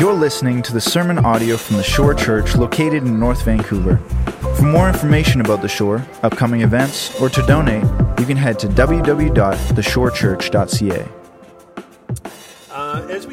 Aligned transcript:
You're 0.00 0.14
listening 0.14 0.62
to 0.62 0.72
the 0.72 0.80
sermon 0.80 1.18
audio 1.18 1.58
from 1.58 1.76
the 1.76 1.82
Shore 1.82 2.14
Church 2.14 2.56
located 2.56 3.02
in 3.02 3.20
North 3.20 3.44
Vancouver. 3.44 3.98
For 4.56 4.62
more 4.62 4.88
information 4.88 5.42
about 5.42 5.60
the 5.60 5.68
Shore, 5.68 6.02
upcoming 6.22 6.62
events, 6.62 7.20
or 7.20 7.28
to 7.28 7.42
donate, 7.42 7.84
you 8.18 8.24
can 8.24 8.38
head 8.38 8.58
to 8.60 8.68
www.theshorechurch.ca. 8.68 11.19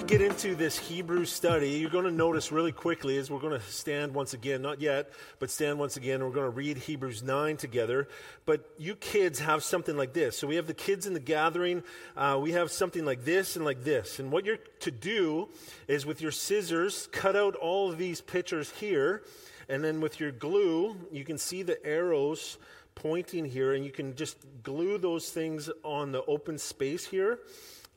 Get 0.07 0.21
into 0.21 0.55
this 0.55 0.79
Hebrew 0.79 1.25
study, 1.25 1.71
you're 1.71 1.89
going 1.89 2.05
to 2.05 2.11
notice 2.11 2.49
really 2.49 2.71
quickly 2.71 3.17
as 3.17 3.29
we're 3.29 3.41
going 3.41 3.59
to 3.59 3.65
stand 3.65 4.13
once 4.13 4.33
again, 4.33 4.61
not 4.61 4.79
yet, 4.79 5.11
but 5.37 5.51
stand 5.51 5.79
once 5.79 5.97
again, 5.97 6.23
we're 6.23 6.31
going 6.31 6.49
to 6.49 6.55
read 6.55 6.77
Hebrews 6.77 7.23
9 7.23 7.57
together. 7.57 8.07
But 8.45 8.69
you 8.77 8.95
kids 8.95 9.39
have 9.39 9.65
something 9.65 9.97
like 9.97 10.13
this. 10.13 10.37
So 10.37 10.47
we 10.47 10.55
have 10.55 10.65
the 10.65 10.73
kids 10.73 11.07
in 11.07 11.13
the 11.13 11.19
gathering, 11.19 11.83
uh, 12.15 12.39
we 12.41 12.53
have 12.53 12.71
something 12.71 13.03
like 13.03 13.25
this 13.25 13.57
and 13.57 13.65
like 13.65 13.83
this. 13.83 14.17
And 14.19 14.31
what 14.31 14.45
you're 14.45 14.59
to 14.79 14.91
do 14.91 15.49
is 15.89 16.05
with 16.05 16.21
your 16.21 16.31
scissors, 16.31 17.09
cut 17.11 17.35
out 17.35 17.55
all 17.55 17.91
of 17.91 17.97
these 17.97 18.21
pictures 18.21 18.71
here, 18.79 19.23
and 19.67 19.83
then 19.83 19.99
with 19.99 20.21
your 20.21 20.31
glue, 20.31 20.95
you 21.11 21.25
can 21.25 21.37
see 21.37 21.63
the 21.63 21.85
arrows 21.85 22.57
pointing 22.95 23.43
here, 23.43 23.73
and 23.73 23.83
you 23.83 23.91
can 23.91 24.15
just 24.15 24.37
glue 24.63 24.97
those 24.99 25.31
things 25.31 25.69
on 25.83 26.13
the 26.13 26.23
open 26.27 26.57
space 26.57 27.05
here 27.05 27.39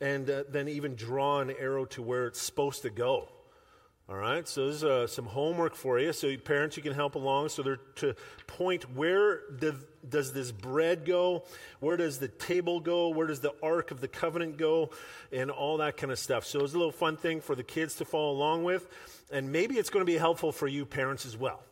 and 0.00 0.28
uh, 0.28 0.44
then 0.48 0.68
even 0.68 0.94
draw 0.94 1.40
an 1.40 1.50
arrow 1.50 1.84
to 1.86 2.02
where 2.02 2.26
it's 2.26 2.40
supposed 2.40 2.82
to 2.82 2.90
go. 2.90 3.28
All 4.08 4.16
right, 4.16 4.48
so 4.48 4.64
there's 4.64 4.82
uh, 4.82 5.06
some 5.06 5.26
homework 5.26 5.76
for 5.76 6.00
you. 6.00 6.12
So, 6.12 6.36
parents, 6.36 6.76
you 6.76 6.82
can 6.82 6.94
help 6.94 7.14
along. 7.14 7.50
So, 7.50 7.62
they're 7.62 7.76
to 7.96 8.16
point 8.48 8.92
where 8.96 9.42
does, 9.56 9.76
does 10.08 10.32
this 10.32 10.50
bread 10.50 11.04
go? 11.04 11.44
Where 11.78 11.96
does 11.96 12.18
the 12.18 12.26
table 12.26 12.80
go? 12.80 13.10
Where 13.10 13.28
does 13.28 13.38
the 13.38 13.54
Ark 13.62 13.92
of 13.92 14.00
the 14.00 14.08
Covenant 14.08 14.56
go? 14.56 14.90
And 15.30 15.48
all 15.48 15.76
that 15.76 15.96
kind 15.96 16.10
of 16.10 16.18
stuff. 16.18 16.44
So, 16.44 16.64
it's 16.64 16.74
a 16.74 16.76
little 16.76 16.90
fun 16.90 17.18
thing 17.18 17.40
for 17.40 17.54
the 17.54 17.62
kids 17.62 17.94
to 17.96 18.04
follow 18.04 18.32
along 18.32 18.64
with. 18.64 18.88
And 19.30 19.52
maybe 19.52 19.76
it's 19.76 19.90
going 19.90 20.04
to 20.04 20.12
be 20.12 20.18
helpful 20.18 20.50
for 20.50 20.66
you, 20.66 20.84
parents, 20.86 21.24
as 21.24 21.36
well 21.36 21.62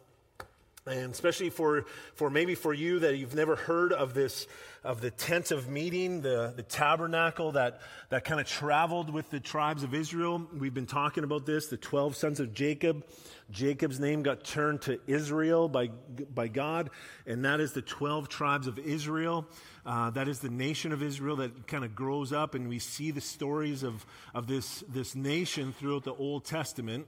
and 0.89 1.12
especially 1.12 1.50
for, 1.50 1.84
for 2.14 2.31
maybe 2.31 2.55
for 2.55 2.75
you 2.75 2.98
that 3.00 3.17
you've 3.17 3.34
never 3.34 3.56
heard 3.56 3.92
of 3.92 4.14
this 4.14 4.47
of 4.84 5.00
the 5.00 5.11
tent 5.11 5.50
of 5.50 5.69
meeting 5.69 6.20
the, 6.20 6.53
the 6.56 6.62
tabernacle 6.62 7.53
that, 7.53 7.81
that 8.11 8.25
kind 8.25 8.41
of 8.41 8.47
traveled 8.47 9.11
with 9.11 9.28
the 9.31 9.41
tribes 9.41 9.83
of 9.83 9.92
israel. 9.92 10.47
We've 10.56 10.72
been 10.72 10.86
talking 10.86 11.25
about 11.25 11.47
this 11.47 11.66
the 11.66 11.77
12 11.77 12.16
sons 12.16 12.41
of 12.41 12.55
jacob. 12.55 13.05
Jacob's 13.50 13.98
name 13.98 14.22
got 14.22 14.44
turned 14.44 14.83
to 14.83 15.00
israel 15.06 15.69
by, 15.69 15.89
by 16.33 16.48
god 16.48 16.91
and 17.27 17.44
that 17.44 17.61
is 17.61 17.72
the 17.72 17.83
12 17.83 18.28
tribes 18.28 18.66
of 18.66 18.78
israel. 18.78 19.47
Uh, 19.84 20.11
that 20.11 20.28
is 20.28 20.39
the 20.41 20.50
nation 20.50 20.92
of 20.92 21.03
israel 21.03 21.36
that 21.36 21.66
kind 21.66 21.84
of 21.84 21.94
grows 21.94 22.33
up 22.33 22.55
and 22.55 22.69
we 22.69 22.78
see 22.78 23.11
the 23.11 23.20
stories 23.20 23.83
of, 23.83 24.06
of 24.34 24.47
this, 24.47 24.84
this 24.89 25.14
nation 25.14 25.72
throughout 25.72 26.05
the 26.05 26.14
old 26.14 26.44
testament. 26.44 27.06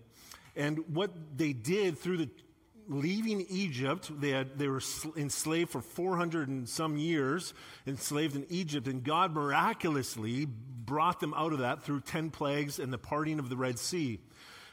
And 0.57 0.95
what 0.95 1.11
they 1.37 1.53
did 1.53 1.99
through 1.99 2.17
the 2.19 2.31
leaving 2.89 3.47
Egypt. 3.49 4.11
They, 4.21 4.31
had, 4.31 4.59
they 4.59 4.69
were 4.69 4.83
enslaved 5.17 5.71
for 5.71 5.81
400 5.81 6.49
and 6.49 6.69
some 6.69 6.97
years, 6.97 7.55
enslaved 7.87 8.37
in 8.37 8.47
Egypt, 8.49 8.87
and 8.87 9.03
God 9.03 9.33
miraculously 9.33 10.47
brought 10.47 11.21
them 11.21 11.35
out 11.35 11.53
of 11.53 11.61
that 11.61 11.83
through 11.83 12.01
10 12.01 12.31
plagues 12.31 12.79
and 12.79 12.93
the 12.93 12.99
parting 12.99 13.39
of 13.39 13.49
the 13.49 13.57
Red 13.57 13.79
Sea. 13.79 14.19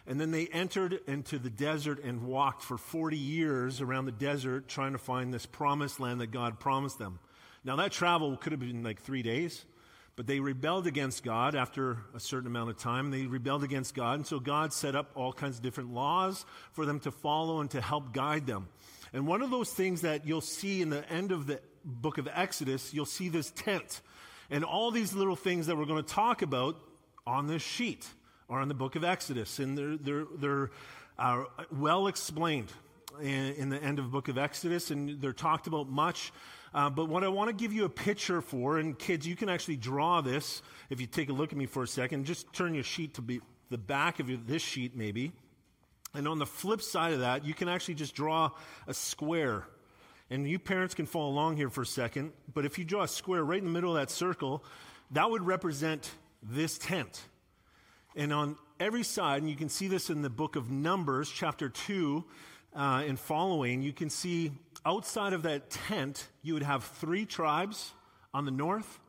And 0.08 0.22
then 0.22 0.32
they 0.32 0.48
entered 0.48 1.02
into 1.06 1.38
the 1.38 1.50
desert 1.50 2.02
and 2.04 2.24
walked 2.24 2.64
for 2.64 2.78
40 2.78 3.18
years 3.18 3.82
around 3.82 4.06
the 4.06 4.14
desert 4.14 4.70
trying 4.70 4.94
to 4.94 4.98
find 4.98 5.34
this 5.34 5.46
promised 5.46 6.00
land 6.00 6.22
that 6.22 6.32
God 6.32 6.60
promised 6.60 6.98
them. 6.98 7.20
Now, 7.66 7.76
that 7.76 7.92
travel 7.92 8.38
could 8.38 8.54
have 8.54 8.62
been 8.62 8.84
like 8.84 9.02
three 9.02 9.22
days. 9.22 9.66
But 10.18 10.26
they 10.26 10.40
rebelled 10.40 10.88
against 10.88 11.24
God 11.24 11.54
after 11.54 12.00
a 12.16 12.20
certain 12.20 12.48
amount 12.48 12.72
of 12.72 12.78
time. 12.80 13.12
They 13.12 13.28
rebelled 13.28 13.64
against 13.64 13.94
God. 13.94 14.16
And 14.16 14.26
so 14.26 14.40
God 14.40 14.74
set 14.74 14.96
up 14.96 15.12
all 15.14 15.32
kinds 15.32 15.58
of 15.58 15.62
different 15.62 15.94
laws 15.94 16.44
for 16.74 16.88
them 16.88 17.00
to 17.02 17.12
follow 17.12 17.62
and 17.62 17.70
to 17.72 17.80
help 17.80 18.14
guide 18.14 18.48
them. 18.48 18.68
And 19.14 19.28
one 19.28 19.44
of 19.44 19.52
those 19.52 19.72
things 19.72 20.02
that 20.02 20.26
you'll 20.26 20.42
see 20.42 20.82
in 20.82 20.90
the 20.90 21.08
end 21.08 21.32
of 21.32 21.46
the 21.46 21.62
book 21.86 22.18
of 22.18 22.28
Exodus, 22.34 22.96
you'll 22.96 23.06
see 23.06 23.30
this 23.30 23.52
tent. 23.52 24.02
And 24.50 24.66
all 24.66 24.90
these 24.90 25.14
little 25.14 25.36
things 25.36 25.68
that 25.68 25.78
we're 25.78 25.86
going 25.86 26.04
to 26.04 26.14
talk 26.14 26.42
about 26.42 26.78
on 27.28 27.46
this 27.46 27.62
sheet 27.62 28.08
are 28.50 28.60
in 28.64 28.70
the 28.70 28.74
book 28.74 28.96
of 28.96 29.04
Exodus. 29.04 29.60
And 29.60 29.78
they're, 29.78 29.98
they're, 29.98 30.26
they're 30.40 30.72
uh, 31.20 31.44
well 31.72 32.08
explained 32.08 32.72
in, 33.22 33.54
in 33.54 33.70
the 33.70 33.82
end 33.82 34.00
of 34.00 34.06
the 34.06 34.12
book 34.12 34.30
of 34.30 34.40
Exodus. 34.40 34.90
And 34.90 35.22
they're 35.22 35.32
talked 35.32 35.68
about 35.68 35.88
much. 35.90 36.32
Uh, 36.78 36.92
but 36.92 37.06
what 37.10 37.24
I 37.24 37.28
want 37.28 37.50
to 37.50 37.56
give 37.56 37.74
you 37.74 37.86
a 37.86 37.90
picture 37.90 38.40
for, 38.40 38.78
and 38.78 39.00
kids, 39.00 39.26
you 39.26 39.36
can 39.36 39.50
actually 39.50 39.78
draw 39.78 40.22
this 40.22 40.62
if 40.92 41.02
you 41.02 41.08
take 41.08 41.28
a 41.30 41.34
look 41.34 41.52
at 41.52 41.58
me 41.58 41.66
for 41.66 41.82
a 41.82 41.88
second. 41.88 42.26
Just 42.26 42.54
turn 42.54 42.76
your 42.76 42.84
sheet 42.84 43.16
to 43.16 43.24
be 43.24 43.42
the 43.72 43.80
back 43.80 44.20
of 44.20 44.30
your, 44.30 44.38
this 44.46 44.62
sheet, 44.62 44.96
maybe. 44.96 45.32
And 46.14 46.28
on 46.28 46.38
the 46.38 46.46
flip 46.46 46.84
side 46.84 47.14
of 47.14 47.22
that, 47.22 47.44
you 47.44 47.56
can 47.56 47.68
actually 47.68 47.96
just 47.96 48.14
draw 48.14 48.52
a 48.86 48.94
square. 48.94 49.66
And 50.30 50.48
you 50.48 50.60
parents 50.60 50.94
can 50.94 51.08
follow 51.08 51.30
along 51.30 51.58
here 51.58 51.72
for 51.72 51.82
a 51.82 51.86
second. 51.86 52.32
But 52.54 52.64
if 52.64 52.78
you 52.78 52.86
draw 52.86 53.02
a 53.02 53.08
square 53.08 53.44
right 53.44 53.58
in 53.58 53.66
the 53.66 53.72
middle 53.72 53.98
of 53.98 54.00
that 54.00 54.12
circle, 54.12 54.64
that 55.10 55.32
would 55.32 55.42
represent 55.42 56.12
this 56.44 56.78
tent. 56.78 57.24
And 58.16 58.32
on 58.32 58.56
every 58.80 59.02
side, 59.02 59.42
and 59.42 59.50
you 59.50 59.58
can 59.58 59.70
see 59.70 59.88
this 59.88 60.12
in 60.12 60.22
the 60.22 60.30
book 60.30 60.56
of 60.56 60.70
Numbers, 60.70 61.32
chapter 61.32 61.70
2 61.70 62.24
uh, 62.76 63.04
and 63.08 63.20
following, 63.20 63.82
you 63.82 63.94
can 63.94 64.12
see 64.12 64.52
outside 64.86 65.34
of 65.34 65.44
that 65.44 65.70
tent, 65.70 66.28
you 66.42 66.54
would 66.54 66.64
have 66.64 66.84
three 66.84 67.26
tribes 67.26 67.92
on 68.34 68.46
the 68.46 68.52
north, 68.52 69.00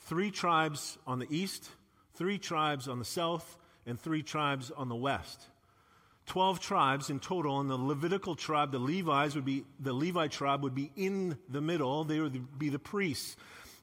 three 0.00 0.30
tribes 0.30 0.98
on 1.06 1.18
the 1.18 1.26
east, 1.30 1.68
three 2.14 2.38
tribes 2.38 2.88
on 2.88 2.98
the 2.98 3.04
south, 3.04 3.58
and 3.86 3.98
three 3.98 4.22
tribes 4.22 4.70
on 4.70 4.88
the 4.88 4.94
west. 4.94 5.42
Twelve 6.26 6.58
tribes 6.58 7.10
in 7.10 7.20
total, 7.20 7.60
and 7.60 7.68
the 7.68 7.76
Levitical 7.76 8.34
tribe, 8.34 8.72
the 8.72 8.78
Levites 8.78 9.34
would 9.34 9.44
be 9.44 9.64
the 9.78 9.92
Levi 9.92 10.28
tribe 10.28 10.62
would 10.62 10.74
be 10.74 10.90
in 10.96 11.36
the 11.50 11.60
middle. 11.60 12.04
They 12.04 12.18
would 12.18 12.58
be 12.58 12.70
the 12.70 12.78
priests 12.78 13.36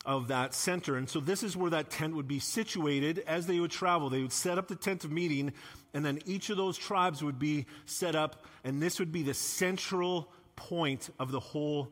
of 0.03 0.29
that 0.29 0.55
center. 0.55 0.95
And 0.97 1.07
so 1.07 1.19
this 1.19 1.43
is 1.43 1.55
where 1.55 1.69
that 1.69 1.91
tent 1.91 2.15
would 2.15 2.27
be 2.27 2.39
situated 2.39 3.23
as 3.27 3.45
they 3.45 3.59
would 3.59 3.69
travel. 3.69 4.09
They 4.09 4.23
would 4.23 4.33
set 4.33 4.57
up 4.57 4.67
the 4.67 4.75
tent 4.75 5.03
of 5.03 5.11
meeting, 5.11 5.53
and 5.93 6.03
then 6.03 6.19
each 6.25 6.49
of 6.49 6.57
those 6.57 6.79
tribes 6.79 7.23
would 7.23 7.37
be 7.37 7.67
set 7.85 8.15
up, 8.15 8.43
and 8.63 8.81
this 8.81 8.97
would 8.97 9.11
be 9.11 9.21
the 9.21 9.35
central 9.35 10.27
point 10.69 11.09
of 11.19 11.31
the 11.31 11.39
whole 11.39 11.91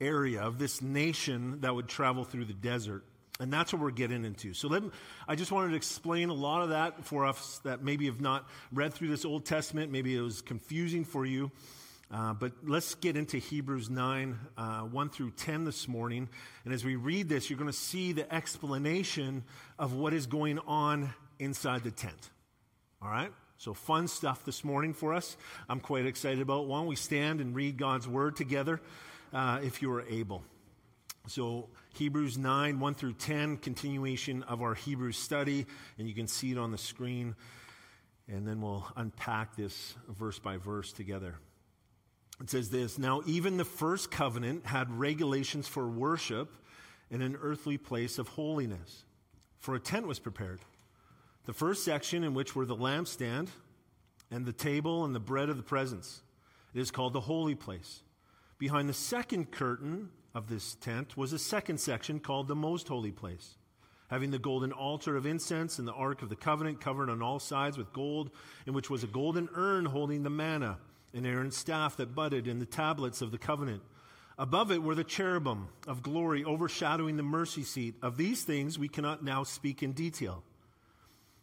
area 0.00 0.40
of 0.40 0.58
this 0.58 0.82
nation 0.82 1.60
that 1.60 1.74
would 1.74 1.88
travel 1.88 2.24
through 2.24 2.46
the 2.46 2.54
desert. 2.54 3.04
And 3.38 3.50
that's 3.50 3.72
what 3.72 3.80
we're 3.80 3.90
getting 3.90 4.24
into. 4.24 4.52
So 4.52 4.68
let 4.68 4.82
me, 4.82 4.90
I 5.26 5.34
just 5.34 5.50
wanted 5.50 5.70
to 5.70 5.76
explain 5.76 6.28
a 6.28 6.34
lot 6.34 6.62
of 6.62 6.70
that 6.70 7.04
for 7.06 7.24
us 7.24 7.58
that 7.64 7.82
maybe 7.82 8.06
have 8.06 8.20
not 8.20 8.46
read 8.70 8.92
through 8.92 9.08
this 9.08 9.24
Old 9.24 9.46
Testament. 9.46 9.90
Maybe 9.90 10.14
it 10.14 10.20
was 10.20 10.42
confusing 10.42 11.04
for 11.04 11.24
you. 11.24 11.50
Uh, 12.12 12.34
but 12.34 12.52
let's 12.64 12.94
get 12.96 13.16
into 13.16 13.38
Hebrews 13.38 13.88
9, 13.88 14.38
uh, 14.58 14.80
1 14.80 15.10
through 15.10 15.30
10 15.30 15.64
this 15.64 15.88
morning. 15.88 16.28
And 16.64 16.74
as 16.74 16.84
we 16.84 16.96
read 16.96 17.28
this, 17.28 17.48
you're 17.48 17.58
going 17.58 17.70
to 17.70 17.76
see 17.76 18.12
the 18.12 18.32
explanation 18.34 19.44
of 19.78 19.94
what 19.94 20.12
is 20.12 20.26
going 20.26 20.58
on 20.60 21.14
inside 21.38 21.84
the 21.84 21.92
tent. 21.92 22.30
All 23.00 23.08
right? 23.08 23.32
So, 23.60 23.74
fun 23.74 24.08
stuff 24.08 24.42
this 24.46 24.64
morning 24.64 24.94
for 24.94 25.12
us. 25.12 25.36
I'm 25.68 25.80
quite 25.80 26.06
excited 26.06 26.40
about. 26.40 26.66
Why 26.66 26.78
don't 26.78 26.86
we 26.86 26.96
stand 26.96 27.42
and 27.42 27.54
read 27.54 27.76
God's 27.76 28.08
word 28.08 28.34
together 28.34 28.80
uh, 29.34 29.60
if 29.62 29.82
you 29.82 29.92
are 29.92 30.00
able? 30.08 30.42
So, 31.26 31.68
Hebrews 31.92 32.38
9, 32.38 32.80
1 32.80 32.94
through 32.94 33.12
10, 33.12 33.58
continuation 33.58 34.44
of 34.44 34.62
our 34.62 34.72
Hebrews 34.72 35.18
study, 35.18 35.66
and 35.98 36.08
you 36.08 36.14
can 36.14 36.26
see 36.26 36.52
it 36.52 36.56
on 36.56 36.70
the 36.72 36.78
screen. 36.78 37.36
And 38.28 38.48
then 38.48 38.62
we'll 38.62 38.86
unpack 38.96 39.56
this 39.56 39.94
verse 40.08 40.38
by 40.38 40.56
verse 40.56 40.90
together. 40.90 41.34
It 42.40 42.48
says 42.48 42.70
this 42.70 42.96
Now, 42.98 43.20
even 43.26 43.58
the 43.58 43.66
first 43.66 44.10
covenant 44.10 44.64
had 44.64 44.90
regulations 44.90 45.68
for 45.68 45.86
worship 45.86 46.50
in 47.10 47.20
an 47.20 47.36
earthly 47.42 47.76
place 47.76 48.18
of 48.18 48.28
holiness, 48.28 49.04
for 49.58 49.74
a 49.74 49.80
tent 49.80 50.06
was 50.06 50.18
prepared 50.18 50.60
the 51.46 51.52
first 51.52 51.84
section, 51.84 52.24
in 52.24 52.34
which 52.34 52.54
were 52.54 52.66
the 52.66 52.76
lampstand 52.76 53.48
and 54.30 54.44
the 54.44 54.52
table 54.52 55.04
and 55.04 55.14
the 55.14 55.20
bread 55.20 55.48
of 55.48 55.56
the 55.56 55.62
presence, 55.62 56.22
it 56.74 56.80
is 56.80 56.90
called 56.90 57.12
the 57.12 57.20
holy 57.20 57.54
place. 57.54 58.02
Behind 58.58 58.88
the 58.88 58.94
second 58.94 59.50
curtain 59.50 60.10
of 60.34 60.48
this 60.48 60.74
tent 60.76 61.16
was 61.16 61.32
a 61.32 61.38
second 61.38 61.78
section 61.78 62.20
called 62.20 62.46
the 62.46 62.54
most 62.54 62.88
holy 62.88 63.10
place, 63.10 63.56
having 64.08 64.30
the 64.30 64.38
golden 64.38 64.70
altar 64.70 65.16
of 65.16 65.26
incense 65.26 65.78
and 65.78 65.88
the 65.88 65.92
ark 65.94 66.22
of 66.22 66.28
the 66.28 66.36
covenant 66.36 66.80
covered 66.80 67.10
on 67.10 67.22
all 67.22 67.38
sides 67.38 67.78
with 67.78 67.92
gold, 67.92 68.30
in 68.66 68.74
which 68.74 68.90
was 68.90 69.02
a 69.02 69.08
golden 69.08 69.48
urn 69.54 69.86
holding 69.86 70.22
the 70.22 70.30
manna, 70.30 70.78
and 71.14 71.26
Aaron's 71.26 71.56
staff 71.56 71.96
that 71.96 72.14
budded, 72.14 72.46
in 72.46 72.58
the 72.58 72.66
tablets 72.66 73.22
of 73.22 73.30
the 73.30 73.38
covenant. 73.38 73.82
Above 74.38 74.70
it 74.70 74.82
were 74.82 74.94
the 74.94 75.04
cherubim 75.04 75.68
of 75.86 76.02
glory 76.02 76.44
overshadowing 76.44 77.16
the 77.16 77.22
mercy 77.22 77.62
seat. 77.62 77.94
Of 78.00 78.16
these 78.16 78.42
things 78.42 78.78
we 78.78 78.88
cannot 78.88 79.24
now 79.24 79.42
speak 79.42 79.82
in 79.82 79.92
detail. 79.92 80.44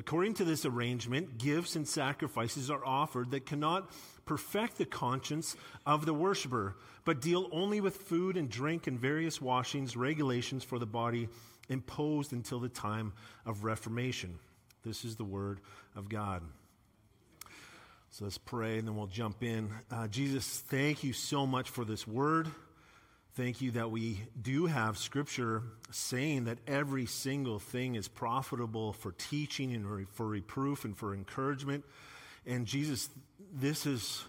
According 0.00 0.32
to 0.34 0.46
this 0.46 0.64
arrangement, 0.64 1.36
gifts 1.36 1.76
and 1.76 1.86
sacrifices 1.86 2.70
are 2.70 2.82
offered 2.82 3.32
that 3.32 3.44
cannot 3.44 3.90
perfect 4.24 4.78
the 4.78 4.86
conscience 4.86 5.56
of 5.84 6.06
the 6.06 6.14
worshiper, 6.14 6.74
but 7.04 7.20
deal 7.20 7.50
only 7.52 7.82
with 7.82 7.96
food 7.96 8.38
and 8.38 8.48
drink 8.48 8.86
and 8.86 8.98
various 8.98 9.42
washings, 9.42 9.98
regulations 9.98 10.64
for 10.64 10.78
the 10.78 10.86
body 10.86 11.28
imposed 11.68 12.32
until 12.32 12.60
the 12.60 12.68
time 12.70 13.12
of 13.44 13.62
Reformation. 13.62 14.38
This 14.86 15.04
is 15.04 15.16
the 15.16 15.24
word 15.24 15.60
of 15.94 16.08
God. 16.08 16.42
So 18.08 18.24
let's 18.24 18.38
pray 18.38 18.78
and 18.78 18.88
then 18.88 18.96
we'll 18.96 19.06
jump 19.06 19.42
in. 19.42 19.70
Uh, 19.90 20.08
Jesus, 20.08 20.64
thank 20.66 21.04
you 21.04 21.12
so 21.12 21.46
much 21.46 21.68
for 21.68 21.84
this 21.84 22.06
word. 22.06 22.48
Thank 23.34 23.60
you 23.60 23.70
that 23.72 23.92
we 23.92 24.24
do 24.42 24.66
have 24.66 24.98
scripture 24.98 25.62
saying 25.92 26.46
that 26.46 26.58
every 26.66 27.06
single 27.06 27.60
thing 27.60 27.94
is 27.94 28.08
profitable 28.08 28.92
for 28.92 29.12
teaching 29.12 29.72
and 29.72 30.08
for 30.08 30.26
reproof 30.26 30.84
and 30.84 30.96
for 30.96 31.14
encouragement. 31.14 31.84
And 32.44 32.66
Jesus, 32.66 33.08
this 33.54 33.86
is 33.86 34.24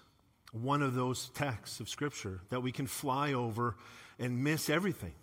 one 0.52 0.84
of 0.84 0.94
those 0.94 1.30
texts 1.30 1.80
of 1.80 1.90
scripture 1.90 2.42
that 2.50 2.62
we 2.62 2.72
can 2.72 2.86
fly 2.86 3.34
over 3.34 3.76
and 4.20 4.44
miss 4.44 4.70
everything 4.70 5.14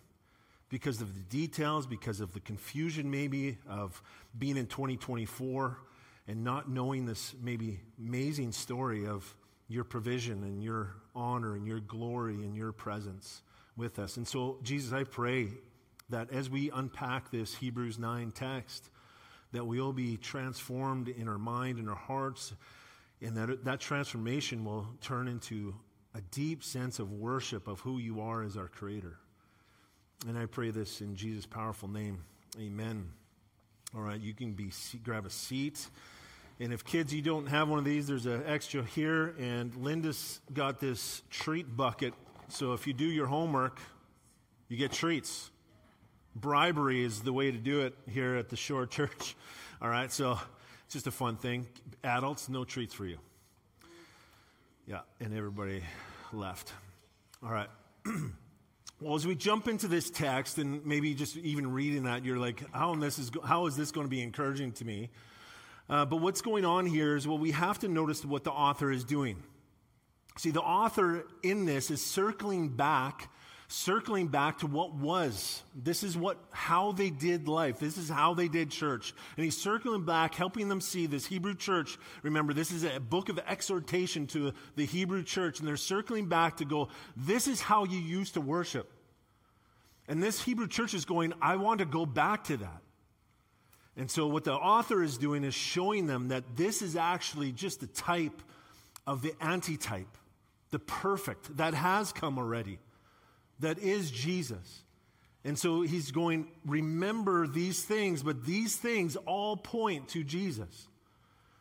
because 0.71 1.01
of 1.01 1.15
the 1.15 1.23
details, 1.37 1.87
because 1.87 2.19
of 2.19 2.33
the 2.33 2.41
confusion 2.41 3.13
maybe 3.13 3.59
of 3.69 4.03
being 4.37 4.57
in 4.57 4.67
2024 4.67 5.79
and 6.27 6.43
not 6.43 6.69
knowing 6.69 7.07
this 7.07 7.33
maybe 7.41 7.79
amazing 7.97 8.51
story 8.51 9.07
of 9.07 9.37
your 9.69 9.85
provision 9.85 10.43
and 10.43 10.65
your 10.65 10.97
honor 11.15 11.55
and 11.55 11.65
your 11.65 11.79
glory 11.79 12.35
and 12.35 12.57
your 12.57 12.73
presence 12.73 13.43
with 13.79 13.99
us. 13.99 14.19
And 14.19 14.29
so, 14.29 14.59
Jesus, 14.63 14.93
I 14.93 15.05
pray 15.05 15.49
that 16.11 16.31
as 16.33 16.51
we 16.51 16.71
unpack 16.71 17.31
this 17.31 17.55
Hebrews 17.55 17.99
9 17.99 18.33
text, 18.33 18.91
that 19.53 19.65
we'll 19.65 19.93
be 19.95 20.19
transformed 20.19 21.09
in 21.09 21.29
our 21.29 21.39
mind 21.39 21.79
and 21.79 21.89
our 21.89 21.97
hearts, 21.97 22.53
and 23.23 23.37
that 23.37 23.65
that 23.65 23.81
transformation 23.81 24.65
will 24.65 24.87
turn 25.01 25.29
into 25.29 25.75
a 26.15 26.21
deep 26.21 26.63
sense 26.63 26.99
of 26.99 27.13
worship 27.13 27.69
of 27.69 27.81
who 27.81 27.99
you 27.99 28.21
are 28.21 28.43
as 28.43 28.57
our 28.57 28.69
Creator. 28.69 29.17
And 30.27 30.37
I 30.37 30.47
pray 30.47 30.71
this 30.71 31.01
in 31.01 31.15
Jesus' 31.15 31.47
powerful 31.47 31.89
name. 31.89 32.25
Amen. 32.59 33.09
All 33.95 34.03
right, 34.03 34.21
you 34.21 34.35
can 34.35 34.53
be 34.53 34.71
grab 35.03 35.25
a 35.25 35.31
seat. 35.31 35.87
And 36.61 36.73
if 36.73 36.85
kids, 36.85 37.15
you 37.15 37.23
don't 37.23 37.47
have 37.47 37.69
one 37.69 37.79
of 37.79 37.85
these, 37.85 38.09
there's 38.09 38.27
an 38.27 38.43
extra 38.45 38.83
here. 38.83 39.35
And 39.39 39.75
Linda's 39.77 40.41
got 40.53 40.81
this 40.81 41.23
treat 41.31 41.77
bucket. 41.77 42.15
So 42.51 42.73
if 42.73 42.87
you 42.87 42.95
do 42.95 43.05
your 43.05 43.27
homework, 43.27 43.79
you 44.69 44.79
get 44.79 44.91
treats. 44.91 45.51
Bribery 46.35 47.05
is 47.05 47.21
the 47.21 47.33
way 47.33 47.51
to 47.51 47.59
do 47.59 47.83
it 47.83 47.95
here 48.09 48.37
at 48.37 48.49
the 48.49 48.57
Shore 48.57 48.87
Church. 48.87 49.37
All 49.83 49.89
right, 49.89 50.11
so 50.11 50.39
it's 50.85 50.95
just 50.95 51.07
a 51.07 51.11
fun 51.11 51.37
thing. 51.37 51.67
Adults, 52.03 52.49
no 52.49 52.65
treats 52.65 52.95
for 52.95 53.05
you. 53.05 53.19
Yeah, 54.87 55.01
and 55.21 55.37
everybody 55.37 55.83
left. 56.33 56.73
All 57.43 57.51
right. 57.51 57.69
well, 59.01 59.15
as 59.15 59.27
we 59.27 59.35
jump 59.35 59.69
into 59.69 59.87
this 59.87 60.09
text, 60.09 60.57
and 60.57 60.85
maybe 60.87 61.13
just 61.15 61.37
even 61.37 61.71
reading 61.71 62.05
that, 62.05 62.25
you're 62.25 62.39
like, 62.39 62.65
how, 62.73 62.95
this 62.95 63.19
is, 63.19 63.31
how 63.45 63.67
is 63.67 63.77
this 63.77 63.93
going 63.93 64.07
to 64.07 64.11
be 64.11 64.23
encouraging 64.23 64.73
to 64.73 64.87
me? 64.87 65.11
Uh, 65.91 66.07
but 66.07 66.17
what's 66.17 66.41
going 66.41 66.65
on 66.65 66.87
here 66.87 67.15
is, 67.15 67.29
well, 67.29 67.39
we 67.39 67.51
have 67.51 67.79
to 67.81 67.89
notice 67.89 68.25
what 68.25 68.45
the 68.45 68.51
author 68.51 68.91
is 68.91 69.05
doing. 69.05 69.43
See, 70.39 70.51
the 70.51 70.63
author 70.63 71.25
in 71.43 71.67
this 71.67 71.91
is 71.91 72.01
circling 72.01 72.69
back, 72.69 73.29
circling 73.67 74.29
back 74.29 74.59
to 74.61 74.67
what 74.67 74.95
was. 74.95 75.63
This 75.75 76.05
is 76.05 76.17
what, 76.17 76.39
how 76.51 76.93
they 76.93 77.11
did 77.11 77.49
life. 77.49 77.81
This 77.81 77.99
is 77.99 78.09
how 78.09 78.35
they 78.35 78.47
did 78.47 78.71
church. 78.71 79.15
And 79.37 79.45
he's 79.45 79.57
circling 79.57 80.05
back, 80.05 80.35
helping 80.35 80.69
them 80.69 80.81
see 80.81 81.07
this 81.07 81.27
Hebrew 81.27 81.57
church. 81.57 81.99
Remember, 82.23 82.53
this 82.55 82.71
is 82.71 82.85
a 82.85 83.01
book 83.01 83.29
of 83.29 83.41
exhortation 83.49 84.29
to 84.29 84.53
the 84.77 84.87
Hebrew 84.87 85.25
church. 85.25 85.59
And 85.59 85.67
they're 85.67 85.77
circling 85.77 86.27
back 86.27 86.59
to 86.59 86.65
go, 86.65 86.89
this 87.17 87.49
is 87.49 87.61
how 87.61 87.85
you 87.85 87.99
used 87.99 88.35
to 88.35 88.41
worship. 88.41 88.93
And 90.07 90.23
this 90.23 90.41
Hebrew 90.41 90.69
church 90.69 90.95
is 90.95 91.05
going, 91.05 91.35
I 91.43 91.57
want 91.57 91.81
to 91.81 91.85
go 91.85 92.07
back 92.07 92.45
to 92.45 92.57
that. 92.59 92.83
And 93.97 94.09
so, 94.09 94.29
what 94.29 94.45
the 94.45 94.55
author 94.55 95.03
is 95.03 95.19
doing 95.19 95.43
is 95.43 95.55
showing 95.55 96.07
them 96.07 96.29
that 96.29 96.45
this 96.57 96.81
is 96.81 96.95
actually 96.95 97.51
just 97.51 97.83
a 97.83 97.89
type 97.89 98.41
of 99.09 99.23
the 99.23 99.35
antitype, 99.41 100.17
the 100.71 100.79
perfect 100.79 101.57
that 101.57 101.75
has 101.75 102.13
come 102.13 102.39
already, 102.39 102.79
that 103.61 103.79
is 103.79 104.11
Jesus. 104.11 104.83
And 105.45 105.59
so 105.59 105.83
he's 105.83 106.11
going, 106.11 106.49
remember 106.67 107.47
these 107.47 107.83
things, 107.85 108.23
but 108.23 108.45
these 108.45 108.77
things 108.77 109.17
all 109.17 109.57
point 109.57 110.09
to 110.09 110.25
Jesus. 110.25 110.89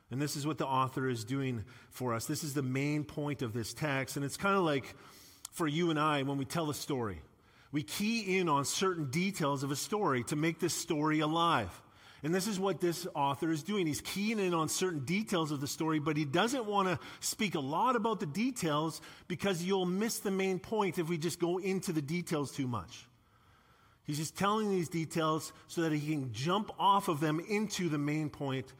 And 0.10 0.22
this 0.22 0.36
is 0.36 0.48
what 0.48 0.58
the 0.58 0.66
author 0.66 1.10
is 1.10 1.24
doing 1.24 1.64
for 1.90 2.14
us. 2.14 2.26
This 2.26 2.44
is 2.44 2.54
the 2.54 2.62
main 2.62 3.04
point 3.04 3.42
of 3.42 3.54
this 3.54 3.74
text. 3.74 4.16
And 4.16 4.26
it's 4.26 4.38
kind 4.38 4.56
of 4.56 4.64
like 4.64 4.96
for 5.52 5.68
you 5.68 5.90
and 5.90 6.00
I 6.00 6.24
when 6.24 6.38
we 6.38 6.46
tell 6.46 6.70
a 6.70 6.74
story. 6.74 7.22
We 7.72 7.84
key 7.84 8.40
in 8.40 8.48
on 8.48 8.64
certain 8.66 9.10
details 9.10 9.64
of 9.64 9.72
a 9.72 9.76
story 9.76 10.24
to 10.26 10.36
make 10.36 10.60
this 10.60 10.74
story 10.74 11.20
alive. 11.20 11.82
And 12.24 12.34
this 12.34 12.48
is 12.48 12.60
what 12.60 12.82
this 12.82 13.06
author 13.14 13.52
is 13.52 13.62
doing. 13.62 13.86
He's 13.86 14.02
keying 14.02 14.40
in 14.40 14.54
on 14.54 14.70
certain 14.70 15.06
details 15.06 15.52
of 15.52 15.62
the 15.62 15.68
story, 15.68 16.00
but 16.00 16.18
he 16.18 16.26
doesn't 16.26 16.66
want 16.66 16.88
to 16.88 17.00
speak 17.20 17.56
a 17.56 17.60
lot 17.60 17.96
about 17.96 18.20
the 18.20 18.26
details 18.26 19.02
because 19.28 19.64
you'll 19.64 19.86
miss 19.86 20.20
the 20.20 20.32
main 20.32 20.58
point 20.60 20.98
if 20.98 21.10
we 21.10 21.18
just 21.18 21.40
go 21.40 21.60
into 21.60 21.92
the 21.92 22.02
details 22.02 22.52
too 22.52 22.68
much. 22.68 23.06
He's 24.06 24.18
just 24.18 24.38
telling 24.38 24.72
these 24.72 24.90
details 24.90 25.52
so 25.68 25.82
that 25.82 25.92
he 25.92 26.14
can 26.14 26.32
jump 26.32 26.72
off 26.80 27.08
of 27.08 27.20
them 27.20 27.40
into 27.40 27.90
the 27.90 27.98
main 27.98 28.30
point 28.30 28.74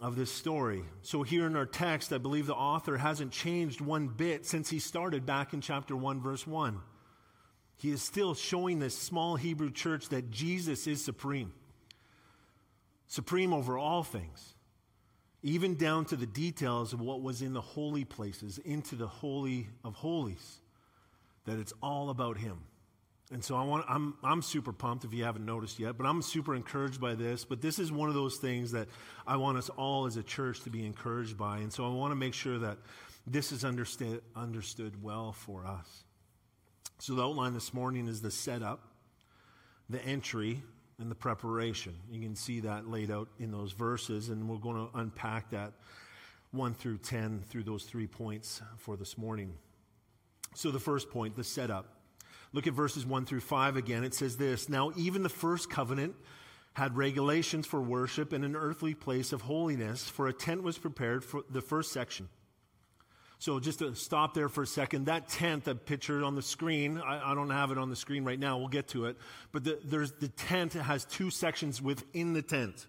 of 0.00 0.16
this 0.16 0.32
story. 0.32 0.84
So, 1.02 1.22
here 1.22 1.46
in 1.46 1.56
our 1.56 1.66
text, 1.66 2.12
I 2.12 2.18
believe 2.18 2.46
the 2.46 2.54
author 2.54 2.96
hasn't 2.96 3.32
changed 3.32 3.80
one 3.80 4.08
bit 4.08 4.46
since 4.46 4.70
he 4.70 4.78
started 4.78 5.26
back 5.26 5.52
in 5.52 5.60
chapter 5.60 5.96
1, 5.96 6.20
verse 6.20 6.46
1. 6.46 6.80
He 7.76 7.90
is 7.90 8.00
still 8.00 8.34
showing 8.34 8.78
this 8.78 8.96
small 8.96 9.36
Hebrew 9.36 9.70
church 9.70 10.08
that 10.08 10.30
Jesus 10.30 10.86
is 10.86 11.04
supreme 11.04 11.52
supreme 13.06 13.52
over 13.52 13.78
all 13.78 14.02
things, 14.02 14.54
even 15.42 15.74
down 15.74 16.04
to 16.06 16.16
the 16.16 16.26
details 16.26 16.92
of 16.92 17.00
what 17.00 17.22
was 17.22 17.42
in 17.42 17.52
the 17.52 17.60
holy 17.60 18.04
places, 18.04 18.58
into 18.58 18.96
the 18.96 19.06
Holy 19.06 19.68
of 19.84 19.94
Holies, 19.94 20.60
that 21.44 21.58
it's 21.58 21.72
all 21.82 22.10
about 22.10 22.38
Him. 22.38 22.58
And 23.32 23.42
so 23.42 23.56
I 23.56 23.64
want, 23.64 23.84
I'm, 23.88 24.14
I'm 24.22 24.42
super 24.42 24.72
pumped 24.72 25.04
if 25.04 25.14
you 25.14 25.24
haven't 25.24 25.46
noticed 25.46 25.78
yet, 25.78 25.96
but 25.96 26.06
I'm 26.06 26.20
super 26.20 26.54
encouraged 26.54 27.00
by 27.00 27.14
this. 27.14 27.44
But 27.44 27.62
this 27.62 27.78
is 27.78 27.90
one 27.90 28.08
of 28.08 28.14
those 28.14 28.36
things 28.36 28.72
that 28.72 28.88
I 29.26 29.36
want 29.36 29.56
us 29.56 29.70
all 29.70 30.06
as 30.06 30.16
a 30.16 30.22
church 30.22 30.60
to 30.62 30.70
be 30.70 30.84
encouraged 30.84 31.38
by. 31.38 31.58
And 31.58 31.72
so 31.72 31.86
I 31.86 31.92
want 31.94 32.12
to 32.12 32.16
make 32.16 32.34
sure 32.34 32.58
that 32.58 32.78
this 33.26 33.50
is 33.50 33.64
understood, 33.64 34.20
understood 34.36 35.02
well 35.02 35.32
for 35.32 35.66
us. 35.66 36.04
So 36.98 37.14
the 37.14 37.22
outline 37.22 37.54
this 37.54 37.72
morning 37.72 38.08
is 38.08 38.20
the 38.20 38.30
setup, 38.30 38.80
the 39.88 40.04
entry, 40.04 40.62
and 40.98 41.10
the 41.10 41.14
preparation. 41.14 41.94
You 42.10 42.20
can 42.20 42.36
see 42.36 42.60
that 42.60 42.88
laid 42.88 43.10
out 43.10 43.28
in 43.38 43.50
those 43.50 43.72
verses, 43.72 44.28
and 44.28 44.48
we're 44.48 44.58
going 44.58 44.88
to 44.88 44.98
unpack 44.98 45.50
that 45.50 45.72
1 46.52 46.74
through 46.74 46.98
10 46.98 47.42
through 47.48 47.64
those 47.64 47.84
three 47.84 48.06
points 48.06 48.62
for 48.76 48.96
this 48.96 49.18
morning. 49.18 49.54
So, 50.54 50.70
the 50.70 50.80
first 50.80 51.10
point, 51.10 51.34
the 51.36 51.44
setup. 51.44 51.86
Look 52.52 52.68
at 52.68 52.74
verses 52.74 53.04
1 53.04 53.26
through 53.26 53.40
5 53.40 53.76
again. 53.76 54.04
It 54.04 54.14
says 54.14 54.36
this 54.36 54.68
Now, 54.68 54.92
even 54.96 55.24
the 55.24 55.28
first 55.28 55.68
covenant 55.68 56.14
had 56.74 56.96
regulations 56.96 57.66
for 57.66 57.80
worship 57.80 58.32
in 58.32 58.44
an 58.44 58.54
earthly 58.54 58.94
place 58.94 59.32
of 59.32 59.42
holiness, 59.42 60.08
for 60.08 60.28
a 60.28 60.32
tent 60.32 60.62
was 60.62 60.78
prepared 60.78 61.24
for 61.24 61.42
the 61.50 61.60
first 61.60 61.92
section 61.92 62.28
so 63.38 63.60
just 63.60 63.80
to 63.80 63.94
stop 63.94 64.34
there 64.34 64.48
for 64.48 64.62
a 64.62 64.66
second, 64.66 65.06
that 65.06 65.28
tent 65.28 65.64
that 65.64 65.86
pictured 65.86 66.22
on 66.22 66.34
the 66.34 66.42
screen, 66.42 66.98
I, 66.98 67.32
I, 67.32 67.34
don't 67.34 67.50
have 67.50 67.70
it 67.70 67.78
on 67.78 67.90
the 67.90 67.96
screen 67.96 68.24
right 68.24 68.38
now. 68.38 68.58
We'll 68.58 68.68
get 68.68 68.88
to 68.88 69.06
it. 69.06 69.16
But 69.52 69.64
the, 69.64 69.78
there's 69.84 70.12
the 70.12 70.28
tent 70.28 70.72
has 70.74 71.04
two 71.04 71.30
sections 71.30 71.82
within 71.82 72.32
the 72.32 72.42
tent. 72.42 72.86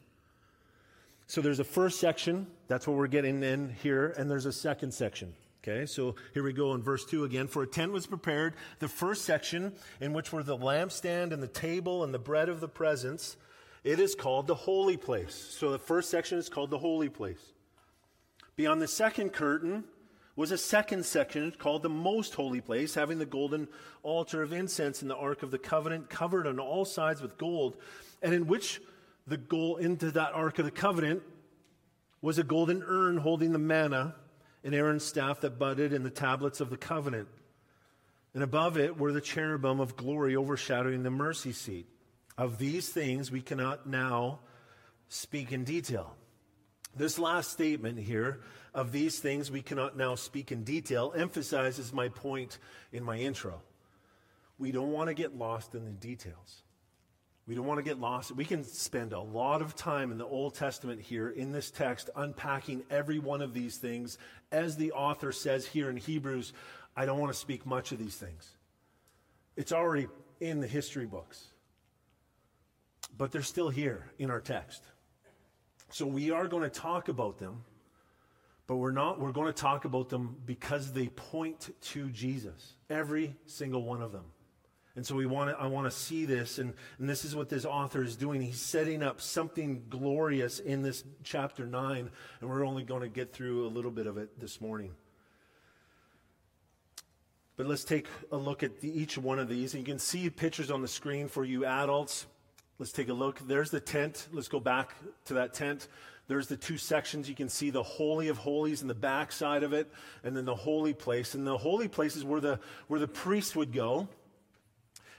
So 1.27 1.41
there's 1.41 1.59
a 1.59 1.65
first 1.65 1.99
section. 1.99 2.47
That's 2.67 2.87
what 2.87 2.95
we're 2.95 3.07
getting 3.07 3.43
in 3.43 3.75
here. 3.81 4.13
And 4.17 4.29
there's 4.29 4.45
a 4.45 4.53
second 4.53 4.93
section. 4.93 5.33
Okay, 5.63 5.87
so 5.87 6.13
here 6.35 6.43
we 6.43 6.53
go 6.53 6.75
in 6.75 6.83
verse 6.83 7.03
2 7.05 7.23
again. 7.23 7.47
For 7.47 7.63
a 7.63 7.67
tent 7.67 7.91
was 7.91 8.05
prepared, 8.05 8.53
the 8.77 8.87
first 8.87 9.25
section, 9.25 9.73
in 9.99 10.13
which 10.13 10.31
were 10.31 10.43
the 10.43 10.55
lampstand 10.55 11.33
and 11.33 11.41
the 11.41 11.47
table 11.47 12.03
and 12.03 12.13
the 12.13 12.19
bread 12.19 12.49
of 12.49 12.59
the 12.59 12.67
presence. 12.67 13.35
It 13.83 13.99
is 13.99 14.13
called 14.13 14.45
the 14.45 14.53
holy 14.53 14.95
place. 14.95 15.33
So 15.33 15.71
the 15.71 15.79
first 15.79 16.11
section 16.11 16.37
is 16.37 16.49
called 16.49 16.69
the 16.69 16.77
holy 16.77 17.09
place. 17.09 17.41
Beyond 18.55 18.79
the 18.79 18.87
second 18.87 19.31
curtain 19.31 19.85
was 20.35 20.51
a 20.51 20.57
second 20.57 21.05
section 21.05 21.51
called 21.57 21.81
the 21.81 21.89
most 21.89 22.33
holy 22.33 22.61
place, 22.61 22.93
having 22.93 23.19
the 23.19 23.25
golden 23.25 23.67
altar 24.03 24.41
of 24.41 24.51
incense 24.51 25.01
and 25.01 25.09
the 25.09 25.15
ark 25.15 25.43
of 25.43 25.51
the 25.51 25.57
covenant 25.57 26.09
covered 26.09 26.45
on 26.45 26.59
all 26.59 26.85
sides 26.85 27.21
with 27.21 27.37
gold, 27.37 27.77
and 28.21 28.33
in 28.33 28.47
which 28.47 28.81
the 29.27 29.37
gold 29.37 29.79
into 29.79 30.11
that 30.11 30.33
ark 30.33 30.59
of 30.59 30.65
the 30.65 30.71
covenant 30.71 31.23
was 32.21 32.37
a 32.37 32.43
golden 32.43 32.83
urn 32.83 33.17
holding 33.17 33.51
the 33.51 33.59
manna 33.59 34.15
and 34.65 34.73
Aaron's 34.73 35.05
staff 35.05 35.41
that 35.41 35.59
budded, 35.59 35.93
and 35.93 36.03
the 36.03 36.09
tablets 36.09 36.59
of 36.59 36.71
the 36.71 36.77
covenant. 36.77 37.27
And 38.33 38.41
above 38.41 38.79
it 38.79 38.97
were 38.97 39.13
the 39.13 39.21
cherubim 39.21 39.79
of 39.79 39.95
glory 39.95 40.35
overshadowing 40.35 41.03
the 41.03 41.11
mercy 41.11 41.51
seat. 41.51 41.85
Of 42.35 42.57
these 42.57 42.89
things 42.89 43.31
we 43.31 43.41
cannot 43.41 43.87
now 43.87 44.39
speak 45.07 45.51
in 45.51 45.65
detail. 45.65 46.15
This 46.95 47.19
last 47.19 47.51
statement 47.51 47.99
here, 47.99 48.41
of 48.75 48.91
these 48.91 49.19
things 49.19 49.49
we 49.49 49.61
cannot 49.61 49.97
now 49.97 50.13
speak 50.13 50.51
in 50.51 50.63
detail, 50.63 51.13
emphasizes 51.15 51.93
my 51.93 52.09
point 52.09 52.59
in 52.91 53.03
my 53.03 53.17
intro. 53.17 53.61
We 54.59 54.71
don't 54.71 54.91
want 54.91 55.07
to 55.07 55.13
get 55.13 55.35
lost 55.35 55.73
in 55.73 55.85
the 55.85 55.91
details. 55.91 56.61
We 57.47 57.55
don't 57.55 57.65
want 57.65 57.77
to 57.77 57.83
get 57.83 57.99
lost. 57.99 58.31
We 58.31 58.43
can 58.43 58.63
spend 58.63 59.13
a 59.13 59.19
lot 59.19 59.61
of 59.61 59.75
time 59.75 60.11
in 60.11 60.17
the 60.17 60.25
Old 60.25 60.55
Testament 60.55 60.99
here 60.99 61.29
in 61.29 61.51
this 61.51 61.71
text 61.71 62.09
unpacking 62.15 62.83
every 62.89 63.19
one 63.19 63.41
of 63.41 63.53
these 63.53 63.77
things. 63.77 64.17
As 64.51 64.75
the 64.75 64.91
author 64.91 65.31
says 65.31 65.65
here 65.65 65.89
in 65.89 65.97
Hebrews, 65.97 66.53
I 66.97 67.05
don't 67.05 67.19
want 67.19 67.31
to 67.31 67.39
speak 67.39 67.65
much 67.65 67.91
of 67.91 67.99
these 67.99 68.15
things. 68.15 68.49
It's 69.55 69.71
already 69.71 70.07
in 70.41 70.59
the 70.59 70.67
history 70.67 71.05
books, 71.05 71.45
but 73.17 73.31
they're 73.31 73.41
still 73.41 73.69
here 73.69 74.11
in 74.19 74.29
our 74.29 74.41
text. 74.41 74.83
So 75.91 76.05
we 76.05 76.31
are 76.31 76.47
going 76.47 76.63
to 76.63 76.69
talk 76.69 77.07
about 77.07 77.37
them, 77.37 77.63
but 78.67 78.77
we're 78.77 78.91
not, 78.91 79.19
we're 79.19 79.31
going 79.31 79.47
to 79.47 79.53
talk 79.53 79.85
about 79.85 80.09
them 80.09 80.37
because 80.45 80.91
they 80.93 81.07
point 81.07 81.69
to 81.81 82.09
Jesus. 82.09 82.73
Every 82.89 83.35
single 83.45 83.83
one 83.83 84.01
of 84.01 84.11
them. 84.11 84.25
And 84.95 85.05
so 85.05 85.15
we 85.15 85.25
want 85.25 85.49
to, 85.49 85.61
I 85.61 85.67
want 85.67 85.91
to 85.91 85.91
see 85.91 86.25
this, 86.25 86.57
and, 86.57 86.73
and 86.99 87.09
this 87.09 87.25
is 87.25 87.35
what 87.35 87.49
this 87.49 87.65
author 87.65 88.01
is 88.01 88.15
doing. 88.15 88.41
He's 88.41 88.61
setting 88.61 89.03
up 89.03 89.19
something 89.19 89.83
glorious 89.89 90.59
in 90.59 90.83
this 90.83 91.03
chapter 91.21 91.65
9, 91.65 92.09
and 92.39 92.49
we're 92.49 92.65
only 92.65 92.83
going 92.83 93.01
to 93.01 93.09
get 93.09 93.33
through 93.33 93.67
a 93.67 93.69
little 93.69 93.91
bit 93.91 94.07
of 94.07 94.17
it 94.17 94.39
this 94.39 94.61
morning. 94.61 94.93
But 97.57 97.67
let's 97.67 97.83
take 97.83 98.07
a 98.31 98.37
look 98.37 98.63
at 98.63 98.79
the, 98.79 98.89
each 98.89 99.17
one 99.17 99.39
of 99.39 99.49
these. 99.49 99.73
And 99.73 99.85
you 99.85 99.93
can 99.93 99.99
see 99.99 100.29
pictures 100.29 100.71
on 100.71 100.81
the 100.81 100.87
screen 100.87 101.27
for 101.27 101.43
you 101.45 101.65
adults. 101.65 102.25
Let's 102.79 102.91
take 102.91 103.07
a 103.07 103.13
look. 103.13 103.39
There's 103.47 103.71
the 103.71 103.79
tent. 103.79 104.27
Let's 104.33 104.49
go 104.49 104.59
back 104.59 104.93
to 105.25 105.35
that 105.35 105.53
tent. 105.53 105.87
There's 106.27 106.47
the 106.47 106.57
two 106.57 106.77
sections. 106.77 107.29
You 107.29 107.35
can 107.35 107.49
see 107.49 107.69
the 107.69 107.83
Holy 107.83 108.29
of 108.29 108.37
Holies 108.37 108.81
in 108.81 108.87
the 108.87 108.95
back 108.95 109.31
side 109.31 109.63
of 109.63 109.73
it, 109.73 109.91
and 110.23 110.35
then 110.35 110.45
the 110.45 110.55
holy 110.55 110.93
place. 110.93 111.35
And 111.35 111.45
the 111.45 111.57
holy 111.57 111.87
place 111.87 112.15
is 112.15 112.23
where 112.23 112.41
the, 112.41 112.59
where 112.87 112.99
the 112.99 113.07
priest 113.07 113.55
would 113.55 113.71
go. 113.71 114.07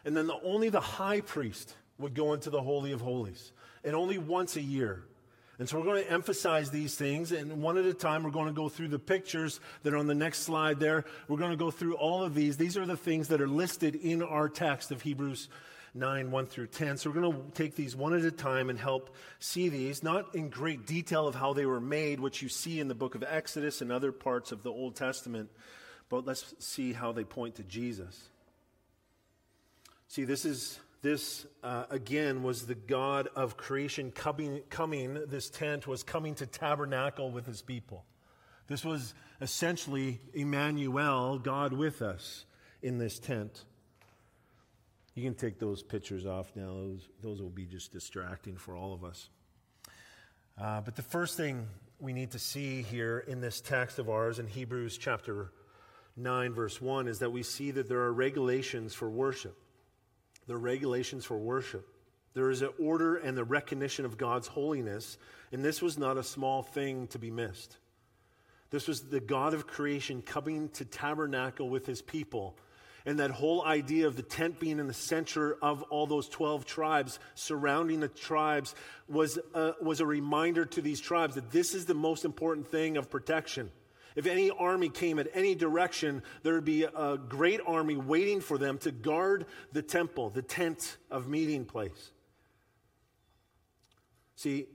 And 0.05 0.17
then 0.17 0.27
the, 0.27 0.39
only 0.43 0.69
the 0.69 0.81
high 0.81 1.21
priest 1.21 1.75
would 1.99 2.15
go 2.15 2.33
into 2.33 2.51
the 2.51 2.61
Holy 2.61 2.93
of 2.93 3.01
Holies, 3.01 3.53
and 3.85 3.95
only 3.95 4.19
once 4.19 4.57
a 4.57 4.61
year. 4.61 5.05
And 5.59 5.67
so 5.67 5.79
we're 5.79 5.85
going 5.85 6.05
to 6.05 6.11
emphasize 6.11 6.71
these 6.71 6.97
things, 6.97 7.33
and 7.33 7.63
one 7.63 7.79
at 7.79 7.87
a 7.87 7.95
time, 7.95 8.23
we're 8.23 8.31
going 8.31 8.49
to 8.49 8.53
go 8.53 8.69
through 8.69 8.89
the 8.89 8.99
pictures 8.99 9.59
that 9.85 9.95
are 9.95 9.97
on 9.97 10.07
the 10.07 10.15
next 10.15 10.41
slide 10.41 10.79
there. 10.81 11.07
We're 11.29 11.39
going 11.39 11.53
to 11.53 11.57
go 11.57 11.71
through 11.71 11.95
all 11.95 12.23
of 12.23 12.35
these. 12.35 12.59
These 12.59 12.77
are 12.77 12.85
the 12.85 12.97
things 12.97 13.29
that 13.29 13.41
are 13.41 13.49
listed 13.49 13.95
in 13.95 14.23
our 14.23 14.51
text 14.51 14.91
of 14.91 15.01
Hebrews 15.01 15.49
9, 15.97 16.31
1 16.31 16.47
through 16.47 16.67
10. 16.69 16.97
So 16.97 17.11
we're 17.11 17.21
going 17.21 17.33
to 17.33 17.51
take 17.53 17.75
these 17.75 17.97
one 17.97 18.15
at 18.15 18.23
a 18.23 18.31
time 18.31 18.71
and 18.71 18.79
help 18.79 19.15
see 19.39 19.69
these, 19.69 20.03
not 20.03 20.35
in 20.35 20.49
great 20.49 20.87
detail 20.87 21.27
of 21.27 21.35
how 21.35 21.53
they 21.53 21.67
were 21.67 21.81
made, 21.81 22.21
which 22.21 22.43
you 22.43 22.49
see 22.49 22.81
in 22.81 22.89
the 22.89 22.95
book 22.95 23.15
of 23.15 23.25
Exodus 23.27 23.81
and 23.81 23.91
other 23.91 24.13
parts 24.13 24.53
of 24.53 24.63
the 24.63 24.71
Old 24.71 24.95
Testament, 24.95 25.51
but 26.09 26.25
let's 26.25 26.55
see 26.59 26.93
how 26.93 27.13
they 27.13 27.25
point 27.25 27.57
to 27.57 27.63
Jesus. 27.63 28.29
See, 30.09 30.25
this 30.25 30.45
is 30.45 30.79
this 31.03 31.47
uh, 31.63 31.85
again 31.91 32.43
was 32.43 32.67
the 32.67 32.75
God 32.75 33.29
of 33.37 33.57
creation 33.57 34.11
coming, 34.11 34.63
coming. 34.71 35.15
This 35.29 35.51
tent 35.51 35.87
was 35.87 36.03
coming 36.03 36.35
to 36.37 36.47
tabernacle 36.47 37.31
with 37.31 37.47
his 37.47 37.63
people. 37.63 38.05
This 38.67 38.85
was 38.85 39.15
essentially 39.41 40.21
Emmanuel, 40.35 41.39
God 41.39 41.73
with 41.73 42.03
us, 42.03 42.45
in 42.83 42.99
this 42.99 43.19
tent. 43.19 43.65
You 45.17 45.23
can 45.23 45.35
take 45.35 45.59
those 45.59 45.83
pictures 45.83 46.27
off 46.27 46.53
now. 46.55 46.67
Those, 46.67 47.09
those 47.23 47.41
will 47.41 47.49
be 47.49 47.65
just 47.65 47.91
distracting 47.91 48.59
for 48.59 48.77
all 48.77 48.93
of 48.93 49.03
us. 49.03 49.31
Uh, 50.61 50.83
but 50.83 50.95
the 50.95 51.03
first 51.03 51.39
thing 51.39 51.67
we 51.99 52.13
need 52.13 52.33
to 52.33 52.39
see 52.39 52.83
here 52.83 53.25
in 53.27 53.41
this 53.41 53.63
text 53.63 53.99
of 53.99 54.11
ours 54.11 54.39
in 54.39 54.47
Hebrews 54.47 54.99
chapter 54.99 55.53
9, 56.19 56.53
verse 56.53 56.83
1, 56.83 57.09
is 57.09 57.21
that 57.21 57.33
we 57.33 57.43
see 57.43 57.71
that 57.71 57.89
there 57.89 58.01
are 58.01 58.13
regulations 58.13 58.93
for 58.93 59.09
worship. 59.09 59.57
There 60.47 60.57
are 60.57 60.61
regulations 60.61 61.25
for 61.25 61.39
worship. 61.39 61.89
There 62.35 62.51
is 62.51 62.61
an 62.61 62.75
order 62.79 63.17
and 63.17 63.35
the 63.35 63.45
recognition 63.45 64.05
of 64.05 64.19
God's 64.19 64.49
holiness, 64.49 65.17
and 65.51 65.65
this 65.65 65.81
was 65.81 65.97
not 65.97 66.19
a 66.19 66.23
small 66.23 66.63
thing 66.63 67.07
to 67.09 67.19
be 67.19 67.31
missed. 67.31 67.79
This 68.69 68.87
was 68.87 69.09
the 69.09 69.21
God 69.21 69.55
of 69.55 69.67
creation 69.67 70.21
coming 70.21 70.69
to 70.71 70.85
tabernacle 70.85 71.71
with 71.71 71.87
his 71.87 72.03
people. 72.03 72.59
And 73.07 73.21
that 73.21 73.31
whole 73.31 73.65
idea 73.65 74.09
of 74.09 74.17
the 74.17 74.23
tent 74.23 74.59
being 74.59 74.81
in 74.81 74.89
the 74.89 74.93
center 74.93 75.57
of 75.63 75.85
all 75.85 76.09
those 76.09 76.29
12 76.29 76.67
tribes, 76.67 77.21
surrounding 77.37 78.01
the 78.01 78.09
tribes, 78.09 78.75
was 79.09 79.39
a, 79.55 79.75
was 79.81 80.01
a 80.01 80.07
reminder 80.07 80.65
to 80.65 80.83
these 80.83 81.01
tribes 81.01 81.37
that 81.37 81.53
this 81.53 81.73
is 81.73 81.87
the 81.87 81.95
most 81.95 82.25
important 82.25 82.67
thing 82.67 82.97
of 82.97 83.09
protection. 83.09 83.71
If 84.17 84.27
any 84.27 84.51
army 84.51 84.89
came 84.89 85.21
at 85.21 85.29
any 85.35 85.55
direction, 85.55 86.25
there 86.43 86.55
would 86.55 86.65
be 86.65 86.83
a 86.83 87.17
great 87.17 87.61
army 87.65 87.97
waiting 87.97 88.41
for 88.41 88.59
them 88.59 88.77
to 88.79 88.91
guard 88.91 89.47
the 89.71 89.83
temple, 89.83 90.31
the 90.31 90.43
tent 90.43 90.97
of 91.09 91.29
meeting 91.29 91.65
place. 91.65 92.11
See, 94.35 94.67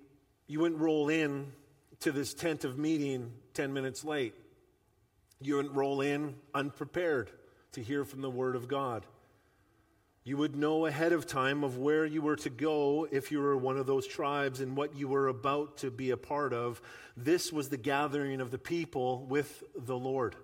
you 0.48 0.62
wouldn't 0.62 0.80
roll 0.80 1.10
in 1.10 1.52
to 2.00 2.14
this 2.14 2.34
tent 2.34 2.64
of 2.64 2.78
meeting 2.78 3.34
10 3.56 3.74
minutes 3.74 4.06
late. 4.06 4.36
You 5.42 5.58
wouldn't 5.58 5.76
roll 5.76 6.00
in 6.00 6.36
unprepared 6.54 7.30
to 7.74 7.82
hear 7.82 8.04
from 8.04 8.22
the 8.22 8.30
Word 8.30 8.56
of 8.56 8.68
God. 8.68 9.06
You 10.24 10.38
would 10.38 10.56
know 10.56 10.86
ahead 10.86 11.14
of 11.14 11.26
time 11.26 11.64
of 11.64 11.78
where 11.78 12.06
you 12.06 12.22
were 12.22 12.36
to 12.38 12.50
go 12.50 13.08
if 13.12 13.32
you 13.32 13.40
were 13.40 13.58
one 13.58 13.78
of 13.78 13.88
those 13.88 14.06
tribes 14.06 14.62
and 14.62 14.78
what 14.78 14.96
you 14.96 15.08
were 15.08 15.28
about 15.28 15.78
to 15.78 15.90
be 15.90 16.12
a 16.12 16.18
part 16.18 16.54
of. 16.54 16.80
This 17.18 17.52
was 17.52 17.70
the 17.70 17.78
gathering 17.78 18.40
of 18.40 18.52
the 18.52 18.60
people 18.60 19.26
with 19.26 19.64
the 19.76 19.98
Lord. 19.98 20.36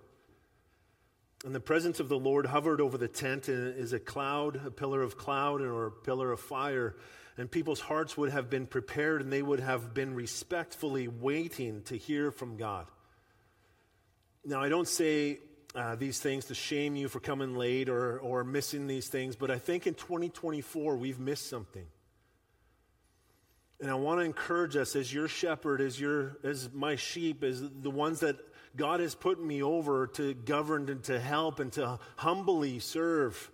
And 1.44 1.54
the 1.54 1.60
presence 1.60 2.00
of 2.00 2.08
the 2.08 2.18
Lord 2.18 2.46
hovered 2.46 2.80
over 2.80 2.98
the 2.98 3.06
tent 3.06 3.48
is 3.48 3.92
a 3.92 4.00
cloud, 4.00 4.60
a 4.66 4.72
pillar 4.72 5.02
of 5.02 5.16
cloud, 5.16 5.60
or 5.60 5.86
a 5.86 5.92
pillar 5.92 6.32
of 6.32 6.40
fire. 6.40 6.96
And 7.36 7.48
people's 7.48 7.78
hearts 7.78 8.16
would 8.16 8.32
have 8.32 8.50
been 8.50 8.66
prepared 8.66 9.22
and 9.22 9.32
they 9.32 9.42
would 9.42 9.60
have 9.60 9.94
been 9.94 10.16
respectfully 10.16 11.06
waiting 11.06 11.82
to 11.82 11.96
hear 11.96 12.32
from 12.32 12.56
God. 12.56 12.86
Now, 14.44 14.60
I 14.60 14.68
don't 14.68 14.88
say 14.88 15.38
uh, 15.74 15.94
these 15.96 16.18
things 16.18 16.46
to 16.46 16.54
shame 16.54 16.96
you 16.96 17.08
for 17.08 17.20
coming 17.20 17.54
late 17.54 17.88
or, 17.88 18.18
or 18.18 18.42
missing 18.44 18.86
these 18.86 19.08
things, 19.08 19.36
but 19.36 19.50
I 19.50 19.58
think 19.58 19.86
in 19.86 19.94
2024 19.94 20.96
we've 20.96 21.18
missed 21.18 21.48
something. 21.48 21.86
And 23.80 23.90
I 23.90 23.94
want 23.94 24.20
to 24.20 24.24
encourage 24.24 24.76
us 24.76 24.96
as 24.96 25.12
your 25.12 25.28
shepherd, 25.28 25.80
as, 25.80 26.00
your, 26.00 26.38
as 26.42 26.70
my 26.72 26.96
sheep, 26.96 27.44
as 27.44 27.62
the 27.62 27.90
ones 27.90 28.20
that 28.20 28.36
God 28.76 29.00
has 29.00 29.14
put 29.14 29.42
me 29.42 29.62
over 29.62 30.08
to 30.08 30.34
govern 30.34 30.88
and 30.88 31.02
to 31.04 31.20
help 31.20 31.60
and 31.60 31.72
to 31.74 31.98
humbly 32.16 32.80
serve 32.80 33.50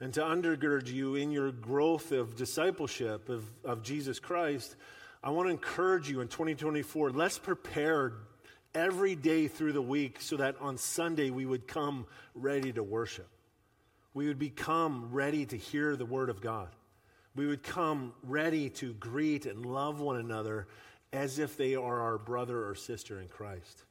and 0.00 0.12
to 0.14 0.20
undergird 0.20 0.86
you 0.86 1.14
in 1.14 1.30
your 1.30 1.50
growth 1.50 2.12
of 2.12 2.36
discipleship 2.36 3.28
of, 3.28 3.44
of 3.64 3.82
Jesus 3.82 4.18
Christ. 4.18 4.76
I 5.22 5.30
want 5.30 5.48
to 5.48 5.50
encourage 5.50 6.08
you 6.08 6.20
in 6.20 6.28
2024, 6.28 7.10
let's 7.10 7.38
prepare 7.38 8.12
every 8.78 9.16
day 9.16 9.48
through 9.48 9.72
the 9.72 9.82
week 9.82 10.20
so 10.20 10.36
that 10.36 10.54
on 10.60 10.78
Sunday 10.78 11.30
we 11.30 11.44
would 11.44 11.66
come 11.66 12.06
ready 12.34 12.72
to 12.72 12.82
worship. 12.82 13.28
We 14.14 14.28
would 14.28 14.38
become 14.38 15.08
ready 15.10 15.44
to 15.46 15.56
hear 15.56 15.96
the 15.96 16.06
Word 16.06 16.30
of 16.30 16.40
God. 16.40 16.68
We 17.34 17.46
would 17.46 17.62
come 17.62 18.12
ready 18.22 18.70
to 18.70 18.94
greet 18.94 19.46
and 19.46 19.66
love 19.66 20.00
one 20.00 20.16
another 20.16 20.68
as 21.12 21.38
if 21.40 21.56
they 21.56 21.74
are 21.74 22.00
our 22.00 22.18
brother 22.18 22.68
or 22.68 22.74
sister 22.76 23.20
in 23.20 23.28
Christ. 23.28 23.84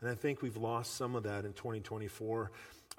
And 0.00 0.10
I 0.10 0.14
think 0.14 0.42
we've 0.42 0.56
lost 0.56 0.94
some 0.94 1.14
of 1.14 1.22
that 1.22 1.44
in 1.44 1.52
2024. 1.52 2.50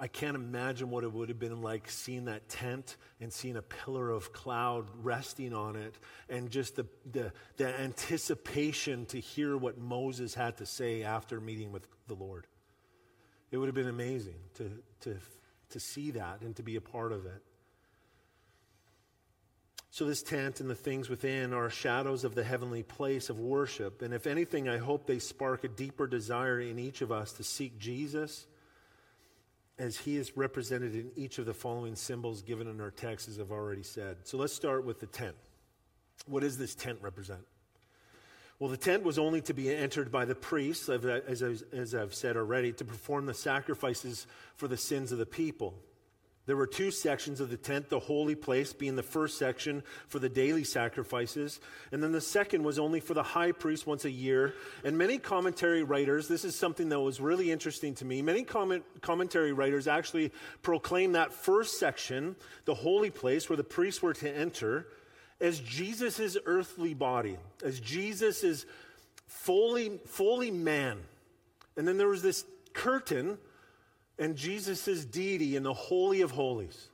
I 0.02 0.08
can't 0.08 0.34
imagine 0.34 0.90
what 0.90 1.04
it 1.04 1.12
would 1.12 1.28
have 1.28 1.38
been 1.38 1.62
like 1.62 1.88
seeing 1.88 2.24
that 2.24 2.48
tent 2.48 2.96
and 3.20 3.32
seeing 3.32 3.56
a 3.56 3.62
pillar 3.62 4.10
of 4.10 4.32
cloud 4.32 4.88
resting 5.00 5.54
on 5.54 5.76
it 5.76 5.94
and 6.28 6.50
just 6.50 6.74
the, 6.74 6.86
the, 7.12 7.32
the, 7.56 7.68
anticipation 7.80 9.06
to 9.06 9.20
hear 9.20 9.56
what 9.56 9.78
Moses 9.78 10.34
had 10.34 10.56
to 10.56 10.66
say 10.66 11.04
after 11.04 11.40
meeting 11.40 11.70
with 11.70 11.86
the 12.08 12.14
Lord. 12.14 12.48
It 13.52 13.58
would 13.58 13.66
have 13.66 13.76
been 13.76 13.86
amazing 13.86 14.40
to, 14.54 14.72
to, 15.02 15.18
to 15.70 15.78
see 15.78 16.10
that 16.10 16.40
and 16.40 16.56
to 16.56 16.64
be 16.64 16.74
a 16.74 16.80
part 16.80 17.12
of 17.12 17.24
it. 17.24 17.40
So, 19.92 20.04
this 20.04 20.24
tent 20.24 20.58
and 20.58 20.68
the 20.68 20.74
things 20.74 21.08
within 21.08 21.52
are 21.52 21.70
shadows 21.70 22.24
of 22.24 22.34
the 22.34 22.42
heavenly 22.42 22.82
place 22.82 23.30
of 23.30 23.38
worship. 23.38 24.02
And 24.02 24.12
if 24.12 24.26
anything, 24.26 24.68
I 24.68 24.78
hope 24.78 25.06
they 25.06 25.20
spark 25.20 25.62
a 25.62 25.68
deeper 25.68 26.08
desire 26.08 26.58
in 26.58 26.80
each 26.80 27.02
of 27.02 27.12
us 27.12 27.34
to 27.34 27.44
seek 27.44 27.78
Jesus 27.78 28.48
as 29.82 29.98
he 29.98 30.16
is 30.16 30.36
represented 30.36 30.94
in 30.94 31.10
each 31.16 31.38
of 31.38 31.44
the 31.44 31.52
following 31.52 31.96
symbols 31.96 32.40
given 32.40 32.68
in 32.68 32.80
our 32.80 32.92
text, 32.92 33.26
as 33.26 33.40
I've 33.40 33.50
already 33.50 33.82
said. 33.82 34.16
So 34.22 34.36
let's 34.38 34.54
start 34.54 34.84
with 34.84 35.00
the 35.00 35.06
tent. 35.06 35.34
What 36.26 36.42
does 36.42 36.56
this 36.56 36.76
tent 36.76 37.00
represent? 37.02 37.40
Well, 38.60 38.70
the 38.70 38.76
tent 38.76 39.02
was 39.02 39.18
only 39.18 39.40
to 39.40 39.52
be 39.52 39.74
entered 39.74 40.12
by 40.12 40.24
the 40.24 40.36
priests, 40.36 40.88
as, 40.88 41.94
I've 41.94 42.14
said 42.14 42.36
already, 42.36 42.72
to 42.74 42.84
perform 42.84 43.26
the 43.26 43.34
sacrifices 43.34 44.28
for 44.54 44.68
the 44.68 44.76
sins 44.76 45.10
of 45.10 45.18
the 45.18 45.26
people. 45.26 45.74
There 46.44 46.56
were 46.56 46.66
two 46.66 46.90
sections 46.90 47.40
of 47.40 47.50
the 47.50 47.56
tent, 47.56 47.88
the 47.88 48.00
holy 48.00 48.34
place 48.34 48.72
being 48.72 48.96
the 48.96 49.02
first 49.02 49.38
section 49.38 49.84
for 50.08 50.18
the 50.18 50.28
daily 50.28 50.64
sacrifices, 50.64 51.60
and 51.92 52.02
then 52.02 52.10
the 52.10 52.20
second 52.20 52.64
was 52.64 52.80
only 52.80 52.98
for 52.98 53.14
the 53.14 53.22
high 53.22 53.52
priest 53.52 53.86
once 53.86 54.04
a 54.04 54.10
year. 54.10 54.54
And 54.82 54.98
many 54.98 55.18
commentary 55.18 55.84
writers, 55.84 56.26
this 56.26 56.44
is 56.44 56.56
something 56.56 56.88
that 56.88 56.98
was 56.98 57.20
really 57.20 57.52
interesting 57.52 57.94
to 57.96 58.04
me, 58.04 58.22
many 58.22 58.42
comment, 58.42 58.84
commentary 59.02 59.52
writers 59.52 59.86
actually 59.86 60.32
proclaim 60.62 61.12
that 61.12 61.32
first 61.32 61.78
section, 61.78 62.34
the 62.64 62.74
holy 62.74 63.10
place 63.10 63.48
where 63.48 63.56
the 63.56 63.62
priests 63.62 64.02
were 64.02 64.14
to 64.14 64.36
enter, 64.36 64.88
as 65.40 65.60
Jesus' 65.60 66.36
earthly 66.44 66.94
body, 66.94 67.36
as 67.64 67.78
Jesus 67.78 68.66
fully, 69.28 70.00
fully 70.06 70.50
man. 70.50 70.98
And 71.76 71.86
then 71.86 71.98
there 71.98 72.08
was 72.08 72.22
this 72.22 72.44
curtain 72.72 73.38
and 74.18 74.36
Jesus' 74.36 75.04
deity 75.04 75.56
in 75.56 75.62
the 75.62 75.72
Holy 75.72 76.20
of 76.20 76.30
Holies. 76.30 76.88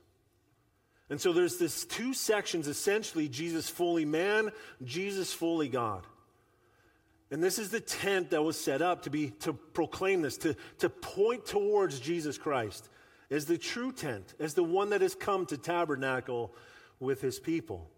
And 1.09 1.19
so 1.19 1.33
there's 1.33 1.57
this 1.57 1.85
two 1.85 2.13
sections 2.13 2.67
essentially 2.67 3.27
Jesus 3.27 3.69
fully 3.69 4.05
man, 4.05 4.51
Jesus 4.83 5.33
fully 5.33 5.67
God. 5.67 6.05
And 7.31 7.43
this 7.43 7.59
is 7.59 7.69
the 7.69 7.79
tent 7.79 8.31
that 8.31 8.41
was 8.41 8.59
set 8.59 8.81
up 8.81 9.03
to 9.03 9.09
be 9.09 9.29
to 9.41 9.53
proclaim 9.53 10.21
this, 10.21 10.37
to, 10.37 10.55
to 10.79 10.89
point 10.89 11.45
towards 11.45 11.99
Jesus 11.99 12.37
Christ 12.37 12.89
as 13.29 13.45
the 13.45 13.57
true 13.57 13.91
tent, 13.91 14.33
as 14.39 14.55
the 14.55 14.63
one 14.63 14.89
that 14.89 15.01
has 15.01 15.13
come 15.13 15.45
to 15.47 15.57
tabernacle 15.57 16.53
with 16.99 17.21
his 17.21 17.39
people. 17.39 17.89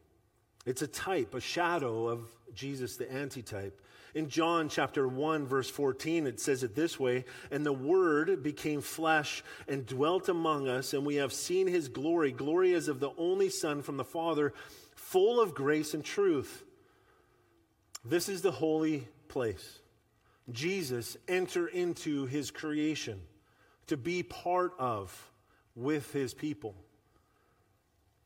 It's 0.66 0.82
a 0.82 0.88
type, 0.88 1.34
a 1.34 1.42
shadow 1.42 2.08
of 2.08 2.30
Jesus, 2.54 2.98
the 2.98 3.12
antitype. 3.12 3.82
In 4.14 4.28
John 4.28 4.68
chapter 4.68 5.08
1, 5.08 5.46
verse 5.46 5.70
14, 5.70 6.28
it 6.28 6.40
says 6.40 6.64
it 6.64 6.76
this 6.76 7.00
way 7.00 7.26
And 7.50 7.66
the 7.66 7.74
Word 7.74 8.44
became 8.44 8.82
flesh 8.82 9.44
and 9.68 9.86
dwelt 9.86 10.28
among 10.28 10.68
us, 10.68 10.94
and 10.94 11.06
we 11.06 11.16
have 11.16 11.32
seen 11.32 11.68
his 11.68 11.88
glory. 11.88 12.32
Glory 12.32 12.74
as 12.74 12.88
of 12.88 13.00
the 13.00 13.12
only 13.18 13.50
Son 13.50 13.82
from 13.82 13.98
the 13.98 14.04
Father, 14.04 14.54
full 14.96 15.40
of 15.40 15.56
grace 15.56 15.94
and 15.94 16.04
truth. 16.04 16.64
This 18.04 18.28
is 18.28 18.42
the 18.42 18.52
holy 18.52 19.08
place. 19.28 19.80
Jesus 20.52 21.18
enter 21.28 21.68
into 21.68 22.26
his 22.26 22.52
creation 22.52 23.22
to 23.88 23.96
be 23.96 24.24
part 24.24 24.74
of 24.80 25.32
with 25.76 26.12
his 26.12 26.34
people. 26.34 26.76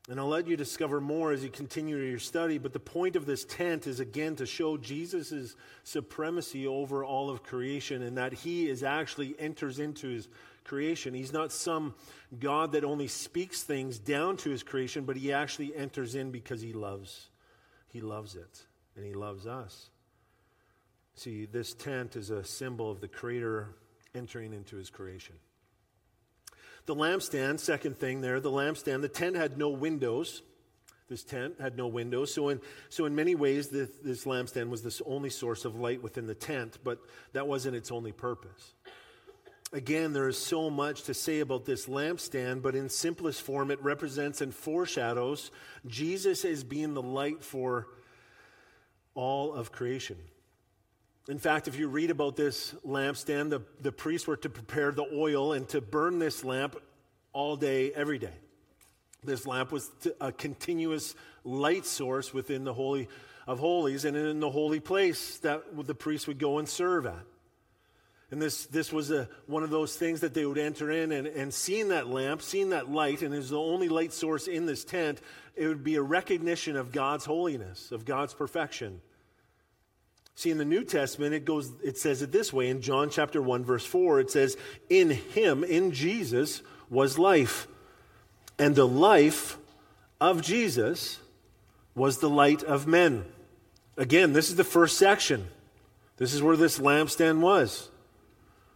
And 0.08 0.20
I'll 0.20 0.28
let 0.28 0.46
you 0.46 0.56
discover 0.56 1.00
more 1.00 1.32
as 1.32 1.42
you 1.42 1.50
continue 1.50 1.96
your 1.96 2.20
study, 2.20 2.58
but 2.58 2.72
the 2.72 2.78
point 2.78 3.16
of 3.16 3.26
this 3.26 3.44
tent 3.44 3.88
is 3.88 3.98
again 3.98 4.36
to 4.36 4.46
show 4.46 4.76
Jesus' 4.76 5.56
supremacy 5.82 6.64
over 6.64 7.04
all 7.04 7.28
of 7.28 7.42
creation 7.42 8.02
and 8.02 8.16
that 8.16 8.32
he 8.32 8.68
is 8.68 8.84
actually 8.84 9.34
enters 9.38 9.80
into 9.80 10.08
his 10.08 10.28
creation. 10.62 11.12
He's 11.12 11.32
not 11.32 11.50
some 11.50 11.94
God 12.38 12.72
that 12.72 12.84
only 12.84 13.08
speaks 13.08 13.64
things 13.64 13.98
down 13.98 14.36
to 14.38 14.50
his 14.50 14.62
creation, 14.62 15.04
but 15.04 15.16
he 15.16 15.32
actually 15.32 15.74
enters 15.74 16.14
in 16.14 16.30
because 16.30 16.60
he 16.60 16.72
loves. 16.72 17.28
He 17.88 18.00
loves 18.00 18.36
it, 18.36 18.64
and 18.94 19.04
he 19.04 19.14
loves 19.14 19.46
us. 19.46 19.90
See, 21.14 21.46
this 21.46 21.72
tent 21.72 22.14
is 22.14 22.30
a 22.30 22.44
symbol 22.44 22.90
of 22.90 23.00
the 23.00 23.08
creator 23.08 23.68
entering 24.14 24.52
into 24.52 24.76
his 24.76 24.90
creation. 24.90 25.34
The 26.86 26.94
lampstand, 26.94 27.58
second 27.58 27.98
thing 27.98 28.20
there, 28.20 28.38
the 28.40 28.50
lampstand, 28.50 29.02
the 29.02 29.08
tent 29.08 29.36
had 29.36 29.58
no 29.58 29.68
windows. 29.68 30.42
This 31.08 31.24
tent 31.24 31.60
had 31.60 31.76
no 31.76 31.88
windows. 31.88 32.32
So, 32.32 32.48
in, 32.48 32.60
so 32.88 33.06
in 33.06 33.14
many 33.14 33.34
ways, 33.34 33.68
this, 33.68 33.90
this 34.02 34.24
lampstand 34.24 34.70
was 34.70 34.82
the 34.82 35.04
only 35.04 35.30
source 35.30 35.64
of 35.64 35.76
light 35.76 36.02
within 36.02 36.26
the 36.26 36.34
tent, 36.34 36.78
but 36.82 37.00
that 37.32 37.46
wasn't 37.46 37.76
its 37.76 37.92
only 37.92 38.12
purpose. 38.12 38.74
Again, 39.72 40.12
there 40.12 40.28
is 40.28 40.38
so 40.38 40.70
much 40.70 41.02
to 41.04 41.14
say 41.14 41.40
about 41.40 41.64
this 41.64 41.86
lampstand, 41.86 42.62
but 42.62 42.76
in 42.76 42.88
simplest 42.88 43.42
form, 43.42 43.72
it 43.72 43.82
represents 43.82 44.40
and 44.40 44.54
foreshadows 44.54 45.50
Jesus 45.86 46.44
as 46.44 46.62
being 46.62 46.94
the 46.94 47.02
light 47.02 47.42
for 47.42 47.88
all 49.14 49.54
of 49.54 49.72
creation. 49.72 50.16
In 51.28 51.38
fact, 51.38 51.66
if 51.66 51.78
you 51.78 51.88
read 51.88 52.10
about 52.10 52.36
this 52.36 52.72
lampstand, 52.86 53.50
the, 53.50 53.62
the 53.80 53.90
priests 53.90 54.26
were 54.28 54.36
to 54.36 54.48
prepare 54.48 54.92
the 54.92 55.06
oil 55.12 55.52
and 55.52 55.68
to 55.70 55.80
burn 55.80 56.18
this 56.18 56.44
lamp 56.44 56.76
all 57.32 57.56
day, 57.56 57.90
every 57.92 58.18
day. 58.18 58.34
This 59.24 59.44
lamp 59.44 59.72
was 59.72 59.90
a 60.20 60.30
continuous 60.30 61.16
light 61.42 61.84
source 61.84 62.32
within 62.32 62.62
the 62.62 62.72
Holy 62.72 63.08
of 63.46 63.58
Holies 63.58 64.04
and 64.04 64.16
in 64.16 64.40
the 64.40 64.50
holy 64.50 64.80
place 64.80 65.38
that 65.38 65.62
the 65.86 65.94
priests 65.94 66.26
would 66.26 66.38
go 66.38 66.58
and 66.58 66.68
serve 66.68 67.06
at. 67.06 67.24
And 68.30 68.42
this, 68.42 68.66
this 68.66 68.92
was 68.92 69.12
a, 69.12 69.28
one 69.46 69.62
of 69.62 69.70
those 69.70 69.94
things 69.94 70.20
that 70.20 70.34
they 70.34 70.44
would 70.44 70.58
enter 70.58 70.90
in 70.90 71.12
and, 71.12 71.28
and 71.28 71.54
seeing 71.54 71.90
that 71.90 72.08
lamp, 72.08 72.42
seeing 72.42 72.70
that 72.70 72.90
light, 72.90 73.22
and 73.22 73.32
is 73.32 73.50
the 73.50 73.58
only 73.58 73.88
light 73.88 74.12
source 74.12 74.48
in 74.48 74.66
this 74.66 74.84
tent, 74.84 75.20
it 75.54 75.68
would 75.68 75.84
be 75.84 75.94
a 75.94 76.02
recognition 76.02 76.76
of 76.76 76.90
God's 76.90 77.24
holiness, 77.24 77.92
of 77.92 78.04
God's 78.04 78.34
perfection. 78.34 79.00
See, 80.36 80.50
in 80.50 80.58
the 80.58 80.66
New 80.66 80.84
Testament, 80.84 81.32
it 81.32 81.46
goes, 81.46 81.72
it 81.82 81.96
says 81.96 82.20
it 82.20 82.30
this 82.30 82.52
way 82.52 82.68
in 82.68 82.82
John 82.82 83.08
chapter 83.08 83.40
1, 83.40 83.64
verse 83.64 83.86
4, 83.86 84.20
it 84.20 84.30
says, 84.30 84.58
In 84.90 85.10
him, 85.10 85.64
in 85.64 85.92
Jesus, 85.92 86.60
was 86.90 87.18
life. 87.18 87.66
And 88.58 88.74
the 88.74 88.86
life 88.86 89.56
of 90.20 90.42
Jesus 90.42 91.20
was 91.94 92.18
the 92.18 92.28
light 92.28 92.62
of 92.62 92.86
men. 92.86 93.24
Again, 93.96 94.34
this 94.34 94.50
is 94.50 94.56
the 94.56 94.64
first 94.64 94.98
section. 94.98 95.48
This 96.18 96.34
is 96.34 96.42
where 96.42 96.56
this 96.56 96.78
lampstand 96.78 97.40
was. 97.40 97.88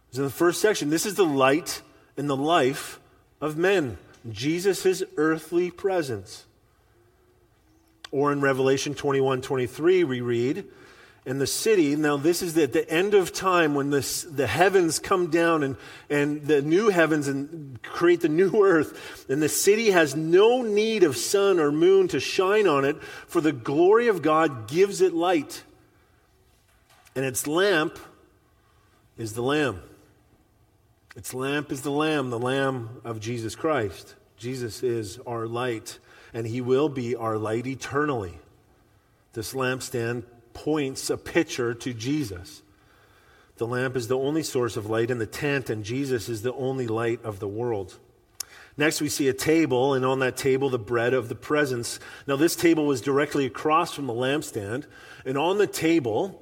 It's 0.09 0.17
in 0.17 0.23
the 0.23 0.31
first 0.31 0.61
section. 0.61 0.89
This 0.89 1.05
is 1.05 1.13
the 1.13 1.23
light 1.23 1.83
and 2.17 2.27
the 2.27 2.35
life 2.35 2.99
of 3.39 3.55
men. 3.55 3.99
Jesus' 4.29 5.03
earthly 5.15 5.69
presence. 5.69 6.45
Or 8.11 8.31
in 8.31 8.41
Revelation 8.41 8.95
21 8.95 9.41
23, 9.41 10.03
we 10.03 10.21
read, 10.21 10.65
and 11.25 11.39
the 11.39 11.47
city. 11.47 11.95
Now, 11.95 12.17
this 12.17 12.41
is 12.41 12.57
at 12.57 12.73
the 12.73 12.89
end 12.89 13.13
of 13.13 13.31
time 13.31 13.75
when 13.75 13.91
this, 13.91 14.23
the 14.23 14.47
heavens 14.47 14.97
come 14.97 15.29
down 15.29 15.63
and, 15.63 15.75
and 16.09 16.41
the 16.47 16.61
new 16.61 16.89
heavens 16.89 17.27
and 17.27 17.81
create 17.83 18.21
the 18.21 18.29
new 18.29 18.51
earth. 18.63 19.29
And 19.29 19.41
the 19.41 19.49
city 19.49 19.91
has 19.91 20.15
no 20.15 20.63
need 20.63 21.03
of 21.03 21.15
sun 21.15 21.59
or 21.59 21.71
moon 21.71 22.07
to 22.09 22.19
shine 22.19 22.67
on 22.67 22.85
it, 22.85 23.01
for 23.03 23.41
the 23.41 23.51
glory 23.51 24.07
of 24.07 24.21
God 24.21 24.67
gives 24.67 25.01
it 25.01 25.13
light. 25.13 25.63
And 27.15 27.25
its 27.25 27.45
lamp 27.45 27.99
is 29.17 29.33
the 29.33 29.43
Lamb. 29.43 29.81
Its 31.15 31.33
lamp 31.33 31.71
is 31.71 31.81
the 31.81 31.91
Lamb, 31.91 32.29
the 32.29 32.39
Lamb 32.39 33.01
of 33.03 33.19
Jesus 33.19 33.55
Christ. 33.55 34.15
Jesus 34.37 34.81
is 34.81 35.19
our 35.27 35.45
light, 35.45 35.99
and 36.33 36.47
He 36.47 36.61
will 36.61 36.89
be 36.89 37.15
our 37.15 37.37
light 37.37 37.67
eternally. 37.67 38.39
This 39.33 39.53
lampstand 39.53 40.23
points 40.53 41.09
a 41.09 41.17
picture 41.17 41.73
to 41.73 41.93
Jesus. 41.93 42.61
The 43.57 43.67
lamp 43.67 43.95
is 43.95 44.07
the 44.07 44.17
only 44.17 44.43
source 44.43 44.77
of 44.77 44.87
light 44.87 45.11
in 45.11 45.19
the 45.19 45.25
tent, 45.25 45.69
and 45.69 45.83
Jesus 45.83 46.29
is 46.29 46.41
the 46.41 46.53
only 46.53 46.87
light 46.87 47.23
of 47.23 47.39
the 47.39 47.47
world. 47.47 47.97
Next, 48.77 49.01
we 49.01 49.09
see 49.09 49.27
a 49.27 49.33
table, 49.33 49.93
and 49.93 50.05
on 50.05 50.19
that 50.19 50.37
table, 50.37 50.69
the 50.69 50.79
bread 50.79 51.13
of 51.13 51.29
the 51.29 51.35
presence. 51.35 51.99
Now, 52.25 52.37
this 52.37 52.55
table 52.55 52.85
was 52.85 53.01
directly 53.01 53.45
across 53.45 53.93
from 53.93 54.07
the 54.07 54.13
lampstand, 54.13 54.85
and 55.25 55.37
on 55.37 55.57
the 55.57 55.67
table 55.67 56.41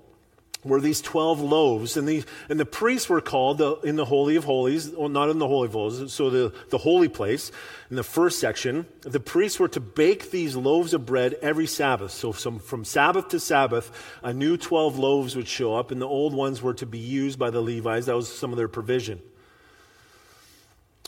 were 0.63 0.81
these 0.81 1.01
12 1.01 1.39
loaves. 1.39 1.95
And 1.95 2.07
the, 2.07 2.23
and 2.49 2.59
the 2.59 2.65
priests 2.65 3.07
were 3.07 3.21
called 3.21 3.59
the, 3.59 3.75
in 3.77 3.95
the 3.95 4.05
Holy 4.05 4.35
of 4.35 4.43
Holies, 4.43 4.89
well, 4.89 5.09
not 5.09 5.29
in 5.29 5.39
the 5.39 5.47
Holy 5.47 5.67
of 5.67 5.73
Holies, 5.73 6.11
so 6.11 6.29
the, 6.29 6.53
the 6.69 6.77
holy 6.77 7.07
place, 7.07 7.51
in 7.89 7.95
the 7.95 8.03
first 8.03 8.39
section. 8.39 8.85
The 9.01 9.19
priests 9.19 9.59
were 9.59 9.69
to 9.69 9.79
bake 9.79 10.31
these 10.31 10.55
loaves 10.55 10.93
of 10.93 11.05
bread 11.05 11.35
every 11.41 11.67
Sabbath. 11.67 12.11
So 12.11 12.33
some, 12.33 12.59
from 12.59 12.83
Sabbath 12.83 13.29
to 13.29 13.39
Sabbath, 13.39 13.91
a 14.21 14.33
new 14.33 14.57
12 14.57 14.99
loaves 14.99 15.35
would 15.35 15.47
show 15.47 15.75
up, 15.75 15.91
and 15.91 16.01
the 16.01 16.07
old 16.07 16.33
ones 16.33 16.61
were 16.61 16.73
to 16.75 16.85
be 16.85 16.99
used 16.99 17.39
by 17.39 17.49
the 17.49 17.61
Levites. 17.61 18.07
That 18.07 18.15
was 18.15 18.33
some 18.33 18.51
of 18.51 18.57
their 18.57 18.67
provision. 18.67 19.21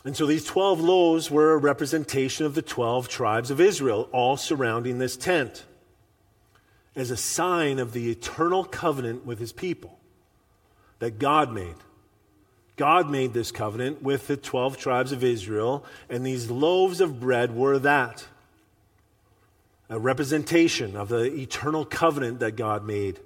And 0.03 0.17
so 0.17 0.25
these 0.25 0.45
12 0.45 0.79
loaves 0.79 1.29
were 1.29 1.51
a 1.51 1.57
representation 1.57 2.45
of 2.45 2.55
the 2.55 2.63
12 2.63 3.07
tribes 3.07 3.51
of 3.51 3.61
Israel, 3.61 4.09
all 4.11 4.35
surrounding 4.37 4.97
this 4.97 5.15
tent 5.15 5.65
as 6.95 7.11
a 7.11 7.17
sign 7.17 7.79
of 7.79 7.93
the 7.93 8.09
eternal 8.09 8.63
covenant 8.63 9.25
with 9.25 9.39
his 9.39 9.51
people 9.51 9.99
that 10.99 11.19
God 11.19 11.51
made. 11.51 11.75
God 12.75 13.09
made 13.09 13.33
this 13.33 13.51
covenant 13.51 14.01
with 14.01 14.27
the 14.27 14.37
12 14.37 14.77
tribes 14.77 15.11
of 15.11 15.23
Israel, 15.23 15.85
and 16.09 16.25
these 16.25 16.49
loaves 16.49 17.01
of 17.01 17.19
bread 17.19 17.55
were 17.55 17.79
that 17.79 18.25
a 19.91 19.99
representation 19.99 20.95
of 20.95 21.09
the 21.09 21.25
eternal 21.25 21.83
covenant 21.83 22.39
that 22.39 22.55
God 22.55 22.85
made. 22.85 23.19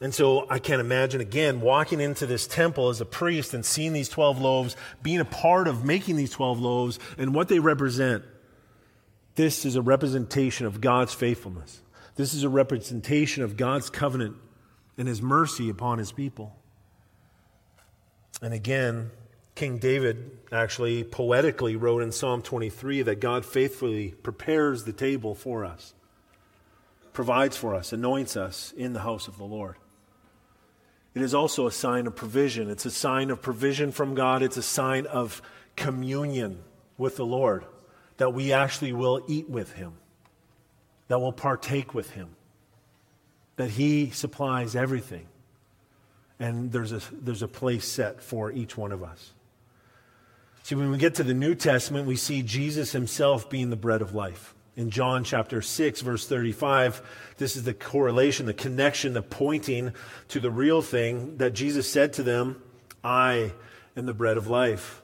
And 0.00 0.12
so 0.12 0.46
I 0.48 0.58
can't 0.58 0.80
imagine 0.80 1.20
again 1.20 1.60
walking 1.60 2.00
into 2.00 2.26
this 2.26 2.46
temple 2.46 2.88
as 2.88 3.02
a 3.02 3.04
priest 3.04 3.52
and 3.52 3.64
seeing 3.64 3.92
these 3.92 4.08
12 4.08 4.40
loaves, 4.40 4.76
being 5.02 5.20
a 5.20 5.26
part 5.26 5.68
of 5.68 5.84
making 5.84 6.16
these 6.16 6.30
12 6.30 6.58
loaves 6.58 6.98
and 7.18 7.34
what 7.34 7.48
they 7.48 7.58
represent. 7.58 8.24
This 9.34 9.66
is 9.66 9.76
a 9.76 9.82
representation 9.82 10.66
of 10.66 10.80
God's 10.80 11.12
faithfulness. 11.12 11.81
This 12.16 12.34
is 12.34 12.44
a 12.44 12.48
representation 12.48 13.42
of 13.42 13.56
God's 13.56 13.90
covenant 13.90 14.36
and 14.98 15.08
his 15.08 15.22
mercy 15.22 15.68
upon 15.70 15.98
his 15.98 16.12
people. 16.12 16.54
And 18.42 18.52
again, 18.52 19.10
King 19.54 19.78
David 19.78 20.38
actually 20.50 21.04
poetically 21.04 21.76
wrote 21.76 22.02
in 22.02 22.12
Psalm 22.12 22.42
23 22.42 23.02
that 23.02 23.20
God 23.20 23.44
faithfully 23.44 24.12
prepares 24.22 24.84
the 24.84 24.92
table 24.92 25.34
for 25.34 25.64
us, 25.64 25.94
provides 27.12 27.56
for 27.56 27.74
us, 27.74 27.92
anoints 27.92 28.36
us 28.36 28.72
in 28.76 28.92
the 28.92 29.00
house 29.00 29.28
of 29.28 29.38
the 29.38 29.44
Lord. 29.44 29.76
It 31.14 31.22
is 31.22 31.34
also 31.34 31.66
a 31.66 31.72
sign 31.72 32.06
of 32.06 32.16
provision. 32.16 32.70
It's 32.70 32.86
a 32.86 32.90
sign 32.90 33.30
of 33.30 33.42
provision 33.42 33.92
from 33.92 34.14
God. 34.14 34.42
It's 34.42 34.56
a 34.56 34.62
sign 34.62 35.06
of 35.06 35.42
communion 35.76 36.62
with 36.96 37.16
the 37.16 37.26
Lord, 37.26 37.64
that 38.16 38.32
we 38.32 38.52
actually 38.52 38.92
will 38.92 39.22
eat 39.28 39.48
with 39.48 39.72
Him, 39.74 39.94
that 41.12 41.18
we'll 41.18 41.30
partake 41.30 41.92
with 41.92 42.08
Him, 42.12 42.30
that 43.56 43.68
He 43.68 44.08
supplies 44.08 44.74
everything. 44.74 45.26
And 46.40 46.72
there's 46.72 46.90
a, 46.90 47.02
there's 47.12 47.42
a 47.42 47.48
place 47.48 47.86
set 47.86 48.22
for 48.22 48.50
each 48.50 48.78
one 48.78 48.92
of 48.92 49.02
us. 49.02 49.34
See, 50.62 50.74
when 50.74 50.90
we 50.90 50.96
get 50.96 51.16
to 51.16 51.22
the 51.22 51.34
New 51.34 51.54
Testament, 51.54 52.06
we 52.06 52.16
see 52.16 52.40
Jesus 52.40 52.92
himself 52.92 53.50
being 53.50 53.68
the 53.68 53.76
bread 53.76 54.00
of 54.00 54.14
life. 54.14 54.54
In 54.74 54.88
John 54.88 55.22
chapter 55.22 55.60
6, 55.60 56.00
verse 56.00 56.26
35, 56.26 57.02
this 57.36 57.56
is 57.56 57.64
the 57.64 57.74
correlation, 57.74 58.46
the 58.46 58.54
connection, 58.54 59.12
the 59.12 59.20
pointing 59.20 59.92
to 60.28 60.40
the 60.40 60.50
real 60.50 60.80
thing 60.80 61.36
that 61.36 61.52
Jesus 61.52 61.90
said 61.90 62.14
to 62.14 62.22
them 62.22 62.62
I 63.04 63.52
am 63.98 64.06
the 64.06 64.14
bread 64.14 64.38
of 64.38 64.46
life. 64.46 65.01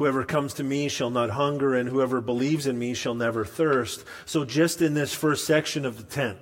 Whoever 0.00 0.24
comes 0.24 0.54
to 0.54 0.64
me 0.64 0.88
shall 0.88 1.10
not 1.10 1.28
hunger, 1.28 1.74
and 1.74 1.86
whoever 1.86 2.22
believes 2.22 2.66
in 2.66 2.78
me 2.78 2.94
shall 2.94 3.14
never 3.14 3.44
thirst. 3.44 4.02
So, 4.24 4.46
just 4.46 4.80
in 4.80 4.94
this 4.94 5.12
first 5.12 5.46
section 5.46 5.84
of 5.84 5.98
the 5.98 6.04
tent, 6.04 6.38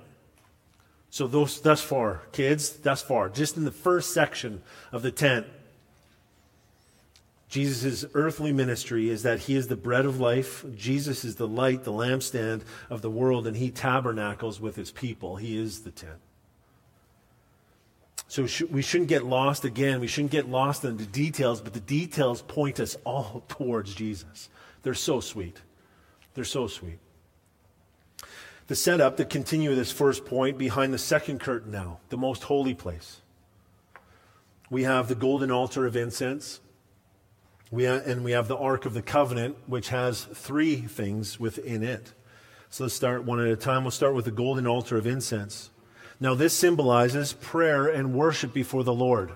so 1.09 1.27
those, 1.27 1.59
thus 1.59 1.81
far, 1.81 2.21
kids, 2.31 2.69
thus 2.69 3.01
far, 3.01 3.27
just 3.27 3.57
in 3.57 3.65
the 3.65 3.71
first 3.71 4.13
section 4.13 4.61
of 4.93 5.01
the 5.01 5.11
tent, 5.11 5.45
Jesus' 7.49 8.05
earthly 8.13 8.53
ministry 8.53 9.09
is 9.09 9.23
that 9.23 9.39
he 9.39 9.57
is 9.57 9.67
the 9.67 9.75
bread 9.75 10.05
of 10.05 10.21
life. 10.21 10.63
Jesus 10.73 11.25
is 11.25 11.35
the 11.35 11.45
light, 11.45 11.83
the 11.83 11.91
lampstand 11.91 12.61
of 12.89 13.01
the 13.01 13.11
world, 13.11 13.45
and 13.45 13.57
he 13.57 13.71
tabernacles 13.71 14.61
with 14.61 14.77
his 14.77 14.91
people. 14.91 15.35
He 15.35 15.57
is 15.57 15.81
the 15.81 15.91
tent. 15.91 16.21
So 18.29 18.47
we 18.69 18.83
shouldn't 18.83 19.09
get 19.09 19.25
lost 19.25 19.65
again. 19.65 19.99
We 19.99 20.05
shouldn't 20.05 20.31
get 20.31 20.47
lost 20.47 20.85
in 20.85 20.97
the 20.97 21.05
details, 21.05 21.61
but 21.61 21.73
the 21.73 21.79
details 21.79 22.43
point 22.43 22.79
us 22.79 22.95
all 23.03 23.43
towards 23.49 23.93
Jesus. 23.95 24.49
They're 24.83 24.93
so 24.93 25.19
sweet. 25.19 25.57
They're 26.35 26.45
so 26.45 26.67
sweet. 26.67 26.99
The 28.67 28.75
setup 28.75 29.17
to 29.17 29.25
continue 29.25 29.73
this 29.73 29.91
first 29.91 30.25
point 30.25 30.59
behind 30.59 30.93
the 30.93 30.99
second 30.99 31.39
curtain 31.39 31.71
now, 31.71 31.99
the 32.09 32.17
most 32.17 32.43
holy 32.43 32.75
place. 32.75 33.21
We 34.69 34.83
have 34.83 35.07
the 35.07 35.15
golden 35.15 35.49
altar 35.49 35.87
of 35.87 35.95
incense. 35.95 36.59
We 37.71 37.85
ha- 37.85 38.01
and 38.05 38.23
we 38.23 38.33
have 38.33 38.47
the 38.47 38.57
Ark 38.57 38.85
of 38.85 38.93
the 38.93 39.01
Covenant, 39.01 39.57
which 39.65 39.89
has 39.89 40.23
three 40.23 40.75
things 40.75 41.39
within 41.39 41.81
it. 41.81 42.13
So 42.69 42.83
let's 42.83 42.93
start 42.93 43.23
one 43.23 43.39
at 43.39 43.47
a 43.47 43.55
time. 43.55 43.83
We'll 43.83 43.91
start 43.91 44.13
with 44.13 44.25
the 44.25 44.31
golden 44.31 44.67
altar 44.67 44.97
of 44.97 45.07
incense. 45.07 45.71
Now, 46.19 46.35
this 46.35 46.53
symbolizes 46.53 47.33
prayer 47.33 47.87
and 47.87 48.13
worship 48.13 48.53
before 48.53 48.83
the 48.83 48.93
Lord. 48.93 49.31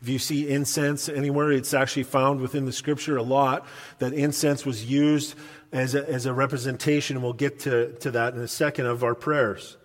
If 0.00 0.08
you 0.08 0.18
see 0.18 0.48
incense 0.48 1.08
anywhere, 1.08 1.50
it's 1.50 1.74
actually 1.74 2.04
found 2.04 2.40
within 2.40 2.66
the 2.66 2.72
scripture 2.72 3.16
a 3.16 3.22
lot 3.22 3.66
that 3.98 4.12
incense 4.12 4.64
was 4.64 4.84
used 4.84 5.34
as 5.72 5.94
a, 5.94 6.08
as 6.08 6.26
a 6.26 6.32
representation, 6.32 7.20
we'll 7.20 7.32
get 7.32 7.60
to, 7.60 7.92
to 7.94 8.10
that 8.12 8.34
in 8.34 8.40
a 8.40 8.48
second, 8.48 8.86
of 8.86 9.04
our 9.04 9.14
prayers. 9.14 9.76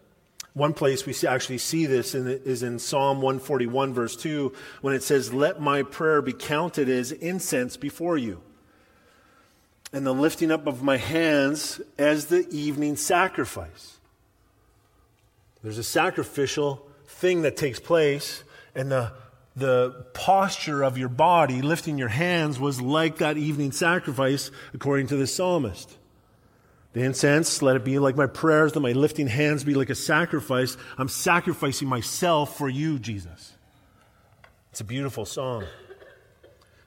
One 0.53 0.73
place 0.73 1.05
we 1.05 1.13
see, 1.13 1.27
actually 1.27 1.57
see 1.57 1.87
this 1.87 2.13
in, 2.13 2.27
is 2.27 2.61
in 2.61 2.77
Psalm 2.77 3.17
141, 3.17 3.93
verse 3.93 4.15
2, 4.15 4.53
when 4.81 4.93
it 4.93 5.03
says, 5.03 5.33
Let 5.33 5.59
my 5.59 5.83
prayer 5.83 6.21
be 6.21 6.31
counted 6.31 6.89
as 6.89 7.11
incense 7.11 7.75
before 7.75 8.17
you, 8.17 8.41
and 9.91 10.05
the 10.05 10.13
lifting 10.13 10.51
up 10.51 10.67
of 10.67 10.83
my 10.83 10.97
hands 10.97 11.81
as 11.97 12.27
the 12.27 12.47
evening 12.49 12.95
sacrifice. 12.95 13.97
There's 15.63 15.77
a 15.77 15.83
sacrificial 15.83 16.85
thing 17.05 17.43
that 17.43 17.55
takes 17.55 17.79
place, 17.79 18.43
and 18.75 18.91
the, 18.91 19.13
the 19.55 20.05
posture 20.13 20.83
of 20.83 20.97
your 20.97 21.09
body, 21.09 21.61
lifting 21.61 21.97
your 21.97 22.09
hands, 22.09 22.59
was 22.59 22.81
like 22.81 23.19
that 23.19 23.37
evening 23.37 23.71
sacrifice, 23.71 24.51
according 24.73 25.07
to 25.07 25.15
the 25.15 25.25
psalmist. 25.25 25.97
The 26.91 27.01
incense, 27.01 27.61
let 27.61 27.75
it 27.75 27.83
be 27.83 27.97
like 27.97 28.15
my 28.15 28.27
prayers, 28.27 28.75
let 28.75 28.83
my 28.83 28.91
lifting 28.91 29.27
hands 29.27 29.63
be 29.63 29.73
like 29.73 29.89
a 29.89 29.95
sacrifice. 29.95 30.77
I'm 30.97 31.07
sacrificing 31.07 31.87
myself 31.87 32.57
for 32.57 32.69
you, 32.69 32.99
Jesus. 32.99 33.53
It's 34.71 34.81
a 34.81 34.83
beautiful 34.83 35.25
song. 35.25 35.63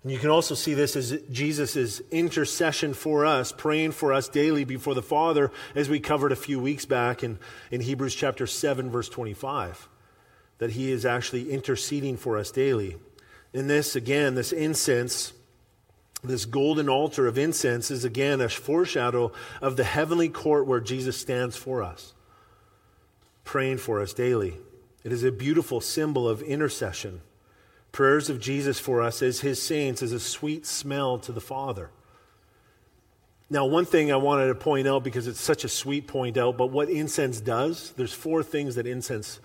And 0.07 0.12
you 0.12 0.21
can 0.21 0.31
also 0.31 0.55
see 0.55 0.73
this 0.73 0.95
as 0.95 1.19
Jesus' 1.33 2.01
intercession 2.12 2.95
for 2.95 3.27
us, 3.27 3.51
praying 3.51 3.90
for 3.90 4.12
us 4.12 4.29
daily 4.29 4.62
before 4.62 4.95
the 4.95 5.03
Father, 5.03 5.51
as 5.75 5.88
we 5.88 5.99
covered 5.99 6.31
a 6.31 6.37
few 6.37 6.61
weeks 6.61 6.85
back 6.85 7.25
in, 7.25 7.40
in 7.73 7.81
Hebrews 7.81 8.14
chapter 8.14 8.47
7, 8.47 8.88
verse 8.88 9.09
25, 9.09 9.88
that 10.59 10.71
he 10.71 10.92
is 10.92 11.05
actually 11.05 11.51
interceding 11.51 12.16
for 12.16 12.38
us 12.38 12.53
daily. 12.53 12.99
In 13.53 13.66
this, 13.66 13.97
again, 13.97 14.37
this 14.37 14.53
incense 14.53 15.33
this 16.23 16.45
golden 16.45 16.88
altar 16.88 17.27
of 17.27 17.37
incense 17.37 17.90
is 17.90 18.05
again 18.05 18.40
a 18.40 18.49
foreshadow 18.49 19.33
of 19.61 19.77
the 19.77 19.83
heavenly 19.83 20.29
court 20.29 20.69
where 20.69 20.79
Jesus 20.79 21.16
stands 21.16 21.57
for 21.57 21.83
us, 21.83 22.14
praying 23.42 23.79
for 23.79 24.01
us 24.01 24.12
daily. 24.12 24.57
It 25.03 25.11
is 25.11 25.25
a 25.25 25.33
beautiful 25.33 25.81
symbol 25.81 26.29
of 26.29 26.42
intercession. 26.42 27.23
Prayers 27.96 28.28
of 28.28 28.38
Jesus 28.38 28.78
for 28.78 29.00
us 29.00 29.22
as 29.22 29.40
his 29.40 29.62
saints 29.62 30.02
is 30.02 30.12
a 30.12 30.20
sweet 30.20 30.66
smell 30.66 31.18
to 31.20 31.32
the 31.32 31.40
Father. 31.40 31.88
Now, 33.48 33.64
one 33.64 33.87
thing 33.87 34.12
I 34.12 34.16
wanted 34.16 34.48
to 34.48 34.54
point 34.54 34.87
out 34.87 35.02
because 35.02 35.26
it's 35.26 35.40
such 35.40 35.64
a 35.64 35.68
sweet 35.70 36.06
point 36.06 36.37
out, 36.37 36.59
but 36.59 36.66
what 36.66 36.90
incense 36.90 37.40
does, 37.40 37.94
there's 37.96 38.12
four 38.12 38.42
things 38.42 38.74
that 38.74 38.87
incense 38.87 39.40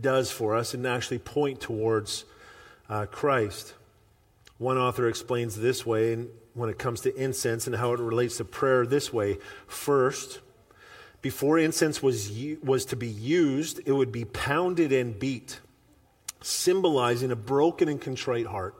does 0.00 0.30
for 0.30 0.56
us 0.56 0.72
and 0.72 0.86
actually 0.86 1.18
point 1.18 1.60
towards 1.60 2.24
uh, 2.88 3.04
Christ. 3.04 3.74
One 4.56 4.78
author 4.78 5.06
explains 5.06 5.56
this 5.56 5.84
way 5.84 6.24
when 6.54 6.70
it 6.70 6.78
comes 6.78 7.02
to 7.02 7.14
incense 7.14 7.66
and 7.66 7.76
how 7.76 7.92
it 7.92 8.00
relates 8.00 8.38
to 8.38 8.46
prayer 8.46 8.86
this 8.86 9.12
way. 9.12 9.36
First, 9.66 10.40
before 11.20 11.58
incense 11.58 12.02
was, 12.02 12.32
was 12.62 12.86
to 12.86 12.96
be 12.96 13.08
used, 13.08 13.82
it 13.84 13.92
would 13.92 14.10
be 14.10 14.24
pounded 14.24 14.90
and 14.90 15.18
beat, 15.18 15.60
symbolizing 16.40 17.30
a 17.30 17.36
broken 17.36 17.88
and 17.88 18.00
contrite 18.00 18.46
heart. 18.46 18.74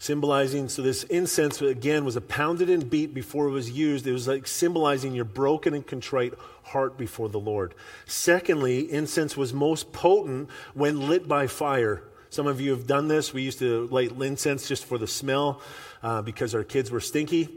Symbolizing, 0.00 0.68
so 0.68 0.80
this 0.80 1.02
incense 1.04 1.60
again 1.60 2.04
was 2.04 2.14
a 2.14 2.20
pounded 2.20 2.70
and 2.70 2.88
beat 2.88 3.12
before 3.12 3.48
it 3.48 3.50
was 3.50 3.70
used. 3.70 4.06
It 4.06 4.12
was 4.12 4.28
like 4.28 4.46
symbolizing 4.46 5.12
your 5.12 5.24
broken 5.24 5.74
and 5.74 5.84
contrite 5.84 6.34
heart 6.62 6.96
before 6.96 7.28
the 7.28 7.40
Lord. 7.40 7.74
Secondly, 8.06 8.90
incense 8.92 9.36
was 9.36 9.52
most 9.52 9.92
potent 9.92 10.50
when 10.74 11.08
lit 11.08 11.26
by 11.26 11.48
fire. 11.48 12.04
Some 12.30 12.46
of 12.46 12.60
you 12.60 12.70
have 12.70 12.86
done 12.86 13.08
this. 13.08 13.32
We 13.32 13.42
used 13.42 13.58
to 13.58 13.88
light 13.88 14.12
incense 14.12 14.68
just 14.68 14.84
for 14.84 14.98
the 14.98 15.06
smell 15.08 15.60
uh, 16.00 16.22
because 16.22 16.54
our 16.54 16.64
kids 16.64 16.92
were 16.92 17.00
stinky. 17.00 17.48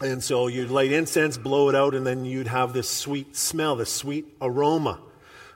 And 0.00 0.24
so 0.24 0.48
you'd 0.48 0.70
light 0.70 0.90
incense, 0.90 1.38
blow 1.38 1.68
it 1.68 1.76
out, 1.76 1.94
and 1.94 2.04
then 2.04 2.24
you'd 2.24 2.48
have 2.48 2.72
this 2.72 2.90
sweet 2.90 3.36
smell, 3.36 3.76
this 3.76 3.92
sweet 3.92 4.26
aroma 4.40 4.98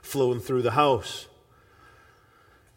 flowing 0.01 0.39
through 0.39 0.61
the 0.61 0.71
house. 0.71 1.27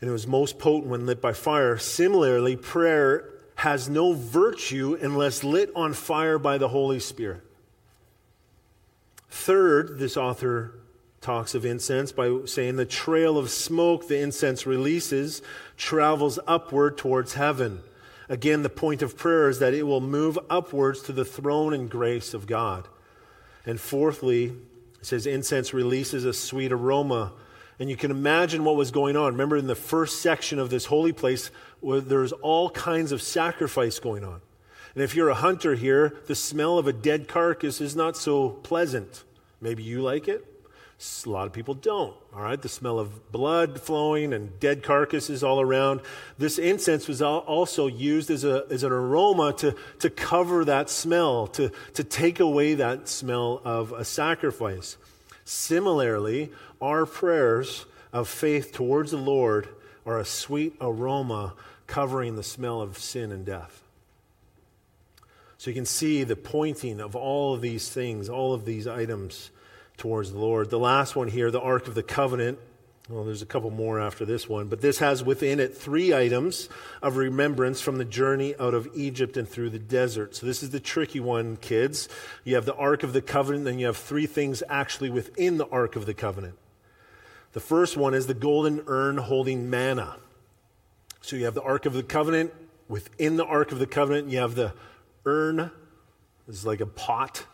And 0.02 0.10
it 0.10 0.12
was 0.12 0.26
most 0.26 0.58
potent 0.58 0.90
when 0.90 1.06
lit 1.06 1.22
by 1.22 1.32
fire. 1.32 1.78
Similarly, 1.78 2.56
prayer 2.56 3.30
has 3.54 3.88
no 3.88 4.12
virtue 4.12 4.98
unless 5.00 5.44
lit 5.44 5.70
on 5.76 5.94
fire 5.94 6.38
by 6.40 6.58
the 6.58 6.68
Holy 6.68 6.98
Spirit. 6.98 7.42
Third, 9.30 10.00
this 10.00 10.16
author 10.16 10.74
talks 11.20 11.54
of 11.54 11.64
incense 11.64 12.10
by 12.10 12.40
saying 12.46 12.74
the 12.74 12.84
trail 12.84 13.38
of 13.38 13.48
smoke 13.48 14.08
the 14.08 14.18
incense 14.18 14.66
releases 14.66 15.40
travels 15.76 16.40
upward 16.48 16.98
towards 16.98 17.34
heaven. 17.34 17.80
Again, 18.28 18.64
the 18.64 18.68
point 18.68 19.02
of 19.02 19.16
prayer 19.16 19.48
is 19.48 19.60
that 19.60 19.72
it 19.72 19.84
will 19.84 20.00
move 20.00 20.36
upwards 20.50 21.02
to 21.02 21.12
the 21.12 21.24
throne 21.24 21.72
and 21.72 21.88
grace 21.88 22.34
of 22.34 22.48
God. 22.48 22.88
And 23.64 23.80
fourthly, 23.80 24.46
it 24.46 25.06
says 25.06 25.26
incense 25.26 25.72
releases 25.72 26.24
a 26.24 26.32
sweet 26.32 26.72
aroma. 26.72 27.32
And 27.78 27.90
you 27.90 27.96
can 27.96 28.10
imagine 28.10 28.64
what 28.64 28.76
was 28.76 28.90
going 28.90 29.16
on. 29.16 29.32
Remember, 29.32 29.56
in 29.56 29.66
the 29.66 29.74
first 29.74 30.20
section 30.20 30.58
of 30.58 30.70
this 30.70 30.86
holy 30.86 31.12
place, 31.12 31.50
where 31.80 32.00
there's 32.00 32.32
all 32.32 32.70
kinds 32.70 33.12
of 33.12 33.22
sacrifice 33.22 33.98
going 33.98 34.24
on. 34.24 34.40
And 34.94 35.02
if 35.02 35.14
you're 35.14 35.30
a 35.30 35.34
hunter 35.34 35.74
here, 35.74 36.14
the 36.26 36.34
smell 36.34 36.78
of 36.78 36.86
a 36.86 36.92
dead 36.92 37.28
carcass 37.28 37.80
is 37.80 37.96
not 37.96 38.16
so 38.16 38.50
pleasant. 38.50 39.24
Maybe 39.60 39.82
you 39.82 40.02
like 40.02 40.28
it. 40.28 40.46
A 41.26 41.28
lot 41.28 41.48
of 41.48 41.52
people 41.52 41.74
don't. 41.74 42.14
All 42.32 42.42
right, 42.42 42.60
the 42.60 42.68
smell 42.68 43.00
of 43.00 43.32
blood 43.32 43.80
flowing 43.80 44.32
and 44.32 44.58
dead 44.60 44.84
carcasses 44.84 45.42
all 45.42 45.60
around. 45.60 46.00
This 46.38 46.58
incense 46.58 47.08
was 47.08 47.20
also 47.20 47.88
used 47.88 48.30
as, 48.30 48.44
a, 48.44 48.64
as 48.70 48.84
an 48.84 48.92
aroma 48.92 49.52
to, 49.54 49.74
to 49.98 50.10
cover 50.10 50.64
that 50.64 50.88
smell, 50.88 51.48
to, 51.48 51.72
to 51.94 52.04
take 52.04 52.38
away 52.38 52.74
that 52.74 53.08
smell 53.08 53.60
of 53.64 53.90
a 53.92 54.04
sacrifice. 54.04 54.96
Similarly, 55.44 56.52
our 56.80 57.06
prayers 57.06 57.86
of 58.12 58.28
faith 58.28 58.72
towards 58.72 59.10
the 59.10 59.16
Lord 59.16 59.68
are 60.04 60.18
a 60.18 60.24
sweet 60.24 60.74
aroma 60.80 61.54
covering 61.86 62.36
the 62.36 62.42
smell 62.42 62.80
of 62.80 62.98
sin 62.98 63.32
and 63.32 63.44
death. 63.44 63.82
So 65.58 65.70
you 65.70 65.74
can 65.74 65.86
see 65.86 66.24
the 66.24 66.36
pointing 66.36 67.00
of 67.00 67.14
all 67.14 67.54
of 67.54 67.60
these 67.60 67.88
things, 67.88 68.28
all 68.28 68.52
of 68.52 68.64
these 68.64 68.86
items 68.86 69.50
towards 69.96 70.32
the 70.32 70.38
Lord. 70.38 70.70
The 70.70 70.78
last 70.78 71.14
one 71.14 71.28
here, 71.28 71.50
the 71.50 71.60
Ark 71.60 71.86
of 71.86 71.94
the 71.94 72.02
Covenant. 72.02 72.58
Well, 73.12 73.24
there's 73.24 73.42
a 73.42 73.46
couple 73.46 73.68
more 73.68 74.00
after 74.00 74.24
this 74.24 74.48
one, 74.48 74.68
but 74.68 74.80
this 74.80 75.00
has 75.00 75.22
within 75.22 75.60
it 75.60 75.76
three 75.76 76.14
items 76.14 76.70
of 77.02 77.18
remembrance 77.18 77.82
from 77.82 77.98
the 77.98 78.06
journey 78.06 78.54
out 78.58 78.72
of 78.72 78.88
Egypt 78.94 79.36
and 79.36 79.46
through 79.46 79.68
the 79.68 79.78
desert. 79.78 80.34
So 80.34 80.46
this 80.46 80.62
is 80.62 80.70
the 80.70 80.80
tricky 80.80 81.20
one, 81.20 81.58
kids. 81.58 82.08
You 82.42 82.54
have 82.54 82.64
the 82.64 82.74
Ark 82.74 83.02
of 83.02 83.12
the 83.12 83.20
Covenant, 83.20 83.66
then 83.66 83.78
you 83.78 83.84
have 83.84 83.98
three 83.98 84.24
things 84.24 84.62
actually 84.66 85.10
within 85.10 85.58
the 85.58 85.68
Ark 85.68 85.94
of 85.94 86.06
the 86.06 86.14
Covenant. 86.14 86.54
The 87.52 87.60
first 87.60 87.98
one 87.98 88.14
is 88.14 88.28
the 88.28 88.34
golden 88.34 88.82
urn 88.86 89.18
holding 89.18 89.68
manna. 89.68 90.16
So 91.20 91.36
you 91.36 91.44
have 91.44 91.54
the 91.54 91.62
Ark 91.62 91.84
of 91.84 91.92
the 91.92 92.02
Covenant. 92.02 92.54
Within 92.88 93.36
the 93.36 93.44
Ark 93.44 93.72
of 93.72 93.78
the 93.78 93.86
Covenant, 93.86 94.28
you 94.28 94.38
have 94.38 94.54
the 94.54 94.72
urn. 95.26 95.70
It's 96.48 96.64
like 96.64 96.80
a 96.80 96.86
pot, 96.86 97.44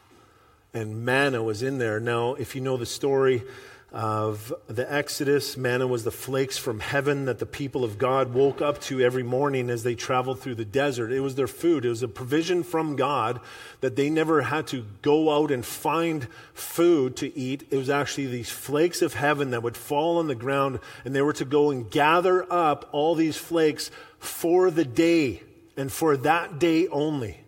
and 0.72 1.04
manna 1.04 1.42
was 1.42 1.64
in 1.64 1.78
there. 1.78 1.98
Now, 1.98 2.34
if 2.34 2.54
you 2.54 2.60
know 2.60 2.76
the 2.76 2.86
story, 2.86 3.42
of 3.90 4.52
the 4.66 4.92
Exodus. 4.92 5.56
Manna 5.56 5.86
was 5.86 6.04
the 6.04 6.10
flakes 6.10 6.58
from 6.58 6.80
heaven 6.80 7.24
that 7.24 7.38
the 7.38 7.46
people 7.46 7.84
of 7.84 7.96
God 7.96 8.34
woke 8.34 8.60
up 8.60 8.80
to 8.82 9.00
every 9.00 9.22
morning 9.22 9.70
as 9.70 9.82
they 9.82 9.94
traveled 9.94 10.40
through 10.40 10.56
the 10.56 10.64
desert. 10.64 11.10
It 11.10 11.20
was 11.20 11.36
their 11.36 11.46
food, 11.46 11.84
it 11.84 11.88
was 11.88 12.02
a 12.02 12.08
provision 12.08 12.62
from 12.62 12.96
God 12.96 13.40
that 13.80 13.96
they 13.96 14.10
never 14.10 14.42
had 14.42 14.66
to 14.68 14.84
go 15.00 15.30
out 15.30 15.50
and 15.50 15.64
find 15.64 16.28
food 16.52 17.16
to 17.16 17.36
eat. 17.36 17.66
It 17.70 17.76
was 17.76 17.88
actually 17.88 18.26
these 18.26 18.50
flakes 18.50 19.00
of 19.00 19.14
heaven 19.14 19.50
that 19.50 19.62
would 19.62 19.76
fall 19.76 20.18
on 20.18 20.26
the 20.26 20.34
ground, 20.34 20.80
and 21.04 21.14
they 21.14 21.22
were 21.22 21.32
to 21.34 21.44
go 21.44 21.70
and 21.70 21.90
gather 21.90 22.50
up 22.52 22.88
all 22.92 23.14
these 23.14 23.36
flakes 23.36 23.90
for 24.18 24.70
the 24.70 24.84
day 24.84 25.42
and 25.76 25.90
for 25.90 26.16
that 26.18 26.58
day 26.58 26.88
only. 26.88 27.40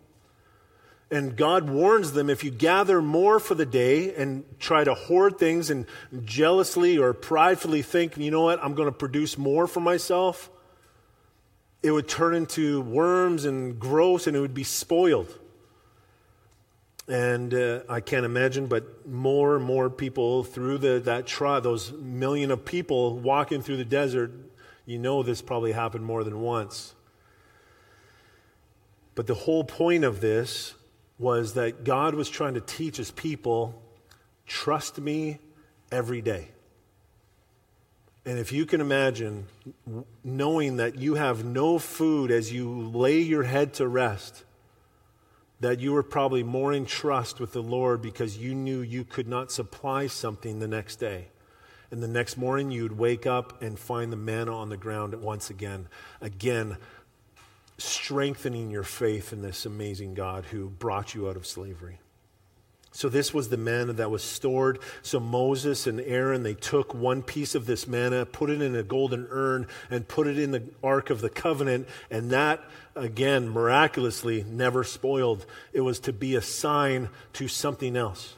And 1.11 1.35
God 1.35 1.69
warns 1.69 2.13
them 2.13 2.29
if 2.29 2.41
you 2.41 2.51
gather 2.51 3.01
more 3.01 3.41
for 3.41 3.53
the 3.53 3.65
day 3.65 4.15
and 4.15 4.45
try 4.59 4.85
to 4.85 4.93
hoard 4.93 5.37
things 5.37 5.69
and 5.69 5.85
jealously 6.23 6.97
or 6.97 7.13
pridefully 7.13 7.81
think, 7.81 8.15
you 8.15 8.31
know 8.31 8.43
what, 8.43 8.63
I'm 8.63 8.75
going 8.75 8.87
to 8.87 8.93
produce 8.93 9.37
more 9.37 9.67
for 9.67 9.81
myself, 9.81 10.49
it 11.83 11.91
would 11.91 12.07
turn 12.07 12.33
into 12.33 12.79
worms 12.79 13.43
and 13.43 13.77
gross 13.77 14.25
and 14.25 14.37
it 14.37 14.39
would 14.39 14.53
be 14.53 14.63
spoiled. 14.63 15.37
And 17.09 17.53
uh, 17.53 17.81
I 17.89 17.99
can't 17.99 18.25
imagine, 18.25 18.67
but 18.67 19.05
more 19.05 19.57
and 19.57 19.65
more 19.65 19.89
people 19.89 20.45
through 20.45 20.77
the, 20.77 21.01
that 21.01 21.27
trial, 21.27 21.59
those 21.59 21.91
million 21.91 22.51
of 22.51 22.63
people 22.63 23.19
walking 23.19 23.61
through 23.61 23.77
the 23.77 23.85
desert, 23.85 24.31
you 24.85 24.97
know 24.97 25.23
this 25.23 25.41
probably 25.41 25.73
happened 25.73 26.05
more 26.05 26.23
than 26.23 26.39
once. 26.39 26.95
But 29.13 29.27
the 29.27 29.33
whole 29.33 29.65
point 29.65 30.05
of 30.05 30.21
this 30.21 30.75
was 31.21 31.53
that 31.53 31.83
God 31.83 32.15
was 32.15 32.29
trying 32.29 32.55
to 32.55 32.61
teach 32.61 32.97
his 32.97 33.11
people 33.11 33.81
trust 34.47 34.99
me 34.99 35.37
every 35.91 36.21
day. 36.21 36.49
And 38.25 38.37
if 38.37 38.51
you 38.51 38.65
can 38.65 38.81
imagine 38.81 39.45
knowing 40.23 40.77
that 40.77 40.95
you 40.97 41.15
have 41.15 41.45
no 41.45 41.79
food 41.79 42.31
as 42.31 42.51
you 42.51 42.69
lay 42.69 43.19
your 43.19 43.43
head 43.43 43.73
to 43.75 43.87
rest, 43.87 44.43
that 45.59 45.79
you 45.79 45.93
were 45.93 46.03
probably 46.03 46.43
more 46.43 46.73
in 46.73 46.85
trust 46.85 47.39
with 47.39 47.53
the 47.53 47.63
Lord 47.63 48.01
because 48.01 48.37
you 48.37 48.53
knew 48.53 48.81
you 48.81 49.03
could 49.03 49.27
not 49.27 49.51
supply 49.51 50.07
something 50.07 50.59
the 50.59 50.67
next 50.67 50.97
day. 50.97 51.27
And 51.91 52.01
the 52.01 52.07
next 52.07 52.37
morning 52.37 52.71
you'd 52.71 52.97
wake 52.97 53.27
up 53.27 53.61
and 53.61 53.77
find 53.77 54.11
the 54.11 54.17
manna 54.17 54.55
on 54.55 54.69
the 54.69 54.77
ground 54.77 55.13
once 55.15 55.49
again. 55.49 55.87
Again, 56.19 56.77
strengthening 57.83 58.69
your 58.69 58.83
faith 58.83 59.33
in 59.33 59.41
this 59.41 59.65
amazing 59.65 60.13
God 60.13 60.45
who 60.45 60.69
brought 60.69 61.13
you 61.13 61.29
out 61.29 61.35
of 61.35 61.45
slavery. 61.45 61.99
So, 62.93 63.07
this 63.07 63.33
was 63.33 63.47
the 63.47 63.57
manna 63.57 63.93
that 63.93 64.11
was 64.11 64.21
stored. 64.21 64.79
So, 65.01 65.19
Moses 65.19 65.87
and 65.87 66.01
Aaron, 66.01 66.43
they 66.43 66.55
took 66.55 66.93
one 66.93 67.23
piece 67.23 67.55
of 67.55 67.65
this 67.65 67.87
manna, 67.87 68.25
put 68.25 68.49
it 68.49 68.61
in 68.61 68.75
a 68.75 68.83
golden 68.83 69.27
urn, 69.29 69.67
and 69.89 70.05
put 70.05 70.27
it 70.27 70.37
in 70.37 70.51
the 70.51 70.63
Ark 70.83 71.09
of 71.09 71.21
the 71.21 71.29
Covenant. 71.29 71.87
And 72.09 72.31
that, 72.31 72.61
again, 72.93 73.47
miraculously 73.47 74.43
never 74.43 74.83
spoiled. 74.83 75.45
It 75.71 75.81
was 75.81 76.01
to 76.01 76.11
be 76.11 76.35
a 76.35 76.41
sign 76.41 77.09
to 77.33 77.47
something 77.47 77.95
else 77.95 78.35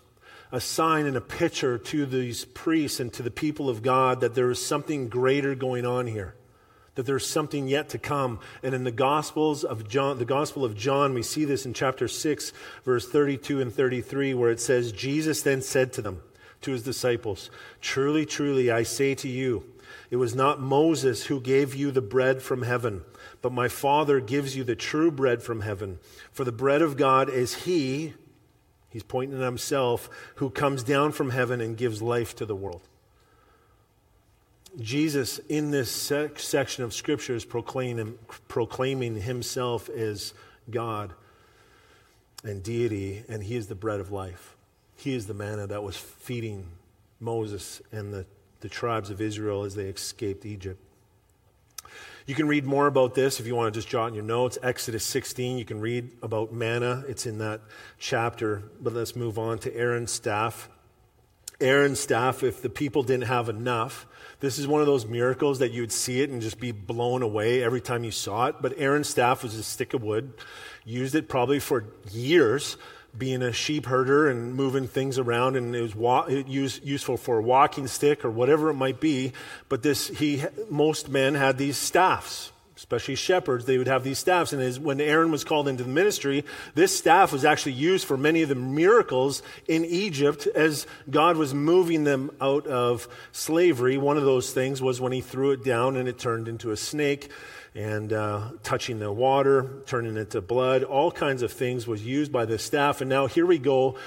a 0.51 0.61
sign 0.61 1.07
and 1.07 1.17
a 1.17 1.21
picture 1.21 1.79
to 1.79 2.05
these 2.05 2.45
priests 2.45 2.99
and 2.99 3.11
to 3.11 3.23
the 3.23 3.31
people 3.31 3.69
of 3.69 3.81
God 3.81 4.21
that 4.21 4.35
there 4.35 4.51
is 4.51 4.63
something 4.63 5.09
greater 5.09 5.55
going 5.55 5.83
on 5.83 6.05
here 6.05 6.35
that 6.95 7.05
there's 7.05 7.25
something 7.25 7.67
yet 7.67 7.89
to 7.89 7.97
come. 7.97 8.39
And 8.61 8.75
in 8.75 8.83
the 8.83 8.91
Gospels 8.91 9.63
of 9.63 9.87
John, 9.87 10.19
the 10.19 10.25
Gospel 10.25 10.63
of 10.63 10.75
John, 10.75 11.13
we 11.13 11.23
see 11.23 11.45
this 11.45 11.65
in 11.65 11.73
chapter 11.73 12.07
6, 12.07 12.53
verse 12.83 13.07
32 13.07 13.61
and 13.61 13.73
33, 13.73 14.33
where 14.33 14.51
it 14.51 14.59
says, 14.59 14.91
Jesus 14.91 15.41
then 15.41 15.61
said 15.61 15.93
to 15.93 16.01
them, 16.01 16.21
to 16.63 16.71
his 16.71 16.83
disciples, 16.83 17.49
Truly, 17.81 18.25
truly, 18.25 18.71
I 18.71 18.83
say 18.83 19.15
to 19.15 19.27
you, 19.27 19.65
it 20.09 20.15
was 20.17 20.35
not 20.35 20.61
Moses 20.61 21.25
who 21.25 21.39
gave 21.39 21.75
you 21.75 21.91
the 21.91 22.01
bread 22.01 22.41
from 22.41 22.63
heaven, 22.63 23.03
but 23.41 23.51
my 23.51 23.67
Father 23.67 24.19
gives 24.19 24.55
you 24.55 24.63
the 24.63 24.75
true 24.75 25.11
bread 25.11 25.43
from 25.43 25.61
heaven. 25.61 25.99
For 26.31 26.43
the 26.43 26.51
bread 26.51 26.81
of 26.81 26.97
God 26.97 27.29
is 27.29 27.63
He, 27.63 28.13
He's 28.89 29.03
pointing 29.03 29.39
at 29.39 29.45
Himself, 29.45 30.09
who 30.35 30.49
comes 30.49 30.83
down 30.83 31.11
from 31.11 31.31
heaven 31.31 31.61
and 31.61 31.77
gives 31.77 32.01
life 32.01 32.35
to 32.35 32.45
the 32.45 32.55
world. 32.55 32.87
Jesus, 34.79 35.39
in 35.49 35.71
this 35.71 35.91
sec- 35.91 36.39
section 36.39 36.83
of 36.83 36.93
Scripture, 36.93 37.35
is 37.35 37.45
proclaiming, 37.45 38.17
proclaiming 38.47 39.15
himself 39.15 39.89
as 39.89 40.33
God 40.69 41.13
and 42.43 42.63
deity, 42.63 43.23
and 43.29 43.43
he 43.43 43.55
is 43.55 43.67
the 43.67 43.75
bread 43.75 43.99
of 43.99 44.11
life. 44.11 44.55
He 44.95 45.13
is 45.13 45.27
the 45.27 45.33
manna 45.33 45.67
that 45.67 45.83
was 45.83 45.95
feeding 45.95 46.65
Moses 47.19 47.81
and 47.91 48.13
the, 48.13 48.25
the 48.61 48.69
tribes 48.69 49.09
of 49.09 49.21
Israel 49.21 49.63
as 49.63 49.75
they 49.75 49.85
escaped 49.85 50.45
Egypt. 50.45 50.79
You 52.25 52.35
can 52.35 52.47
read 52.47 52.63
more 52.63 52.87
about 52.87 53.15
this 53.15 53.39
if 53.39 53.47
you 53.47 53.53
want 53.53 53.73
to 53.73 53.77
just 53.77 53.89
jot 53.89 54.07
in 54.07 54.13
your 54.13 54.23
notes. 54.23 54.57
Exodus 54.63 55.03
16, 55.05 55.57
you 55.57 55.65
can 55.65 55.81
read 55.81 56.11
about 56.21 56.53
manna. 56.53 57.03
It's 57.07 57.25
in 57.25 57.39
that 57.39 57.61
chapter. 57.99 58.63
But 58.81 58.93
let's 58.93 59.15
move 59.15 59.37
on 59.37 59.59
to 59.59 59.75
Aaron's 59.75 60.11
staff. 60.11 60.69
Aaron's 61.63 61.99
staff, 61.99 62.43
if 62.43 62.61
the 62.61 62.69
people 62.69 63.03
didn't 63.03 63.27
have 63.27 63.49
enough, 63.49 64.05
this 64.41 64.59
is 64.59 64.67
one 64.67 64.81
of 64.81 64.87
those 64.87 65.05
miracles 65.05 65.59
that 65.59 65.71
you 65.71 65.81
would 65.81 65.91
see 65.91 66.21
it 66.21 66.29
and 66.29 66.41
just 66.41 66.59
be 66.59 66.71
blown 66.71 67.21
away 67.21 67.63
every 67.63 67.79
time 67.79 68.03
you 68.03 68.11
saw 68.11 68.47
it. 68.47 68.55
But 68.61 68.73
Aaron's 68.77 69.07
staff 69.07 69.41
was 69.41 69.55
a 69.55 69.63
stick 69.63 69.93
of 69.93 70.03
wood, 70.03 70.33
used 70.83 71.15
it 71.15 71.29
probably 71.29 71.59
for 71.59 71.85
years, 72.11 72.75
being 73.17 73.41
a 73.41 73.53
sheep 73.53 73.85
herder 73.85 74.29
and 74.29 74.53
moving 74.53 74.87
things 74.87 75.17
around, 75.17 75.55
and 75.55 75.73
it 75.75 75.81
was 75.81 75.95
wa- 75.95 76.25
it 76.27 76.47
useful 76.47 77.15
for 77.15 77.39
a 77.39 77.41
walking 77.41 77.87
stick 77.87 78.25
or 78.25 78.29
whatever 78.29 78.69
it 78.69 78.73
might 78.73 78.99
be. 78.99 79.31
But 79.69 79.83
this, 79.83 80.09
he, 80.09 80.43
most 80.69 81.07
men 81.07 81.35
had 81.35 81.57
these 81.57 81.77
staffs 81.77 82.51
especially 82.83 83.15
shepherds, 83.15 83.63
they 83.63 83.77
would 83.77 83.87
have 83.87 84.03
these 84.03 84.19
staffs. 84.19 84.51
And 84.51 84.61
as, 84.61 84.77
when 84.77 84.99
Aaron 84.99 85.31
was 85.31 85.45
called 85.45 85.69
into 85.69 85.83
the 85.83 85.89
ministry, 85.89 86.43
this 86.75 86.95
staff 86.95 87.31
was 87.31 87.45
actually 87.45 87.71
used 87.71 88.05
for 88.05 88.17
many 88.17 88.41
of 88.41 88.49
the 88.49 88.55
miracles 88.55 89.41
in 89.69 89.85
Egypt 89.85 90.47
as 90.47 90.85
God 91.09 91.37
was 91.37 91.53
moving 91.53 92.03
them 92.03 92.29
out 92.41 92.67
of 92.67 93.07
slavery. 93.31 93.97
One 93.97 94.17
of 94.17 94.25
those 94.25 94.51
things 94.51 94.81
was 94.81 94.99
when 94.99 95.13
he 95.13 95.21
threw 95.21 95.51
it 95.51 95.63
down 95.63 95.95
and 95.95 96.09
it 96.09 96.19
turned 96.19 96.49
into 96.49 96.71
a 96.71 96.77
snake 96.77 97.31
and 97.73 98.11
uh, 98.11 98.49
touching 98.63 98.99
the 98.99 99.13
water, 99.13 99.81
turning 99.85 100.17
it 100.17 100.31
to 100.31 100.41
blood. 100.41 100.83
All 100.83 101.09
kinds 101.09 101.41
of 101.41 101.53
things 101.53 101.87
was 101.87 102.05
used 102.05 102.33
by 102.33 102.43
this 102.43 102.63
staff. 102.63 102.99
And 102.99 103.09
now 103.09 103.27
here 103.27 103.45
we 103.45 103.59
go 103.59 103.97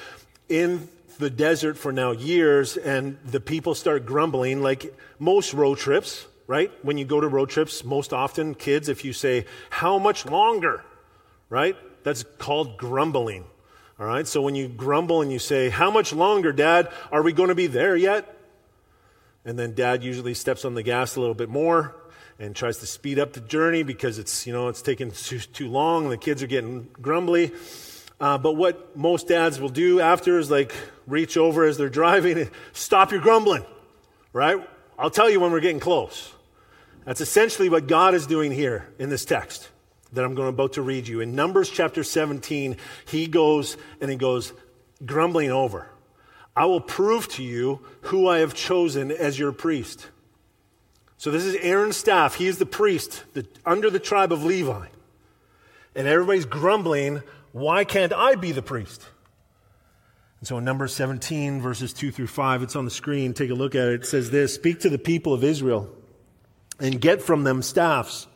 in 0.51 0.87
the 1.19 1.31
desert 1.31 1.79
for 1.79 1.93
now 1.93 2.11
years, 2.11 2.77
and 2.77 3.17
the 3.25 3.41
people 3.41 3.75
start 3.75 4.05
grumbling 4.05 4.61
like 4.61 4.95
most 5.19 5.55
road 5.55 5.79
trips 5.79 6.27
right? 6.47 6.71
When 6.83 6.99
you 6.99 7.05
go 7.05 7.21
to 7.21 7.29
road 7.29 7.51
trips, 7.51 7.85
most 7.85 8.13
often, 8.13 8.55
kids, 8.55 8.89
if 8.89 9.05
you 9.05 9.13
say, 9.13 9.47
How 9.71 9.99
much 9.99 10.27
longer? 10.27 10.85
Right? 11.49 11.77
That's 12.05 12.25
called 12.39 12.77
grumbling. 12.77 13.45
All 13.99 14.07
right? 14.07 14.27
So 14.27 14.43
when 14.43 14.55
you 14.55 14.69
grumble 14.69 15.23
and 15.23 15.33
you 15.33 15.39
say, 15.39 15.69
How 15.69 15.91
much 15.91 16.13
longer, 16.13 16.53
Dad? 16.53 16.91
Are 17.11 17.23
we 17.23 17.33
going 17.33 17.49
to 17.49 17.55
be 17.55 17.67
there 17.67 17.97
yet? 17.97 18.33
And 19.45 19.57
then 19.57 19.75
dad 19.75 20.03
usually 20.03 20.35
steps 20.35 20.65
on 20.65 20.75
the 20.75 20.83
gas 20.83 21.15
a 21.15 21.21
little 21.21 21.35
bit 21.35 21.49
more 21.49 21.95
and 22.39 22.55
tries 22.55 22.79
to 22.79 22.87
speed 22.87 23.19
up 23.19 23.33
the 23.33 23.41
journey 23.41 23.85
because 23.85 24.19
it's, 24.19 24.45
you 24.47 24.53
know, 24.53 24.69
it's 24.69 24.83
taking 24.83 25.11
too, 25.13 25.39
too 25.39 25.69
long 25.69 26.05
and 26.05 26.13
the 26.13 26.19
kids 26.19 26.43
are 26.43 26.49
getting 26.49 26.89
grumbly. 27.01 27.53
Uh, 28.21 28.39
but 28.39 28.55
what 28.55 28.97
most 28.97 29.29
dads 29.29 29.61
will 29.61 29.69
do 29.69 30.01
after 30.01 30.39
is 30.39 30.51
like 30.51 30.73
reach 31.07 31.37
over 31.37 31.65
as 31.65 31.77
they're 31.79 31.89
driving 32.03 32.39
and 32.39 32.51
stop 32.73 33.13
your 33.13 33.21
grumbling, 33.21 33.65
right? 34.33 34.69
I'll 34.99 35.11
tell 35.11 35.31
you 35.31 35.41
when 35.41 35.53
we're 35.53 35.61
getting 35.61 35.81
close. 35.81 36.33
That's 37.07 37.21
essentially 37.21 37.69
what 37.69 37.87
God 37.87 38.15
is 38.15 38.27
doing 38.27 38.51
here 38.51 38.89
in 38.99 39.09
this 39.09 39.25
text 39.25 39.71
that 40.13 40.25
I'm 40.25 40.35
going 40.35 40.49
about 40.49 40.75
to 40.75 40.83
read 40.83 41.07
you. 41.07 41.21
In 41.21 41.37
Numbers 41.37 41.71
chapter 41.71 42.03
17, 42.03 42.77
he 43.07 43.29
goes 43.29 43.77
and 44.01 44.11
he 44.11 44.17
goes 44.17 44.53
grumbling 45.05 45.53
over. 45.53 45.89
I 46.57 46.67
will 46.67 46.81
prove 46.81 47.29
to 47.35 47.45
you 47.45 47.81
who 48.03 48.27
I 48.27 48.39
have 48.39 48.55
chosen 48.55 49.13
as 49.13 49.39
your 49.39 49.53
priest. 49.53 50.09
So 51.17 51.31
this 51.31 51.45
is 51.45 51.55
Aaron's 51.57 51.97
staff. 51.97 52.35
He 52.35 52.49
is 52.49 52.59
the 52.59 52.67
priest 52.67 53.23
the, 53.35 53.47
under 53.65 53.89
the 53.89 54.01
tribe 54.01 54.33
of 54.33 54.43
Levi. 54.43 54.87
And 55.95 56.09
everybody's 56.09 56.45
grumbling, 56.45 57.23
why 57.53 57.85
can't 57.85 58.13
I 58.13 58.35
be 58.35 58.51
the 58.51 58.63
priest? 58.63 59.07
And 60.41 60.49
so 60.49 60.59
in 60.59 60.65
Numbers 60.65 60.93
17, 60.95 61.61
verses 61.61 61.93
2 61.93 62.11
through 62.11 62.27
5, 62.27 62.65
it's 62.65 62.77
on 62.77 62.85
the 62.85 62.91
screen. 62.91 63.33
Take 63.33 63.51
a 63.51 63.55
look 63.55 63.77
at 63.77 63.89
it. 63.89 63.95
It 64.03 64.07
says 64.07 64.31
this 64.31 64.55
Speak 64.55 64.81
to 64.81 64.91
the 64.91 64.99
people 64.99 65.33
of 65.33 65.45
Israel 65.45 65.96
and 66.79 67.01
get 67.01 67.23
from 67.23 67.45
them 67.45 67.63
staffs, 67.63 68.27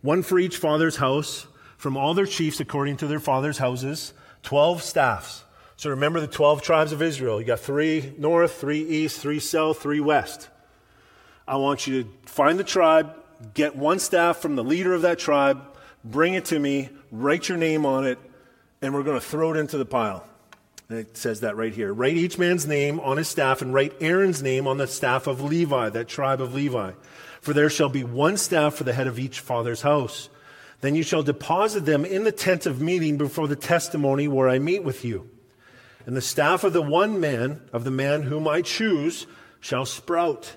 one 0.00 0.22
for 0.22 0.38
each 0.38 0.56
father's 0.56 0.96
house, 0.96 1.46
from 1.76 1.96
all 1.96 2.14
their 2.14 2.26
chiefs 2.26 2.60
according 2.60 2.96
to 2.98 3.06
their 3.06 3.20
father's 3.20 3.58
houses, 3.58 4.12
12 4.44 4.82
staffs. 4.82 5.44
So 5.76 5.90
remember 5.90 6.20
the 6.20 6.28
12 6.28 6.62
tribes 6.62 6.92
of 6.92 7.02
Israel. 7.02 7.40
You 7.40 7.46
got 7.46 7.60
three 7.60 8.14
north, 8.18 8.60
three 8.60 8.82
east, 8.82 9.20
three 9.20 9.40
south, 9.40 9.80
three 9.80 10.00
west. 10.00 10.48
I 11.46 11.56
want 11.56 11.86
you 11.86 12.04
to 12.04 12.08
find 12.24 12.58
the 12.58 12.64
tribe, 12.64 13.14
get 13.54 13.74
one 13.74 13.98
staff 13.98 14.38
from 14.38 14.54
the 14.54 14.62
leader 14.62 14.94
of 14.94 15.02
that 15.02 15.18
tribe, 15.18 15.60
bring 16.04 16.34
it 16.34 16.44
to 16.46 16.58
me, 16.58 16.90
write 17.10 17.48
your 17.48 17.58
name 17.58 17.84
on 17.84 18.06
it, 18.06 18.18
and 18.80 18.94
we're 18.94 19.02
going 19.02 19.18
to 19.18 19.26
throw 19.26 19.52
it 19.52 19.56
into 19.56 19.76
the 19.76 19.84
pile. 19.84 20.24
And 20.88 20.98
it 20.98 21.16
says 21.16 21.40
that 21.40 21.56
right 21.56 21.72
here. 21.72 21.92
Write 21.92 22.16
each 22.16 22.38
man's 22.38 22.66
name 22.66 23.00
on 23.00 23.16
his 23.16 23.28
staff 23.28 23.62
and 23.62 23.72
write 23.74 23.94
Aaron's 24.00 24.42
name 24.42 24.66
on 24.66 24.78
the 24.78 24.86
staff 24.86 25.26
of 25.26 25.40
Levi, 25.40 25.88
that 25.88 26.06
tribe 26.06 26.40
of 26.40 26.54
Levi. 26.54 26.92
For 27.42 27.52
there 27.52 27.68
shall 27.68 27.88
be 27.88 28.04
one 28.04 28.36
staff 28.36 28.74
for 28.74 28.84
the 28.84 28.92
head 28.92 29.08
of 29.08 29.18
each 29.18 29.40
father's 29.40 29.82
house. 29.82 30.30
Then 30.80 30.94
you 30.94 31.02
shall 31.02 31.22
deposit 31.22 31.84
them 31.84 32.04
in 32.04 32.24
the 32.24 32.32
tent 32.32 32.66
of 32.66 32.80
meeting 32.80 33.18
before 33.18 33.48
the 33.48 33.56
testimony 33.56 34.26
where 34.28 34.48
I 34.48 34.58
meet 34.58 34.84
with 34.84 35.04
you. 35.04 35.28
And 36.06 36.16
the 36.16 36.20
staff 36.20 36.64
of 36.64 36.72
the 36.72 36.82
one 36.82 37.20
man, 37.20 37.60
of 37.72 37.84
the 37.84 37.90
man 37.90 38.22
whom 38.22 38.48
I 38.48 38.62
choose, 38.62 39.26
shall 39.60 39.84
sprout. 39.84 40.56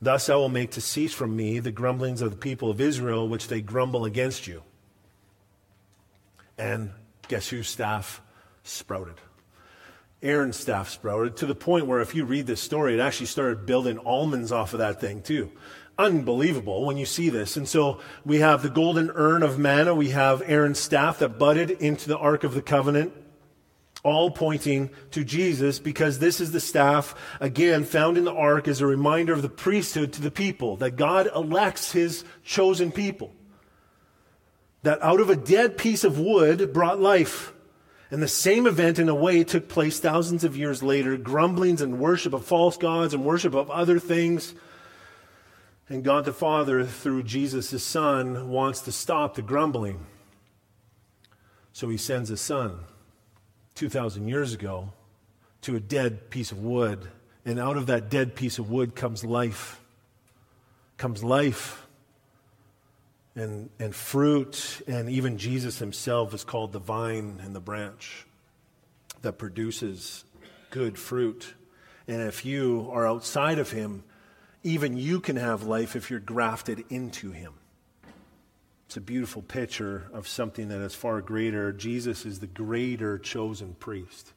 Thus 0.00 0.28
I 0.28 0.34
will 0.34 0.48
make 0.48 0.72
to 0.72 0.80
cease 0.80 1.12
from 1.12 1.36
me 1.36 1.58
the 1.60 1.72
grumblings 1.72 2.22
of 2.22 2.30
the 2.30 2.36
people 2.36 2.70
of 2.70 2.80
Israel, 2.80 3.28
which 3.28 3.48
they 3.48 3.60
grumble 3.60 4.04
against 4.04 4.46
you. 4.46 4.62
And 6.56 6.90
guess 7.28 7.48
whose 7.48 7.68
staff 7.68 8.22
sprouted? 8.62 9.16
Aaron's 10.22 10.56
staff 10.56 10.88
sprouted 10.88 11.36
to 11.38 11.46
the 11.46 11.54
point 11.54 11.86
where, 11.86 12.00
if 12.00 12.14
you 12.14 12.24
read 12.24 12.46
this 12.46 12.60
story, 12.60 12.94
it 12.94 13.00
actually 13.00 13.26
started 13.26 13.66
building 13.66 13.98
almonds 13.98 14.50
off 14.50 14.72
of 14.72 14.80
that 14.80 15.00
thing, 15.00 15.22
too. 15.22 15.52
Unbelievable 15.98 16.86
when 16.86 16.96
you 16.96 17.04
see 17.04 17.28
this. 17.28 17.56
And 17.56 17.68
so 17.68 18.00
we 18.24 18.38
have 18.38 18.62
the 18.62 18.70
golden 18.70 19.10
urn 19.10 19.42
of 19.42 19.58
manna, 19.58 19.94
we 19.94 20.10
have 20.10 20.42
Aaron's 20.46 20.78
staff 20.78 21.18
that 21.18 21.38
budded 21.38 21.72
into 21.72 22.08
the 22.08 22.16
Ark 22.16 22.44
of 22.44 22.54
the 22.54 22.62
Covenant, 22.62 23.12
all 24.04 24.30
pointing 24.30 24.90
to 25.10 25.24
Jesus 25.24 25.80
because 25.80 26.20
this 26.20 26.40
is 26.40 26.52
the 26.52 26.60
staff, 26.60 27.16
again, 27.40 27.82
found 27.82 28.16
in 28.16 28.24
the 28.24 28.32
Ark 28.32 28.68
as 28.68 28.80
a 28.80 28.86
reminder 28.86 29.32
of 29.32 29.42
the 29.42 29.48
priesthood 29.48 30.12
to 30.12 30.22
the 30.22 30.30
people, 30.30 30.76
that 30.76 30.92
God 30.92 31.28
elects 31.34 31.90
his 31.90 32.24
chosen 32.44 32.92
people. 32.92 33.34
That 34.84 35.02
out 35.02 35.18
of 35.18 35.30
a 35.30 35.36
dead 35.36 35.76
piece 35.76 36.04
of 36.04 36.20
wood 36.20 36.72
brought 36.72 37.00
life. 37.00 37.52
And 38.12 38.22
the 38.22 38.28
same 38.28 38.68
event, 38.68 39.00
in 39.00 39.08
a 39.08 39.14
way, 39.14 39.42
took 39.42 39.68
place 39.68 39.98
thousands 39.98 40.44
of 40.44 40.56
years 40.56 40.80
later 40.80 41.16
grumblings 41.16 41.82
and 41.82 41.98
worship 41.98 42.32
of 42.32 42.44
false 42.44 42.76
gods 42.76 43.12
and 43.12 43.24
worship 43.24 43.54
of 43.54 43.68
other 43.68 43.98
things. 43.98 44.54
And 45.88 46.04
God 46.04 46.24
the 46.24 46.32
Father, 46.32 46.84
through 46.84 47.22
Jesus 47.22 47.70
his 47.70 47.82
Son, 47.82 48.50
wants 48.50 48.80
to 48.82 48.92
stop 48.92 49.34
the 49.34 49.42
grumbling. 49.42 50.04
So 51.72 51.88
he 51.88 51.96
sends 51.96 52.28
his 52.28 52.40
Son 52.40 52.80
2,000 53.74 54.28
years 54.28 54.52
ago 54.52 54.92
to 55.62 55.76
a 55.76 55.80
dead 55.80 56.30
piece 56.30 56.52
of 56.52 56.58
wood. 56.58 57.08
And 57.44 57.58
out 57.58 57.76
of 57.76 57.86
that 57.86 58.10
dead 58.10 58.34
piece 58.34 58.58
of 58.58 58.70
wood 58.70 58.94
comes 58.94 59.24
life. 59.24 59.80
Comes 60.98 61.24
life 61.24 61.86
and, 63.38 63.70
and 63.78 63.94
fruit, 63.94 64.82
and 64.88 65.08
even 65.08 65.38
Jesus 65.38 65.78
himself 65.78 66.34
is 66.34 66.42
called 66.42 66.72
the 66.72 66.80
vine 66.80 67.40
and 67.42 67.54
the 67.54 67.60
branch 67.60 68.26
that 69.22 69.34
produces 69.34 70.24
good 70.70 70.98
fruit. 70.98 71.54
And 72.08 72.20
if 72.20 72.44
you 72.44 72.88
are 72.92 73.06
outside 73.06 73.60
of 73.60 73.70
him, 73.70 74.02
even 74.68 74.98
you 74.98 75.18
can 75.18 75.36
have 75.36 75.62
life 75.62 75.96
if 75.96 76.10
you're 76.10 76.20
grafted 76.20 76.84
into 76.90 77.30
him. 77.30 77.54
It's 78.86 78.98
a 78.98 79.00
beautiful 79.00 79.40
picture 79.40 80.10
of 80.12 80.28
something 80.28 80.68
that 80.68 80.80
is 80.80 80.94
far 80.94 81.22
greater. 81.22 81.72
Jesus 81.72 82.26
is 82.26 82.40
the 82.40 82.46
greater 82.46 83.18
chosen 83.18 83.76
priest. 83.80 84.32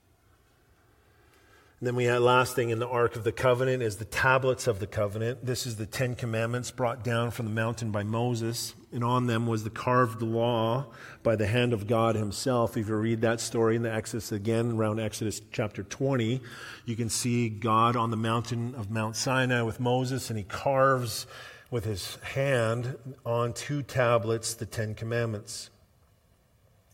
And 1.79 1.87
then 1.87 1.95
we 1.95 2.05
had 2.05 2.21
last 2.21 2.55
thing 2.55 2.69
in 2.69 2.79
the 2.79 2.87
Ark 2.87 3.17
of 3.17 3.25
the 3.25 3.33
Covenant 3.33 3.83
is 3.83 3.97
the 3.97 4.05
tablets 4.05 4.67
of 4.67 4.79
the 4.79 4.87
covenant. 4.87 5.45
This 5.45 5.65
is 5.65 5.75
the 5.75 5.85
Ten 5.85 6.15
Commandments 6.15 6.71
brought 6.71 7.03
down 7.03 7.31
from 7.31 7.45
the 7.45 7.51
mountain 7.51 7.91
by 7.91 8.03
Moses. 8.03 8.73
And 8.93 9.03
on 9.03 9.27
them 9.27 9.47
was 9.47 9.63
the 9.63 9.69
carved 9.69 10.21
law 10.21 10.87
by 11.23 11.35
the 11.35 11.47
hand 11.47 11.71
of 11.71 11.87
God 11.87 12.15
himself. 12.15 12.75
If 12.75 12.89
you 12.89 12.95
read 12.95 13.21
that 13.21 13.39
story 13.39 13.75
in 13.75 13.83
the 13.83 13.93
Exodus 13.93 14.31
again, 14.31 14.71
around 14.71 14.99
Exodus 14.99 15.41
chapter 15.51 15.83
20, 15.83 16.41
you 16.85 16.95
can 16.95 17.09
see 17.09 17.47
God 17.47 17.95
on 17.95 18.11
the 18.11 18.17
mountain 18.17 18.75
of 18.75 18.91
Mount 18.91 19.15
Sinai 19.15 19.61
with 19.61 19.79
Moses, 19.79 20.29
and 20.29 20.37
he 20.37 20.43
carves 20.43 21.25
with 21.69 21.85
his 21.85 22.15
hand 22.17 22.97
on 23.25 23.53
two 23.53 23.81
tablets 23.81 24.53
the 24.53 24.65
Ten 24.65 24.93
Commandments. 24.93 25.69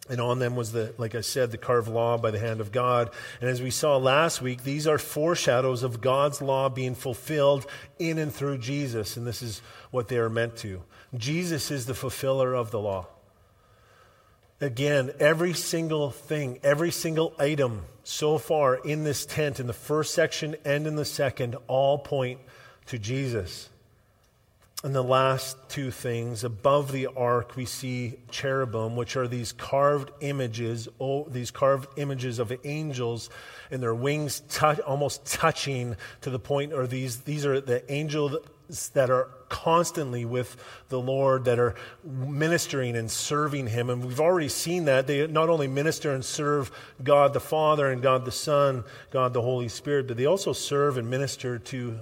And 0.09 0.21
on 0.21 0.39
them 0.39 0.55
was 0.55 0.71
the, 0.71 0.93
like 0.97 1.15
I 1.15 1.21
said, 1.21 1.51
the 1.51 1.57
carved 1.57 1.89
law 1.89 2.17
by 2.17 2.31
the 2.31 2.39
hand 2.39 2.61
of 2.61 2.71
God. 2.71 3.11
And 3.41 3.49
as 3.49 3.61
we 3.61 3.71
saw 3.71 3.97
last 3.97 4.41
week, 4.41 4.63
these 4.63 4.87
are 4.87 4.97
foreshadows 4.97 5.83
of 5.83 6.01
God's 6.01 6.41
law 6.41 6.69
being 6.69 6.95
fulfilled 6.95 7.65
in 7.99 8.17
and 8.17 8.33
through 8.33 8.59
Jesus. 8.59 9.17
And 9.17 9.27
this 9.27 9.41
is 9.41 9.61
what 9.91 10.07
they 10.07 10.17
are 10.17 10.29
meant 10.29 10.55
to. 10.57 10.83
Jesus 11.15 11.71
is 11.71 11.85
the 11.85 11.93
fulfiller 11.93 12.53
of 12.53 12.71
the 12.71 12.79
law. 12.79 13.07
Again, 14.59 15.11
every 15.19 15.53
single 15.53 16.09
thing, 16.09 16.59
every 16.63 16.91
single 16.91 17.33
item 17.37 17.83
so 18.03 18.37
far 18.37 18.75
in 18.75 19.03
this 19.03 19.25
tent, 19.25 19.59
in 19.59 19.67
the 19.67 19.73
first 19.73 20.13
section 20.13 20.55
and 20.65 20.87
in 20.87 20.95
the 20.95 21.05
second, 21.05 21.55
all 21.67 21.99
point 21.99 22.39
to 22.87 22.97
Jesus. 22.97 23.69
And 24.83 24.93
the 24.93 25.03
last 25.03 25.57
two 25.69 25.89
things 25.89 26.43
above 26.43 26.91
the 26.91 27.07
ark, 27.07 27.55
we 27.55 27.65
see 27.65 28.19
cherubim, 28.29 28.95
which 28.95 29.17
are 29.17 29.27
these 29.27 29.51
carved 29.51 30.11
images, 30.21 30.87
oh, 30.99 31.23
these 31.23 31.49
carved 31.49 31.89
images 31.97 32.37
of 32.37 32.53
angels, 32.63 33.31
and 33.71 33.81
their 33.81 33.95
wings 33.95 34.41
touch, 34.49 34.79
almost 34.81 35.25
touching 35.25 35.95
to 36.21 36.29
the 36.29 36.37
point, 36.37 36.73
or 36.73 36.85
these 36.85 37.21
these 37.21 37.43
are 37.43 37.59
the 37.59 37.91
angels 37.91 38.35
that 38.93 39.09
are 39.09 39.31
constantly 39.49 40.25
with 40.25 40.55
the 40.89 40.99
Lord, 40.99 41.45
that 41.45 41.57
are 41.57 41.73
ministering 42.03 42.95
and 42.95 43.09
serving 43.09 43.65
Him. 43.65 43.89
And 43.89 44.05
we've 44.05 44.19
already 44.19 44.49
seen 44.49 44.85
that 44.85 45.07
they 45.07 45.25
not 45.25 45.49
only 45.49 45.67
minister 45.67 46.13
and 46.13 46.23
serve 46.23 46.69
God 47.03 47.33
the 47.33 47.39
Father 47.39 47.89
and 47.89 47.99
God 47.99 48.25
the 48.25 48.31
Son, 48.31 48.83
God 49.09 49.33
the 49.33 49.41
Holy 49.41 49.69
Spirit, 49.69 50.07
but 50.07 50.17
they 50.17 50.27
also 50.27 50.53
serve 50.53 50.99
and 50.99 51.09
minister 51.09 51.57
to 51.57 51.99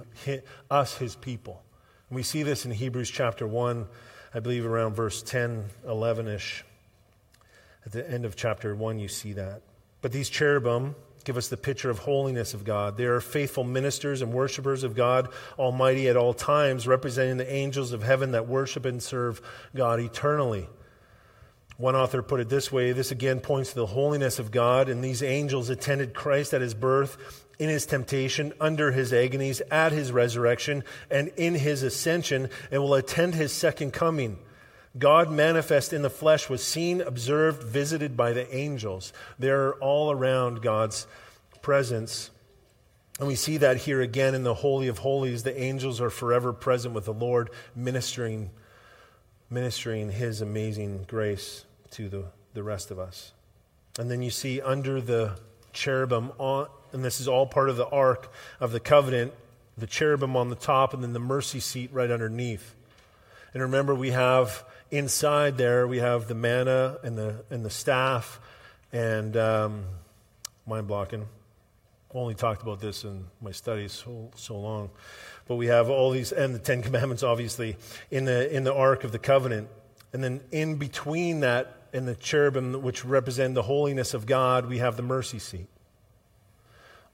us, 0.70 0.98
His 0.98 1.16
people. 1.16 1.62
We 2.08 2.22
see 2.22 2.44
this 2.44 2.64
in 2.64 2.70
Hebrews 2.70 3.10
chapter 3.10 3.48
1, 3.48 3.84
I 4.32 4.38
believe 4.38 4.64
around 4.64 4.94
verse 4.94 5.22
10, 5.24 5.64
11 5.88 6.28
ish. 6.28 6.64
At 7.84 7.90
the 7.90 8.08
end 8.08 8.24
of 8.24 8.36
chapter 8.36 8.76
1, 8.76 9.00
you 9.00 9.08
see 9.08 9.32
that. 9.32 9.62
But 10.02 10.12
these 10.12 10.28
cherubim 10.28 10.94
give 11.24 11.36
us 11.36 11.48
the 11.48 11.56
picture 11.56 11.90
of 11.90 11.98
holiness 11.98 12.54
of 12.54 12.62
God. 12.62 12.96
They 12.96 13.06
are 13.06 13.20
faithful 13.20 13.64
ministers 13.64 14.22
and 14.22 14.32
worshipers 14.32 14.84
of 14.84 14.94
God 14.94 15.30
Almighty 15.58 16.08
at 16.08 16.16
all 16.16 16.32
times, 16.32 16.86
representing 16.86 17.38
the 17.38 17.52
angels 17.52 17.90
of 17.90 18.04
heaven 18.04 18.30
that 18.30 18.46
worship 18.46 18.84
and 18.84 19.02
serve 19.02 19.42
God 19.74 19.98
eternally. 19.98 20.68
One 21.76 21.96
author 21.96 22.22
put 22.22 22.38
it 22.38 22.48
this 22.48 22.70
way 22.70 22.92
this 22.92 23.10
again 23.10 23.40
points 23.40 23.70
to 23.70 23.76
the 23.80 23.86
holiness 23.86 24.38
of 24.38 24.52
God, 24.52 24.88
and 24.88 25.02
these 25.02 25.24
angels 25.24 25.70
attended 25.70 26.14
Christ 26.14 26.54
at 26.54 26.60
his 26.60 26.74
birth 26.74 27.45
in 27.58 27.68
his 27.68 27.86
temptation, 27.86 28.52
under 28.60 28.92
his 28.92 29.12
agonies, 29.12 29.60
at 29.70 29.92
his 29.92 30.12
resurrection, 30.12 30.84
and 31.10 31.28
in 31.36 31.54
his 31.54 31.82
ascension, 31.82 32.50
and 32.70 32.82
will 32.82 32.94
attend 32.94 33.34
his 33.34 33.52
second 33.52 33.92
coming. 33.92 34.38
God 34.98 35.30
manifest 35.30 35.92
in 35.92 36.02
the 36.02 36.10
flesh 36.10 36.48
was 36.48 36.62
seen, 36.62 37.00
observed, 37.00 37.62
visited 37.62 38.16
by 38.16 38.32
the 38.32 38.54
angels. 38.54 39.12
They're 39.38 39.74
all 39.74 40.10
around 40.10 40.62
God's 40.62 41.06
presence. 41.60 42.30
And 43.18 43.28
we 43.28 43.34
see 43.34 43.58
that 43.58 43.78
here 43.78 44.00
again 44.00 44.34
in 44.34 44.42
the 44.42 44.54
Holy 44.54 44.88
of 44.88 44.98
Holies. 44.98 45.42
The 45.42 45.58
angels 45.58 46.00
are 46.00 46.10
forever 46.10 46.52
present 46.52 46.94
with 46.94 47.06
the 47.06 47.14
Lord, 47.14 47.50
ministering, 47.74 48.50
ministering 49.50 50.10
his 50.10 50.40
amazing 50.40 51.04
grace 51.06 51.64
to 51.92 52.08
the, 52.08 52.24
the 52.54 52.62
rest 52.62 52.90
of 52.90 52.98
us. 52.98 53.32
And 53.98 54.10
then 54.10 54.22
you 54.22 54.30
see 54.30 54.60
under 54.60 55.00
the 55.00 55.38
cherubim 55.72 56.32
on, 56.38 56.68
and 56.96 57.04
this 57.04 57.20
is 57.20 57.28
all 57.28 57.46
part 57.46 57.68
of 57.68 57.76
the 57.76 57.86
ark 57.88 58.32
of 58.58 58.72
the 58.72 58.80
covenant, 58.80 59.34
the 59.76 59.86
cherubim 59.86 60.34
on 60.34 60.48
the 60.48 60.56
top, 60.56 60.94
and 60.94 61.02
then 61.02 61.12
the 61.12 61.20
mercy 61.20 61.60
seat 61.60 61.90
right 61.92 62.10
underneath. 62.10 62.74
And 63.52 63.62
remember, 63.62 63.94
we 63.94 64.12
have 64.12 64.64
inside 64.90 65.58
there, 65.58 65.86
we 65.86 65.98
have 65.98 66.26
the 66.26 66.34
manna 66.34 66.96
and 67.04 67.18
the, 67.18 67.44
and 67.50 67.64
the 67.64 67.70
staff, 67.70 68.40
and 68.92 69.36
um, 69.36 69.84
mind 70.66 70.86
blocking. 70.86 71.28
Only 72.14 72.34
talked 72.34 72.62
about 72.62 72.80
this 72.80 73.04
in 73.04 73.26
my 73.42 73.50
studies 73.52 73.92
so, 73.92 74.30
so 74.36 74.58
long. 74.58 74.88
But 75.46 75.56
we 75.56 75.66
have 75.66 75.90
all 75.90 76.12
these, 76.12 76.32
and 76.32 76.54
the 76.54 76.58
Ten 76.58 76.80
Commandments, 76.82 77.22
obviously, 77.22 77.76
in 78.10 78.24
the, 78.24 78.54
in 78.54 78.64
the 78.64 78.74
Ark 78.74 79.04
of 79.04 79.12
the 79.12 79.18
Covenant. 79.18 79.68
And 80.14 80.24
then 80.24 80.40
in 80.50 80.76
between 80.76 81.40
that 81.40 81.76
and 81.92 82.08
the 82.08 82.14
cherubim, 82.14 82.80
which 82.80 83.04
represent 83.04 83.54
the 83.54 83.64
holiness 83.64 84.14
of 84.14 84.24
God, 84.24 84.64
we 84.64 84.78
have 84.78 84.96
the 84.96 85.02
mercy 85.02 85.38
seat. 85.38 85.66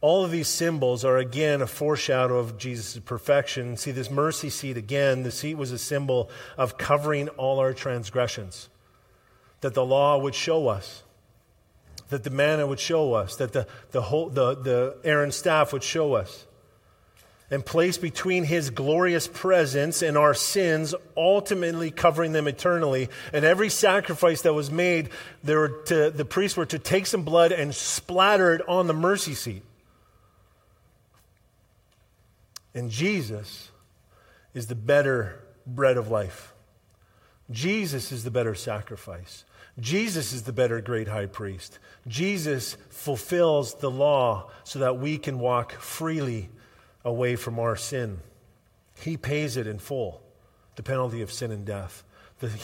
All 0.03 0.24
of 0.24 0.30
these 0.30 0.48
symbols 0.48 1.05
are 1.05 1.16
again 1.16 1.62
a 1.62 1.66
foreshadow 1.66 2.36
of 2.36 2.59
Jesus' 2.59 2.98
perfection. 2.98 3.78
See, 3.78 3.92
this 3.92 4.11
mercy 4.11 4.50
seat, 4.50 4.76
again, 4.76 5.22
the 5.22 5.30
seat 5.30 5.55
was 5.55 5.72
a 5.72 5.78
symbol 5.78 6.28
of 6.59 6.76
covering 6.76 7.30
all 7.30 7.59
our 7.59 7.72
transgressions, 7.72 8.68
that 9.62 9.72
the 9.72 9.84
law 9.86 10.18
would 10.18 10.34
show 10.34 10.68
us 10.68 11.05
that 12.12 12.24
the 12.24 12.30
manna 12.30 12.66
would 12.66 12.78
show 12.78 13.14
us, 13.14 13.36
that 13.36 13.53
the, 13.53 13.66
the, 13.90 14.03
whole, 14.03 14.28
the, 14.28 14.55
the 14.55 14.96
Aaron's 15.03 15.34
staff 15.34 15.72
would 15.72 15.82
show 15.82 16.12
us. 16.14 16.46
And 17.50 17.64
placed 17.64 18.00
between 18.00 18.44
his 18.44 18.70
glorious 18.70 19.26
presence 19.26 20.00
and 20.00 20.16
our 20.16 20.32
sins, 20.32 20.94
ultimately 21.16 21.90
covering 21.90 22.32
them 22.32 22.48
eternally. 22.48 23.11
And 23.32 23.44
every 23.44 23.68
sacrifice 23.68 24.42
that 24.42 24.55
was 24.55 24.70
made, 24.70 25.11
to, 25.46 26.12
the 26.14 26.26
priests 26.28 26.57
were 26.57 26.66
to 26.66 26.78
take 26.78 27.07
some 27.07 27.24
blood 27.24 27.53
and 27.53 27.74
splatter 27.74 28.55
it 28.55 28.62
on 28.68 28.86
the 28.86 28.94
mercy 28.94 29.34
seat. 29.34 29.62
And 32.74 32.90
Jesus 32.90 33.70
is 34.54 34.66
the 34.66 34.74
better 34.74 35.44
bread 35.66 35.96
of 35.96 36.10
life. 36.10 36.54
Jesus 37.50 38.12
is 38.12 38.24
the 38.24 38.30
better 38.30 38.54
sacrifice. 38.54 39.44
Jesus 39.78 40.32
is 40.32 40.42
the 40.42 40.52
better 40.52 40.80
great 40.80 41.08
high 41.08 41.26
priest. 41.26 41.78
Jesus 42.06 42.76
fulfills 42.90 43.74
the 43.74 43.90
law 43.90 44.50
so 44.64 44.78
that 44.80 44.98
we 44.98 45.18
can 45.18 45.38
walk 45.38 45.72
freely 45.72 46.50
away 47.04 47.36
from 47.36 47.58
our 47.58 47.76
sin. 47.76 48.20
He 49.00 49.16
pays 49.16 49.56
it 49.56 49.66
in 49.66 49.78
full, 49.78 50.22
the 50.76 50.82
penalty 50.82 51.22
of 51.22 51.32
sin 51.32 51.50
and 51.50 51.64
death. 51.64 52.04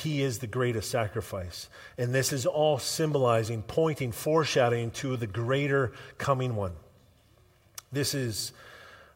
He 0.03 0.23
is 0.23 0.41
the 0.41 0.47
greatest 0.49 0.91
sacrifice. 0.91 1.69
And 1.97 2.13
this 2.13 2.33
is 2.33 2.47
all 2.47 2.79
symbolizing, 2.79 3.63
pointing, 3.63 4.11
foreshadowing 4.11 4.91
to 4.93 5.17
the 5.17 5.29
greater 5.29 5.93
coming 6.19 6.57
one. 6.57 6.73
This 7.93 8.13
is 8.13 8.53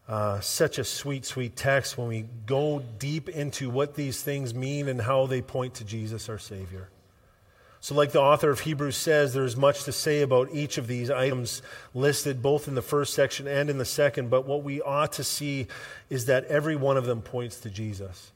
uh, 0.07 0.39
such 0.41 0.77
a 0.77 0.83
sweet, 0.83 1.25
sweet 1.25 1.55
text 1.55 1.97
when 1.97 2.07
we 2.07 2.25
go 2.45 2.83
deep 2.99 3.29
into 3.29 3.69
what 3.69 3.95
these 3.95 4.21
things 4.21 4.53
mean 4.53 4.89
and 4.89 5.01
how 5.01 5.25
they 5.27 5.41
point 5.41 5.75
to 5.75 5.85
Jesus, 5.85 6.27
our 6.27 6.37
Savior. 6.37 6.89
So, 7.79 7.95
like 7.95 8.11
the 8.13 8.21
author 8.21 8.49
of 8.49 8.61
Hebrews 8.61 8.95
says, 8.95 9.33
there's 9.33 9.57
much 9.57 9.83
to 9.83 9.91
say 9.91 10.21
about 10.21 10.49
each 10.53 10.77
of 10.77 10.87
these 10.87 11.09
items 11.09 11.61
listed 11.93 12.41
both 12.41 12.67
in 12.69 12.75
the 12.75 12.81
first 12.81 13.13
section 13.13 13.45
and 13.47 13.69
in 13.69 13.77
the 13.77 13.85
second, 13.85 14.29
but 14.29 14.45
what 14.45 14.63
we 14.63 14.81
ought 14.81 15.11
to 15.13 15.23
see 15.23 15.67
is 16.09 16.27
that 16.27 16.45
every 16.45 16.77
one 16.77 16.95
of 16.95 17.05
them 17.05 17.21
points 17.21 17.59
to 17.61 17.69
Jesus. 17.69 18.31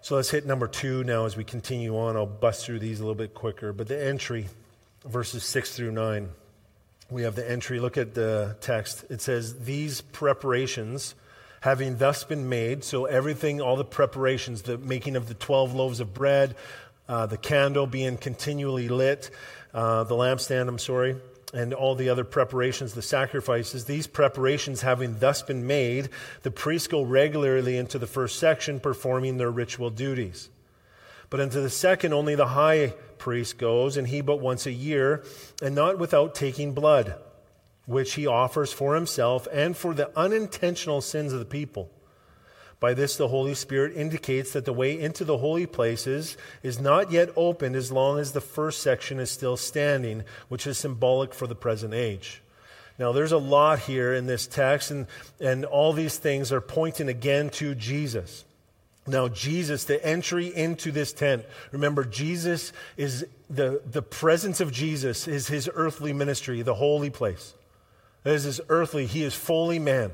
So, 0.00 0.16
let's 0.16 0.30
hit 0.30 0.44
number 0.44 0.66
two 0.66 1.04
now 1.04 1.24
as 1.24 1.36
we 1.36 1.44
continue 1.44 1.96
on. 1.96 2.16
I'll 2.16 2.26
bust 2.26 2.66
through 2.66 2.80
these 2.80 2.98
a 2.98 3.02
little 3.02 3.14
bit 3.14 3.32
quicker. 3.32 3.72
But 3.72 3.86
the 3.86 4.04
entry, 4.04 4.48
verses 5.04 5.44
6 5.44 5.76
through 5.76 5.92
9. 5.92 6.28
We 7.10 7.22
have 7.22 7.36
the 7.36 7.48
entry. 7.48 7.78
Look 7.78 7.96
at 7.96 8.14
the 8.14 8.56
text. 8.60 9.04
It 9.10 9.20
says, 9.20 9.60
These 9.60 10.00
preparations 10.00 11.14
having 11.60 11.96
thus 11.96 12.24
been 12.24 12.48
made, 12.48 12.84
so 12.84 13.06
everything, 13.06 13.60
all 13.60 13.76
the 13.76 13.84
preparations, 13.84 14.62
the 14.62 14.78
making 14.78 15.16
of 15.16 15.28
the 15.28 15.34
12 15.34 15.74
loaves 15.74 16.00
of 16.00 16.14
bread, 16.14 16.54
uh, 17.08 17.26
the 17.26 17.36
candle 17.36 17.86
being 17.86 18.16
continually 18.16 18.88
lit, 18.88 19.30
uh, 19.74 20.04
the 20.04 20.14
lampstand, 20.14 20.68
I'm 20.68 20.78
sorry, 20.78 21.16
and 21.54 21.72
all 21.72 21.94
the 21.94 22.08
other 22.08 22.24
preparations, 22.24 22.94
the 22.94 23.02
sacrifices, 23.02 23.84
these 23.84 24.06
preparations 24.06 24.82
having 24.82 25.18
thus 25.18 25.42
been 25.42 25.66
made, 25.66 26.08
the 26.42 26.50
priests 26.50 26.88
go 26.88 27.02
regularly 27.02 27.76
into 27.76 27.98
the 27.98 28.06
first 28.06 28.38
section 28.38 28.80
performing 28.80 29.36
their 29.36 29.50
ritual 29.50 29.90
duties. 29.90 30.50
But 31.30 31.40
into 31.40 31.60
the 31.60 31.70
second, 31.70 32.12
only 32.12 32.34
the 32.34 32.48
high 32.48 32.94
priest 33.18 33.58
goes, 33.58 33.96
and 33.96 34.06
he 34.06 34.20
but 34.20 34.40
once 34.40 34.66
a 34.66 34.72
year, 34.72 35.24
and 35.60 35.74
not 35.74 35.98
without 35.98 36.34
taking 36.34 36.72
blood, 36.72 37.16
which 37.86 38.14
he 38.14 38.26
offers 38.26 38.72
for 38.72 38.94
himself 38.94 39.48
and 39.52 39.76
for 39.76 39.94
the 39.94 40.16
unintentional 40.18 41.00
sins 41.00 41.32
of 41.32 41.38
the 41.38 41.44
people. 41.44 41.90
By 42.78 42.92
this, 42.92 43.16
the 43.16 43.28
Holy 43.28 43.54
Spirit 43.54 43.96
indicates 43.96 44.52
that 44.52 44.66
the 44.66 44.72
way 44.72 45.00
into 45.00 45.24
the 45.24 45.38
holy 45.38 45.66
places 45.66 46.36
is 46.62 46.78
not 46.78 47.10
yet 47.10 47.30
opened 47.34 47.74
as 47.74 47.90
long 47.90 48.18
as 48.18 48.32
the 48.32 48.40
first 48.40 48.82
section 48.82 49.18
is 49.18 49.30
still 49.30 49.56
standing, 49.56 50.24
which 50.48 50.66
is 50.66 50.76
symbolic 50.76 51.32
for 51.32 51.46
the 51.46 51.54
present 51.54 51.94
age. 51.94 52.42
Now, 52.98 53.12
there's 53.12 53.32
a 53.32 53.38
lot 53.38 53.80
here 53.80 54.14
in 54.14 54.26
this 54.26 54.46
text, 54.46 54.90
and, 54.90 55.06
and 55.40 55.64
all 55.64 55.92
these 55.92 56.18
things 56.18 56.52
are 56.52 56.60
pointing 56.60 57.08
again 57.08 57.50
to 57.50 57.74
Jesus. 57.74 58.44
Now, 59.06 59.28
Jesus, 59.28 59.84
the 59.84 60.04
entry 60.04 60.54
into 60.54 60.90
this 60.90 61.12
tent, 61.12 61.44
remember, 61.70 62.04
Jesus 62.04 62.72
is 62.96 63.24
the, 63.48 63.80
the 63.88 64.02
presence 64.02 64.60
of 64.60 64.72
Jesus 64.72 65.28
is 65.28 65.46
his 65.46 65.70
earthly 65.74 66.12
ministry, 66.12 66.62
the 66.62 66.74
holy 66.74 67.10
place. 67.10 67.54
That 68.24 68.34
is 68.34 68.60
earthly, 68.68 69.06
he 69.06 69.22
is 69.22 69.34
fully 69.34 69.78
man. 69.78 70.12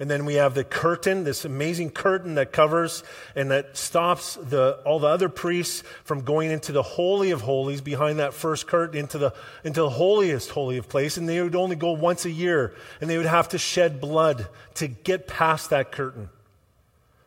And 0.00 0.10
then 0.10 0.24
we 0.24 0.34
have 0.34 0.54
the 0.54 0.64
curtain, 0.64 1.24
this 1.24 1.44
amazing 1.44 1.90
curtain 1.90 2.36
that 2.36 2.52
covers 2.52 3.04
and 3.36 3.50
that 3.50 3.76
stops 3.76 4.36
the, 4.36 4.80
all 4.86 4.98
the 4.98 5.06
other 5.06 5.28
priests 5.28 5.84
from 6.04 6.22
going 6.22 6.50
into 6.50 6.72
the 6.72 6.82
Holy 6.82 7.30
of 7.32 7.42
Holies 7.42 7.82
behind 7.82 8.18
that 8.18 8.32
first 8.32 8.66
curtain 8.66 8.98
into 8.98 9.18
the, 9.18 9.34
into 9.62 9.82
the 9.82 9.90
holiest 9.90 10.50
holy 10.50 10.78
of 10.78 10.88
place. 10.88 11.18
And 11.18 11.28
they 11.28 11.42
would 11.42 11.54
only 11.54 11.76
go 11.76 11.92
once 11.92 12.24
a 12.24 12.30
year 12.30 12.74
and 13.02 13.10
they 13.10 13.18
would 13.18 13.26
have 13.26 13.50
to 13.50 13.58
shed 13.58 14.00
blood 14.00 14.48
to 14.74 14.88
get 14.88 15.28
past 15.28 15.68
that 15.68 15.92
curtain 15.92 16.30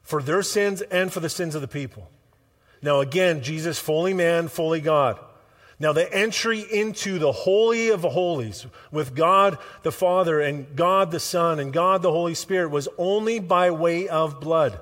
for 0.04 0.22
their 0.22 0.44
sins 0.44 0.82
and 0.82 1.12
for 1.12 1.20
the 1.20 1.30
sins 1.30 1.56
of 1.56 1.62
the 1.62 1.68
people. 1.68 2.10
Now, 2.82 3.00
again, 3.00 3.42
Jesus, 3.42 3.80
fully 3.80 4.14
man, 4.14 4.50
fully 4.50 4.82
God. 4.82 5.18
Now, 5.80 5.92
the 5.94 6.14
entry 6.14 6.60
into 6.60 7.18
the 7.18 7.32
Holy 7.32 7.90
of 7.90 8.02
Holies 8.02 8.68
with 8.92 9.16
God 9.16 9.58
the 9.82 9.92
Father 9.92 10.40
and 10.40 10.76
God 10.76 11.12
the 11.12 11.20
Son 11.20 11.60
and 11.60 11.74
God 11.74 12.02
the 12.02 12.12
Holy 12.12 12.36
Spirit 12.36 12.70
was 12.70 12.88
only 12.98 13.40
by 13.40 13.72
way 13.72 14.08
of 14.08 14.40
blood. 14.40 14.80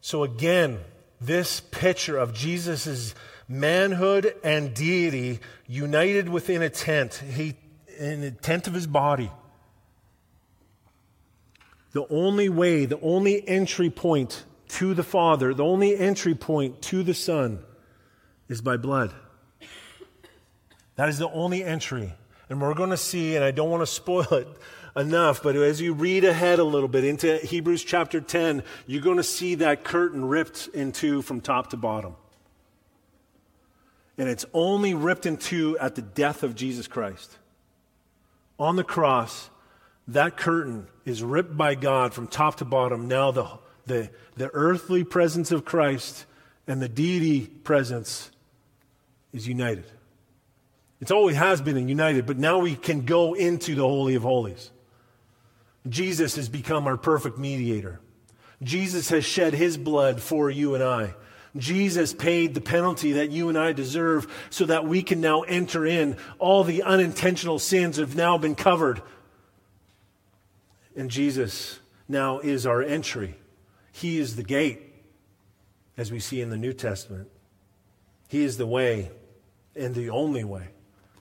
So, 0.00 0.24
again, 0.24 0.80
this 1.20 1.60
picture 1.60 2.18
of 2.18 2.34
Jesus' 2.34 3.14
manhood 3.48 4.34
and 4.42 4.74
deity 4.74 5.40
united 5.66 6.28
within 6.28 6.62
a 6.62 6.70
tent, 6.70 7.22
he, 7.26 7.54
in 7.98 8.20
the 8.20 8.30
tent 8.30 8.66
of 8.66 8.74
his 8.74 8.86
body. 8.86 9.30
The 11.94 12.06
only 12.10 12.48
way, 12.48 12.86
the 12.86 13.00
only 13.00 13.46
entry 13.48 13.88
point 13.88 14.44
to 14.68 14.94
the 14.94 15.04
Father, 15.04 15.54
the 15.54 15.64
only 15.64 15.96
entry 15.96 16.34
point 16.34 16.82
to 16.82 17.04
the 17.04 17.14
Son 17.14 17.60
is 18.48 18.60
by 18.60 18.76
blood. 18.76 19.14
That 20.96 21.08
is 21.08 21.18
the 21.18 21.30
only 21.30 21.62
entry. 21.62 22.12
And 22.48 22.60
we're 22.60 22.74
going 22.74 22.90
to 22.90 22.96
see, 22.96 23.36
and 23.36 23.44
I 23.44 23.52
don't 23.52 23.70
want 23.70 23.82
to 23.82 23.86
spoil 23.86 24.26
it 24.32 24.48
enough, 24.96 25.40
but 25.40 25.54
as 25.54 25.80
you 25.80 25.94
read 25.94 26.24
ahead 26.24 26.58
a 26.58 26.64
little 26.64 26.88
bit 26.88 27.04
into 27.04 27.36
Hebrews 27.38 27.84
chapter 27.84 28.20
10, 28.20 28.64
you're 28.88 29.00
going 29.00 29.16
to 29.16 29.22
see 29.22 29.54
that 29.56 29.84
curtain 29.84 30.24
ripped 30.24 30.68
in 30.74 30.90
two 30.90 31.22
from 31.22 31.40
top 31.40 31.70
to 31.70 31.76
bottom. 31.76 32.16
And 34.18 34.28
it's 34.28 34.46
only 34.52 34.94
ripped 34.94 35.26
in 35.26 35.36
two 35.36 35.78
at 35.78 35.94
the 35.94 36.02
death 36.02 36.42
of 36.42 36.56
Jesus 36.56 36.88
Christ. 36.88 37.38
On 38.58 38.74
the 38.74 38.84
cross, 38.84 39.50
that 40.08 40.36
curtain 40.36 40.86
is 41.04 41.22
ripped 41.22 41.56
by 41.56 41.74
God 41.74 42.12
from 42.12 42.26
top 42.26 42.56
to 42.56 42.64
bottom. 42.64 43.08
Now, 43.08 43.30
the, 43.30 43.48
the, 43.86 44.10
the 44.36 44.50
earthly 44.52 45.04
presence 45.04 45.50
of 45.50 45.64
Christ 45.64 46.26
and 46.66 46.80
the 46.80 46.88
deity 46.88 47.46
presence 47.46 48.30
is 49.32 49.46
united. 49.48 49.84
It's 51.00 51.10
always 51.10 51.36
has 51.36 51.60
been 51.60 51.88
united, 51.88 52.26
but 52.26 52.38
now 52.38 52.58
we 52.58 52.76
can 52.76 53.04
go 53.04 53.34
into 53.34 53.74
the 53.74 53.82
Holy 53.82 54.14
of 54.14 54.22
Holies. 54.22 54.70
Jesus 55.88 56.36
has 56.36 56.48
become 56.48 56.86
our 56.86 56.96
perfect 56.96 57.36
mediator. 57.36 58.00
Jesus 58.62 59.10
has 59.10 59.24
shed 59.24 59.52
his 59.52 59.76
blood 59.76 60.20
for 60.20 60.48
you 60.48 60.74
and 60.74 60.82
I. 60.82 61.14
Jesus 61.56 62.12
paid 62.12 62.54
the 62.54 62.60
penalty 62.60 63.12
that 63.12 63.30
you 63.30 63.48
and 63.48 63.58
I 63.58 63.72
deserve 63.72 64.26
so 64.50 64.64
that 64.64 64.86
we 64.86 65.02
can 65.02 65.20
now 65.20 65.42
enter 65.42 65.86
in. 65.86 66.16
All 66.38 66.64
the 66.64 66.82
unintentional 66.82 67.58
sins 67.58 67.98
have 67.98 68.16
now 68.16 68.38
been 68.38 68.54
covered. 68.54 69.02
And 70.96 71.10
Jesus 71.10 71.80
now 72.08 72.38
is 72.38 72.66
our 72.66 72.82
entry. 72.82 73.36
He 73.92 74.18
is 74.18 74.36
the 74.36 74.42
gate, 74.42 74.82
as 75.96 76.10
we 76.10 76.20
see 76.20 76.40
in 76.40 76.50
the 76.50 76.56
New 76.56 76.72
Testament. 76.72 77.28
He 78.28 78.44
is 78.44 78.56
the 78.56 78.66
way 78.66 79.10
and 79.76 79.94
the 79.94 80.10
only 80.10 80.44
way 80.44 80.68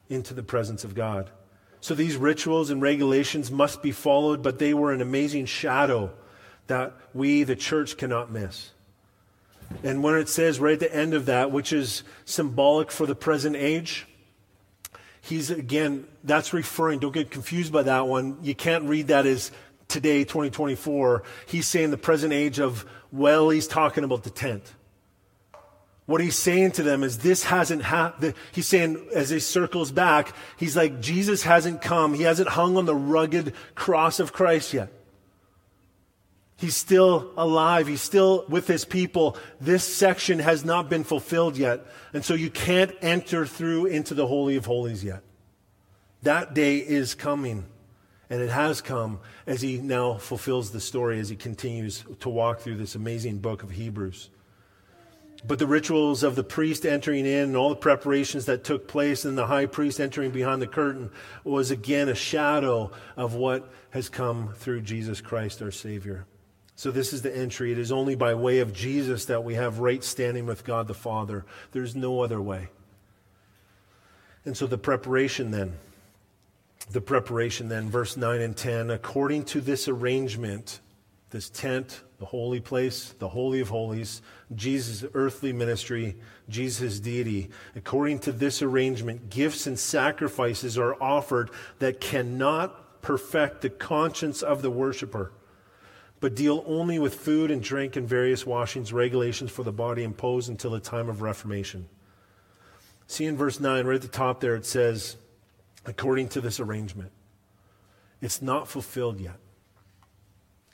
into 0.10 0.34
the 0.34 0.44
presence 0.44 0.84
of 0.84 0.96
God. 0.96 1.30
So 1.82 1.96
these 1.96 2.16
rituals 2.16 2.70
and 2.70 2.82
regulations 2.82 3.52
must 3.52 3.82
be 3.82 3.92
followed, 3.92 4.42
but 4.42 4.58
they 4.58 4.74
were 4.74 4.94
an 4.94 5.02
amazing 5.02 5.48
shadow 5.48 6.12
that 6.68 6.94
we, 7.14 7.44
the 7.44 7.56
church, 7.56 7.98
cannot 7.98 8.32
miss. 8.32 8.72
And 9.84 10.04
when 10.04 10.16
it 10.16 10.30
says 10.30 10.60
right 10.60 10.74
at 10.74 10.80
the 10.80 10.96
end 10.96 11.14
of 11.14 11.26
that, 11.26 11.52
which 11.52 11.74
is 11.74 12.04
symbolic 12.26 12.92
for 12.92 13.06
the 13.06 13.16
present 13.16 13.56
age, 13.56 14.08
he's 15.22 15.50
again, 15.50 16.08
that's 16.24 16.54
referring, 16.54 17.00
don't 17.00 17.14
get 17.14 17.32
confused 17.32 17.74
by 17.74 17.84
that 17.84 18.08
one. 18.08 18.38
You 18.44 18.56
can't 18.56 18.86
read 18.86 19.08
that 19.08 19.26
as 19.26 19.52
today, 19.88 20.24
2024, 20.24 21.24
he's 21.48 21.68
saying 21.68 21.92
the 21.92 21.98
present 21.98 22.34
age 22.34 22.60
of, 22.60 22.86
well, 23.12 23.50
he's 23.50 23.68
talking 23.68 24.04
about 24.04 24.24
the 24.24 24.30
tent. 24.30 24.74
What 26.06 26.20
he's 26.20 26.38
saying 26.38 26.72
to 26.74 26.84
them 26.84 27.04
is 27.04 27.20
this 27.20 27.46
hasn't 27.46 27.84
happened. 27.84 28.34
He's 28.52 28.68
saying, 28.68 29.08
as 29.16 29.30
he 29.30 29.40
circles 29.40 29.92
back, 29.92 30.34
he's 30.58 30.76
like, 30.76 31.00
Jesus 31.00 31.44
hasn't 31.44 31.82
come. 31.82 32.14
He 32.14 32.24
hasn't 32.24 32.50
hung 32.50 32.76
on 32.76 32.86
the 32.86 32.96
rugged 32.96 33.54
cross 33.74 34.20
of 34.20 34.34
Christ 34.34 34.74
yet. 34.74 34.92
He's 36.58 36.76
still 36.76 37.32
alive. 37.38 37.88
He's 37.88 38.02
still 38.02 38.46
with 38.50 38.68
his 38.68 38.86
people. 38.86 39.38
This 39.60 39.84
section 39.84 40.40
has 40.40 40.66
not 40.66 40.90
been 40.90 41.04
fulfilled 41.04 41.58
yet. 41.58 41.86
And 42.14 42.24
so 42.24 42.34
you 42.34 42.50
can't 42.50 42.92
enter 43.02 43.46
through 43.46 43.88
into 43.88 44.14
the 44.14 44.28
Holy 44.28 44.56
of 44.56 44.66
Holies 44.66 45.04
yet. 45.04 45.24
That 46.22 46.54
day 46.54 46.78
is 46.78 47.16
coming. 47.16 47.66
And 48.34 48.42
it 48.42 48.50
has 48.50 48.82
come 48.82 49.20
as 49.46 49.62
he 49.62 49.78
now 49.78 50.16
fulfills 50.16 50.72
the 50.72 50.80
story, 50.82 51.20
as 51.20 51.30
he 51.30 51.36
continues 51.36 52.04
to 52.22 52.30
walk 52.30 52.62
through 52.62 52.78
this 52.78 52.96
amazing 52.96 53.38
book 53.38 53.62
of 53.62 53.70
Hebrews. 53.70 54.32
But 55.46 55.60
the 55.60 55.68
rituals 55.68 56.24
of 56.24 56.36
the 56.36 56.44
priest 56.44 56.84
entering 56.84 57.28
in 57.28 57.44
and 57.50 57.56
all 57.56 57.70
the 57.70 57.76
preparations 57.76 58.46
that 58.46 58.64
took 58.64 58.88
place 58.88 59.24
and 59.24 59.38
the 59.38 59.46
high 59.46 59.68
priest 59.68 60.00
entering 60.00 60.32
behind 60.32 60.64
the 60.64 60.68
curtain 60.68 61.12
was 61.44 61.70
again 61.70 62.10
a 62.10 62.16
shadow 62.16 62.90
of 63.16 63.36
what 63.36 63.72
has 63.92 64.10
come 64.10 64.56
through 64.56 64.82
Jesus 64.82 65.22
Christ 65.22 65.62
our 65.62 65.70
Savior. 65.70 66.26
So, 66.76 66.90
this 66.90 67.14
is 67.14 67.22
the 67.22 67.38
entry. 67.38 67.72
It 67.72 67.78
is 67.78 67.92
only 67.92 68.16
by 68.16 68.34
way 68.34 68.62
of 68.62 68.74
Jesus 68.74 69.26
that 69.26 69.44
we 69.44 69.54
have 69.54 69.78
right 69.78 70.04
standing 70.04 70.48
with 70.48 70.64
God 70.64 70.88
the 70.88 70.96
Father. 70.96 71.46
There's 71.72 71.96
no 71.96 72.22
other 72.22 72.42
way. 72.42 72.70
And 74.44 74.58
so, 74.58 74.66
the 74.66 74.80
preparation 74.80 75.52
then, 75.52 75.74
the 76.92 77.02
preparation 77.02 77.70
then, 77.70 77.90
verse 77.90 78.18
9 78.18 78.42
and 78.42 78.56
10, 78.56 78.90
according 78.90 79.46
to 79.46 79.62
this 79.62 79.88
arrangement, 79.88 80.80
this 81.30 81.50
tent, 81.50 82.02
the 82.20 82.26
holy 82.26 82.60
place, 82.60 83.14
the 83.20 83.28
Holy 83.28 83.60
of 83.60 83.70
Holies, 83.70 84.22
Jesus' 84.56 85.04
earthly 85.14 85.52
ministry, 85.52 86.16
Jesus' 86.48 87.00
deity. 87.00 87.50
According 87.76 88.20
to 88.20 88.32
this 88.32 88.62
arrangement, 88.62 89.30
gifts 89.30 89.68
and 89.68 89.78
sacrifices 89.78 90.78
are 90.78 91.02
offered 91.02 91.50
that 91.80 92.00
cannot 92.00 93.02
perfect 93.02 93.62
the 93.62 93.70
conscience 93.70 94.42
of 94.42 94.62
the 94.62 94.70
worshiper, 94.70 95.32
but 96.20 96.36
deal 96.36 96.64
only 96.66 97.00
with 97.00 97.16
food 97.16 97.52
and 97.52 97.62
drink 97.62 97.96
and 97.96 98.08
various 98.08 98.46
washings, 98.46 98.94
regulations 98.94 99.52
for 99.52 99.64
the 99.64 99.74
body 99.74 100.04
imposed 100.04 100.50
until 100.50 100.72
the 100.72 100.80
time 100.80 101.10
of 101.10 101.22
Reformation. 101.22 101.90
See 103.08 103.26
in 103.26 103.36
verse 103.36 103.60
9, 103.60 103.86
right 103.86 103.96
at 103.96 104.02
the 104.02 104.08
top 104.08 104.40
there, 104.40 104.56
it 104.56 104.66
says, 104.66 105.18
according 105.86 106.30
to 106.30 106.42
this 106.42 106.60
arrangement. 106.60 107.12
It's 108.22 108.42
not 108.42 108.68
fulfilled 108.68 109.20
yet. 109.20 109.38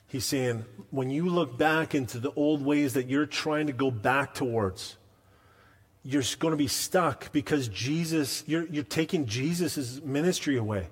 He's 0.06 0.24
saying, 0.24 0.64
when 0.90 1.10
you 1.10 1.28
look 1.28 1.56
back 1.56 1.94
into 1.94 2.18
the 2.18 2.32
old 2.32 2.64
ways 2.64 2.94
that 2.94 3.08
you're 3.08 3.26
trying 3.26 3.68
to 3.68 3.72
go 3.72 3.90
back 3.90 4.34
towards, 4.34 4.96
you're 6.02 6.22
going 6.38 6.52
to 6.52 6.56
be 6.56 6.66
stuck 6.66 7.30
because 7.32 7.68
Jesus, 7.68 8.42
you're, 8.46 8.66
you're 8.66 8.82
taking 8.84 9.26
Jesus' 9.26 10.00
ministry 10.02 10.56
away. 10.56 10.88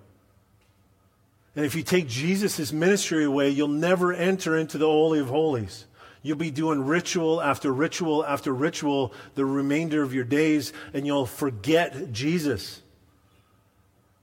And 1.57 1.65
if 1.65 1.75
you 1.75 1.83
take 1.83 2.07
Jesus' 2.07 2.73
ministry 2.73 3.25
away, 3.25 3.51
you'll 3.51 3.69
never 3.69 4.13
enter 4.13 4.57
into 4.57 4.79
the 4.79 4.87
Holy 4.87 5.19
of 5.19 5.29
Holies. 5.29 5.87
You'll 6.23 6.37
be 6.37 6.51
doing 6.51 6.85
ritual 6.85 7.41
after 7.41 7.73
ritual 7.73 8.25
after 8.25 8.53
ritual 8.53 9.13
the 9.35 9.45
remainder 9.45 10.03
of 10.03 10.15
your 10.15 10.25
days, 10.25 10.73
and 10.93 11.07
you'll 11.07 11.27
forget 11.27 12.13
Jesus. 12.13 12.83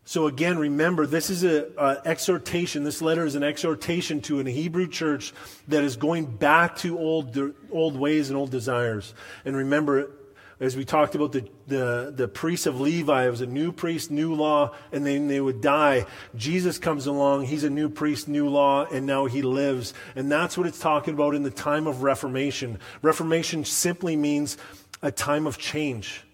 So 0.07 0.27
again, 0.27 0.59
remember, 0.59 1.07
this 1.07 1.31
is 1.31 1.43
an 1.43 1.73
exhortation. 2.05 2.83
This 2.83 3.01
letter 3.01 3.25
is 3.25 3.33
an 3.33 3.41
exhortation 3.41 4.21
to 4.21 4.39
an 4.39 4.45
Hebrew 4.45 4.87
church 4.87 5.33
that 5.67 5.83
is 5.83 5.97
going 5.97 6.25
back 6.25 6.77
to 6.77 6.97
old, 6.99 7.35
old 7.71 7.97
ways 7.97 8.29
and 8.29 8.37
old 8.37 8.51
desires. 8.51 9.15
And 9.45 9.55
remember, 9.55 10.11
as 10.59 10.77
we 10.77 10.85
talked 10.85 11.15
about 11.15 11.31
the, 11.31 11.49
the, 11.65 12.13
the 12.15 12.27
priests 12.27 12.67
of 12.67 12.79
Levi, 12.79 13.25
it 13.25 13.29
was 13.31 13.41
a 13.41 13.47
new 13.47 13.71
priest, 13.71 14.11
new 14.11 14.35
law, 14.35 14.75
and 14.91 15.05
then 15.05 15.27
they 15.27 15.41
would 15.41 15.59
die. 15.59 16.05
Jesus 16.35 16.77
comes 16.77 17.07
along, 17.07 17.45
he's 17.45 17.63
a 17.63 17.69
new 17.69 17.89
priest, 17.89 18.27
new 18.27 18.47
law, 18.47 18.85
and 18.85 19.07
now 19.07 19.25
he 19.25 19.41
lives. 19.41 19.95
And 20.15 20.31
that's 20.31 20.55
what 20.55 20.67
it's 20.67 20.79
talking 20.79 21.15
about 21.15 21.33
in 21.33 21.41
the 21.41 21.49
time 21.49 21.87
of 21.87 22.03
Reformation. 22.03 22.79
Reformation 23.01 23.65
simply 23.65 24.15
means 24.15 24.55
a 25.01 25.11
time 25.11 25.47
of 25.47 25.57
change. 25.57 26.24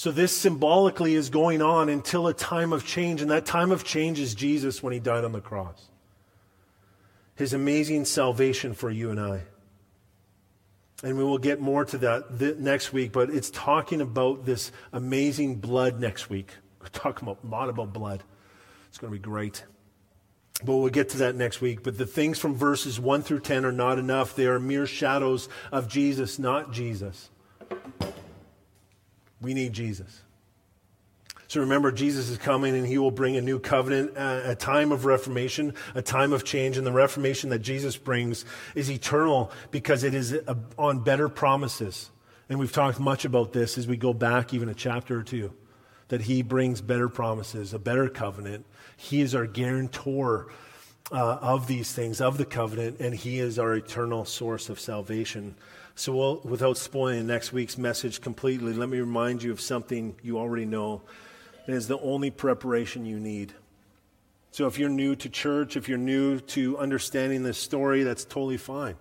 So, 0.00 0.10
this 0.10 0.34
symbolically 0.34 1.14
is 1.14 1.28
going 1.28 1.60
on 1.60 1.90
until 1.90 2.26
a 2.26 2.32
time 2.32 2.72
of 2.72 2.86
change, 2.86 3.20
and 3.20 3.30
that 3.30 3.44
time 3.44 3.70
of 3.70 3.84
change 3.84 4.18
is 4.18 4.34
Jesus 4.34 4.82
when 4.82 4.94
he 4.94 4.98
died 4.98 5.24
on 5.24 5.32
the 5.32 5.42
cross. 5.42 5.90
His 7.34 7.52
amazing 7.52 8.06
salvation 8.06 8.72
for 8.72 8.90
you 8.90 9.10
and 9.10 9.20
I. 9.20 9.42
And 11.02 11.18
we 11.18 11.24
will 11.24 11.36
get 11.36 11.60
more 11.60 11.84
to 11.84 11.98
that 11.98 12.58
next 12.58 12.94
week, 12.94 13.12
but 13.12 13.28
it's 13.28 13.50
talking 13.50 14.00
about 14.00 14.46
this 14.46 14.72
amazing 14.90 15.56
blood 15.56 16.00
next 16.00 16.30
week. 16.30 16.54
We're 16.80 16.86
talking 16.88 17.28
about, 17.28 17.40
a 17.44 17.46
lot 17.46 17.68
about 17.68 17.92
blood. 17.92 18.22
It's 18.88 18.96
going 18.96 19.12
to 19.12 19.18
be 19.18 19.22
great. 19.22 19.66
But 20.64 20.76
we'll 20.76 20.88
get 20.88 21.10
to 21.10 21.18
that 21.18 21.36
next 21.36 21.60
week. 21.60 21.82
But 21.82 21.98
the 21.98 22.06
things 22.06 22.38
from 22.38 22.54
verses 22.54 22.98
1 22.98 23.20
through 23.20 23.40
10 23.40 23.66
are 23.66 23.70
not 23.70 23.98
enough. 23.98 24.34
They 24.34 24.46
are 24.46 24.58
mere 24.58 24.86
shadows 24.86 25.50
of 25.70 25.88
Jesus, 25.88 26.38
not 26.38 26.72
Jesus. 26.72 27.28
We 29.40 29.54
need 29.54 29.72
Jesus. 29.72 30.22
So 31.48 31.60
remember, 31.60 31.90
Jesus 31.90 32.28
is 32.28 32.38
coming 32.38 32.76
and 32.76 32.86
he 32.86 32.96
will 32.96 33.10
bring 33.10 33.36
a 33.36 33.40
new 33.40 33.58
covenant, 33.58 34.12
a 34.16 34.54
time 34.54 34.92
of 34.92 35.04
reformation, 35.04 35.74
a 35.96 36.02
time 36.02 36.32
of 36.32 36.44
change. 36.44 36.76
And 36.76 36.86
the 36.86 36.92
reformation 36.92 37.50
that 37.50 37.58
Jesus 37.58 37.96
brings 37.96 38.44
is 38.76 38.88
eternal 38.88 39.50
because 39.72 40.04
it 40.04 40.14
is 40.14 40.38
on 40.78 41.00
better 41.00 41.28
promises. 41.28 42.10
And 42.48 42.60
we've 42.60 42.70
talked 42.70 43.00
much 43.00 43.24
about 43.24 43.52
this 43.52 43.78
as 43.78 43.88
we 43.88 43.96
go 43.96 44.14
back 44.14 44.54
even 44.54 44.68
a 44.68 44.74
chapter 44.74 45.18
or 45.18 45.22
two, 45.24 45.52
that 46.06 46.20
he 46.22 46.42
brings 46.42 46.80
better 46.80 47.08
promises, 47.08 47.74
a 47.74 47.80
better 47.80 48.08
covenant. 48.08 48.64
He 48.96 49.20
is 49.20 49.34
our 49.34 49.46
guarantor 49.46 50.52
uh, 51.10 51.38
of 51.40 51.66
these 51.66 51.92
things, 51.92 52.20
of 52.20 52.38
the 52.38 52.44
covenant, 52.44 53.00
and 53.00 53.12
he 53.12 53.40
is 53.40 53.58
our 53.58 53.74
eternal 53.74 54.24
source 54.24 54.68
of 54.68 54.78
salvation. 54.78 55.56
So, 56.00 56.16
we'll, 56.16 56.40
without 56.44 56.78
spoiling 56.78 57.26
next 57.26 57.52
week's 57.52 57.76
message 57.76 58.22
completely, 58.22 58.72
let 58.72 58.88
me 58.88 59.00
remind 59.00 59.42
you 59.42 59.52
of 59.52 59.60
something 59.60 60.16
you 60.22 60.38
already 60.38 60.64
know. 60.64 61.02
It 61.66 61.74
is 61.74 61.88
the 61.88 61.98
only 61.98 62.30
preparation 62.30 63.04
you 63.04 63.20
need. 63.20 63.52
So, 64.50 64.66
if 64.66 64.78
you're 64.78 64.88
new 64.88 65.14
to 65.16 65.28
church, 65.28 65.76
if 65.76 65.90
you're 65.90 65.98
new 65.98 66.40
to 66.40 66.78
understanding 66.78 67.42
this 67.42 67.58
story, 67.58 68.02
that's 68.02 68.24
totally 68.24 68.56
fine. 68.56 68.96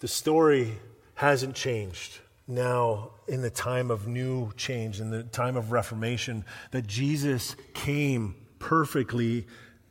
The 0.00 0.08
story 0.08 0.74
hasn't 1.14 1.54
changed 1.54 2.18
now 2.46 3.12
in 3.26 3.40
the 3.40 3.48
time 3.48 3.90
of 3.90 4.06
new 4.06 4.52
change, 4.58 5.00
in 5.00 5.08
the 5.08 5.22
time 5.22 5.56
of 5.56 5.72
Reformation, 5.72 6.44
that 6.72 6.86
Jesus 6.86 7.56
came 7.72 8.34
perfectly 8.58 9.46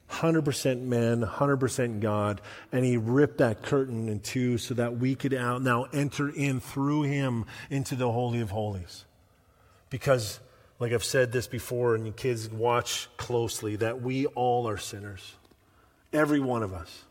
100% 0.10 0.82
man, 0.82 1.22
100% 1.22 2.00
God, 2.00 2.42
and 2.72 2.86
he 2.86 2.98
ripped 2.98 3.40
that 3.40 3.64
curtain 3.64 4.08
in 4.08 4.20
two 4.20 4.58
so 4.58 4.74
that 4.76 4.98
we 4.98 5.16
could 5.16 5.34
out 5.34 5.62
now 5.62 5.88
enter 5.94 6.30
in 6.30 6.60
through 6.60 7.04
him 7.04 7.46
into 7.70 7.96
the 7.96 8.12
Holy 8.12 8.40
of 8.40 8.52
Holies. 8.52 9.06
Because, 9.90 10.40
like 10.80 10.94
I've 10.94 11.04
said 11.04 11.32
this 11.32 11.48
before, 11.48 11.96
and 11.96 12.06
you 12.06 12.12
kids 12.12 12.50
watch 12.50 13.10
closely, 13.18 13.76
that 13.78 14.02
we 14.02 14.28
all 14.28 14.68
are 14.68 14.78
sinners. 14.78 15.36
Every 16.14 16.40
one 16.40 16.64
of 16.64 16.74
us. 16.74 17.06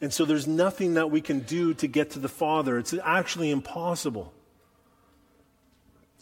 And 0.00 0.12
so 0.12 0.24
there's 0.24 0.46
nothing 0.46 0.94
that 0.94 1.10
we 1.10 1.20
can 1.22 1.40
do 1.40 1.72
to 1.74 1.86
get 1.86 2.10
to 2.10 2.18
the 2.18 2.28
Father. 2.28 2.78
It's 2.78 2.94
actually 3.02 3.50
impossible. 3.50 4.34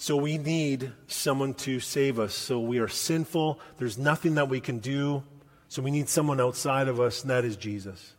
So 0.03 0.17
we 0.17 0.37
need 0.37 0.91
someone 1.07 1.55
to 1.55 1.79
save 1.79 2.19
us. 2.19 2.35
So 2.35 2.59
we 2.59 2.81
are 2.81 2.89
sinful. 2.89 3.61
There's 3.79 3.99
nothing 3.99 4.35
that 4.35 4.49
we 4.49 4.59
can 4.59 4.81
do. 4.81 5.23
So 5.69 5.81
we 5.81 5.93
need 5.93 6.09
someone 6.09 6.41
outside 6.41 6.89
of 6.89 6.99
us, 6.99 7.23
and 7.23 7.31
that 7.31 7.45
is 7.45 7.57
Jesus. 7.57 8.15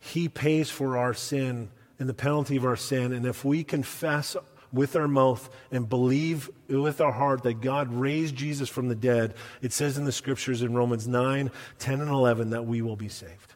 He 0.00 0.28
pays 0.28 0.68
for 0.68 0.98
our 0.98 1.14
sin 1.14 1.68
and 2.00 2.08
the 2.08 2.14
penalty 2.14 2.56
of 2.56 2.64
our 2.64 2.74
sin. 2.74 3.12
And 3.12 3.26
if 3.26 3.44
we 3.44 3.62
confess 3.62 4.36
with 4.72 4.96
our 4.96 5.06
mouth 5.06 5.48
and 5.70 5.88
believe 5.88 6.50
with 6.66 7.00
our 7.00 7.12
heart 7.12 7.44
that 7.44 7.60
God 7.60 7.92
raised 7.92 8.34
Jesus 8.34 8.68
from 8.68 8.88
the 8.88 8.96
dead, 8.96 9.34
it 9.62 9.72
says 9.72 9.96
in 9.96 10.04
the 10.04 10.10
scriptures 10.10 10.62
in 10.62 10.74
Romans 10.74 11.06
9, 11.06 11.52
10, 11.78 12.00
and 12.00 12.10
11 12.10 12.50
that 12.50 12.66
we 12.66 12.82
will 12.82 12.96
be 12.96 13.08
saved. 13.08 13.54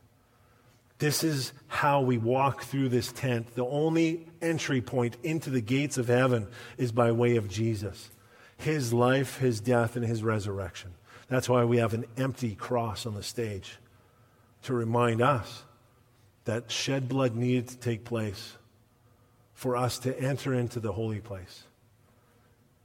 This 1.01 1.25
is 1.25 1.55
how 1.67 2.03
we 2.03 2.19
walk 2.19 2.63
through 2.63 2.91
this 2.91 3.11
tent. 3.11 3.55
The 3.55 3.65
only 3.65 4.27
entry 4.43 4.83
point 4.83 5.17
into 5.23 5.49
the 5.49 5.63
gates 5.63 5.97
of 5.97 6.09
heaven 6.09 6.47
is 6.77 6.93
by 6.93 7.11
way 7.11 7.37
of 7.37 7.49
Jesus, 7.49 8.11
his 8.59 8.93
life, 8.93 9.39
his 9.39 9.61
death, 9.61 9.97
and 9.97 10.05
his 10.05 10.23
resurrection. 10.23 10.93
That's 11.29 11.49
why 11.49 11.65
we 11.65 11.79
have 11.79 11.95
an 11.95 12.05
empty 12.19 12.55
cross 12.55 13.07
on 13.07 13.15
the 13.15 13.23
stage 13.23 13.79
to 14.65 14.75
remind 14.75 15.23
us 15.23 15.63
that 16.45 16.71
shed 16.71 17.09
blood 17.09 17.35
needed 17.35 17.69
to 17.69 17.79
take 17.79 18.05
place 18.05 18.59
for 19.55 19.77
us 19.77 19.99
to 20.01 20.21
enter 20.21 20.53
into 20.53 20.81
the 20.81 20.93
holy 20.93 21.21
place. 21.21 21.63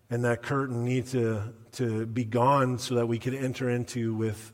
And 0.09 0.24
that 0.24 0.41
curtain 0.41 0.86
needs 0.86 1.11
to, 1.11 1.53
to 1.74 2.05
be 2.05 2.24
gone 2.24 2.80
so 2.80 2.95
that 2.95 3.07
we 3.07 3.20
could 3.20 3.34
enter 3.34 3.70
into 3.70 4.13
with 4.13 4.53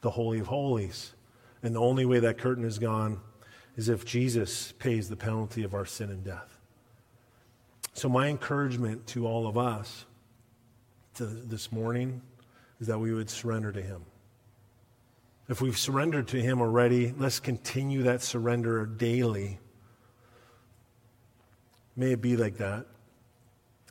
the 0.00 0.10
Holy 0.10 0.40
of 0.40 0.48
Holies. 0.48 1.12
And 1.62 1.74
the 1.74 1.80
only 1.80 2.04
way 2.04 2.20
that 2.20 2.38
curtain 2.38 2.64
is 2.64 2.78
gone 2.78 3.20
is 3.76 3.88
if 3.88 4.04
Jesus 4.04 4.72
pays 4.78 5.08
the 5.08 5.16
penalty 5.16 5.62
of 5.62 5.74
our 5.74 5.86
sin 5.86 6.10
and 6.10 6.24
death. 6.24 6.58
So, 7.94 8.08
my 8.08 8.28
encouragement 8.28 9.06
to 9.08 9.26
all 9.26 9.46
of 9.46 9.58
us 9.58 10.04
to 11.14 11.24
this 11.24 11.72
morning 11.72 12.22
is 12.80 12.86
that 12.86 12.98
we 12.98 13.12
would 13.12 13.28
surrender 13.28 13.72
to 13.72 13.82
Him. 13.82 14.04
If 15.48 15.60
we've 15.60 15.78
surrendered 15.78 16.28
to 16.28 16.40
Him 16.40 16.60
already, 16.60 17.14
let's 17.18 17.40
continue 17.40 18.02
that 18.04 18.22
surrender 18.22 18.86
daily. 18.86 19.58
May 21.96 22.12
it 22.12 22.20
be 22.20 22.36
like 22.36 22.58
that. 22.58 22.86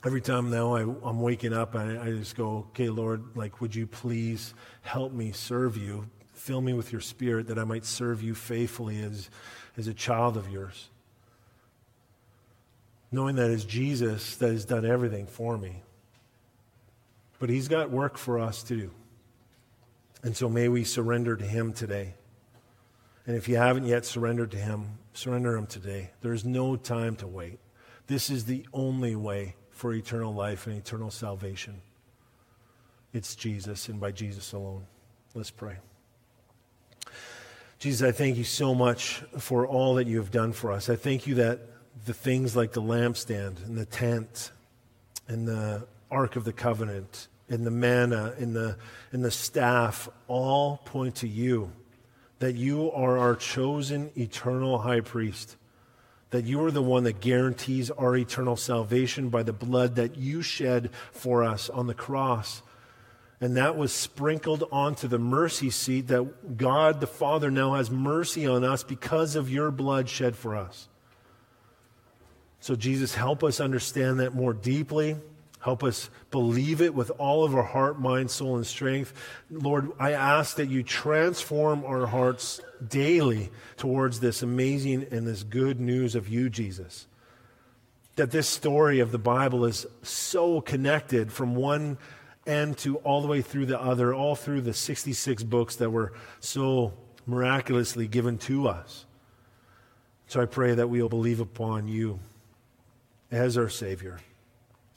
Every 0.06 0.22
time 0.22 0.50
now 0.50 0.76
I, 0.76 0.82
am 0.82 1.20
waking 1.20 1.54
up, 1.54 1.76
I, 1.76 2.00
I 2.00 2.12
just 2.12 2.38
go, 2.38 2.68
okay, 2.70 2.88
Lord, 2.88 3.36
like, 3.36 3.60
would 3.60 3.76
you 3.76 3.88
please 3.88 4.54
help 4.84 5.12
me 5.12 5.32
serve 5.32 5.76
you? 5.76 6.08
Fill 6.48 6.62
me 6.62 6.72
with 6.72 6.94
your 6.94 7.02
spirit 7.02 7.48
that 7.48 7.60
I 7.60 7.66
might 7.66 7.84
serve 7.84 8.24
you 8.24 8.34
faithfully 8.34 9.04
as, 9.04 9.30
as 9.76 9.90
a 9.90 9.94
child 9.94 10.38
of 10.38 10.50
yours. 10.50 10.88
Knowing 13.12 13.36
that 13.36 13.52
it's 13.52 13.66
Jesus 13.66 14.38
that 14.38 14.52
has 14.52 14.64
done 14.64 14.86
everything 14.86 15.28
for 15.28 15.58
me. 15.58 15.84
But 17.40 17.50
He's 17.50 17.68
got 17.68 17.92
work 17.92 18.18
for 18.18 18.40
us 18.40 18.64
to 18.64 18.78
do. 18.78 18.92
And 20.24 20.38
so 20.38 20.48
may 20.48 20.70
we 20.70 20.86
surrender 20.86 21.36
to 21.36 21.44
Him 21.44 21.74
today. 21.74 22.14
And 23.26 23.36
if 23.36 23.50
you 23.50 23.58
haven't 23.58 23.86
yet 23.86 24.06
surrendered 24.06 24.52
to 24.52 24.58
Him, 24.58 25.00
surrender 25.12 25.58
Him 25.58 25.68
today. 25.68 26.12
There's 26.22 26.46
no 26.46 26.78
time 26.78 27.18
to 27.18 27.28
wait. 27.28 27.60
This 28.08 28.30
is 28.30 28.46
the 28.46 28.66
only 28.72 29.18
way 29.18 29.56
for 29.70 29.94
eternal 29.94 30.34
life 30.34 30.66
and 30.66 30.78
eternal 30.78 31.12
salvation. 31.12 31.82
It's 33.12 33.36
Jesus 33.36 33.90
and 33.90 34.00
by 34.00 34.14
Jesus 34.14 34.54
alone. 34.54 34.88
Let's 35.36 35.52
pray. 35.52 35.80
Jesus, 37.80 38.08
I 38.08 38.12
thank 38.12 38.38
you 38.38 38.44
so 38.44 38.74
much 38.74 39.22
for 39.38 39.68
all 39.68 39.96
that 39.96 40.08
you 40.08 40.18
have 40.18 40.32
done 40.32 40.52
for 40.52 40.72
us. 40.72 40.90
I 40.90 40.96
thank 40.96 41.28
you 41.28 41.36
that 41.36 41.60
the 42.06 42.14
things 42.14 42.56
like 42.56 42.72
the 42.72 42.82
lampstand 42.82 43.64
and 43.66 43.78
the 43.78 43.86
tent 43.86 44.52
and 45.28 45.48
the 45.48 45.86
Ark 46.10 46.36
of 46.36 46.44
the 46.44 46.54
Covenant 46.54 47.28
and 47.50 47.68
the 47.68 47.72
manna 47.72 48.34
and 48.40 48.56
the, 48.56 48.78
and 49.12 49.24
the 49.24 49.30
staff 49.30 50.10
all 50.28 50.78
point 50.86 51.16
to 51.18 51.28
you, 51.28 51.72
that 52.40 52.56
you 52.56 52.92
are 52.94 53.20
our 53.20 53.36
chosen 53.36 54.10
eternal 54.18 54.80
high 54.80 55.02
priest, 55.02 55.56
that 56.32 56.46
you 56.46 56.64
are 56.66 56.72
the 56.72 56.82
one 56.82 57.04
that 57.04 57.20
guarantees 57.20 57.92
our 57.92 58.18
eternal 58.18 58.56
salvation 58.56 59.30
by 59.30 59.44
the 59.44 59.54
blood 59.54 59.96
that 59.96 60.18
you 60.18 60.42
shed 60.42 60.90
for 61.12 61.44
us 61.44 61.70
on 61.70 61.86
the 61.86 61.94
cross. 61.94 62.64
And 63.40 63.56
that 63.58 63.78
was 63.78 63.94
sprinkled 63.94 64.64
onto 64.72 65.08
the 65.08 65.20
mercy 65.20 65.70
seat 65.70 66.08
that 66.08 66.58
God 66.58 67.00
the 67.00 67.08
Father 67.08 67.52
now 67.52 67.76
has 67.76 67.92
mercy 67.92 68.48
on 68.48 68.64
us 68.64 68.84
because 68.84 69.36
of 69.36 69.50
your 69.50 69.70
blood 69.70 70.10
shed 70.10 70.36
for 70.36 70.56
us. 70.56 70.88
So, 72.60 72.76
Jesus, 72.76 73.14
help 73.14 73.44
us 73.44 73.60
understand 73.60 74.20
that 74.20 74.34
more 74.34 74.54
deeply. 74.54 75.18
Help 75.60 75.84
us 75.84 76.10
believe 76.32 76.82
it 76.82 76.94
with 76.94 77.12
all 77.18 77.44
of 77.44 77.56
our 77.56 77.64
heart, 77.64 78.00
mind, 78.00 78.32
soul, 78.32 78.56
and 78.56 78.66
strength. 78.66 79.14
Lord, 79.52 79.92
I 80.00 80.14
ask 80.14 80.56
that 80.58 80.70
you 80.70 80.82
transform 80.82 81.84
our 81.86 82.08
hearts 82.08 82.62
daily 82.88 83.50
towards 83.76 84.20
this 84.20 84.42
amazing 84.42 85.08
and 85.12 85.28
this 85.28 85.44
good 85.44 85.80
news 85.80 86.16
of 86.16 86.28
you, 86.28 86.50
Jesus. 86.50 87.08
That 88.16 88.32
this 88.32 88.48
story 88.48 89.00
of 89.00 89.12
the 89.12 89.20
Bible 89.20 89.66
is 89.66 89.86
so 90.02 90.62
connected 90.62 91.32
from 91.32 91.54
one 91.54 91.98
end 92.48 92.78
to 92.80 92.98
all 92.98 93.22
the 93.22 93.28
way 93.28 93.42
through 93.42 93.68
the 93.68 93.80
other, 93.80 94.14
all 94.14 94.36
through 94.36 94.62
the 94.62 94.74
66 94.74 95.44
books 95.44 95.76
that 95.78 95.90
were 95.90 96.14
so 96.40 96.94
miraculously 97.26 98.08
given 98.08 98.38
to 98.38 98.68
us. 98.68 99.06
So 100.28 100.42
I 100.42 100.46
pray 100.46 100.76
that 100.76 100.90
we 100.90 101.02
will 101.02 101.10
believe 101.10 101.40
upon 101.40 101.88
you 101.88 102.20
as 103.32 103.58
our 103.58 103.70
Savior 103.70 104.20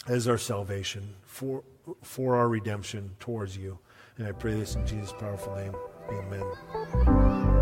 as 0.08 0.28
our 0.28 0.38
salvation, 0.38 1.14
for, 1.22 1.62
for 2.02 2.36
our 2.36 2.48
redemption 2.48 3.10
towards 3.20 3.56
you. 3.56 3.78
And 4.16 4.26
I 4.26 4.32
pray 4.32 4.54
this 4.54 4.74
in 4.74 4.86
Jesus' 4.86 5.12
powerful 5.18 5.54
name. 5.56 5.74
Amen. 6.10 7.59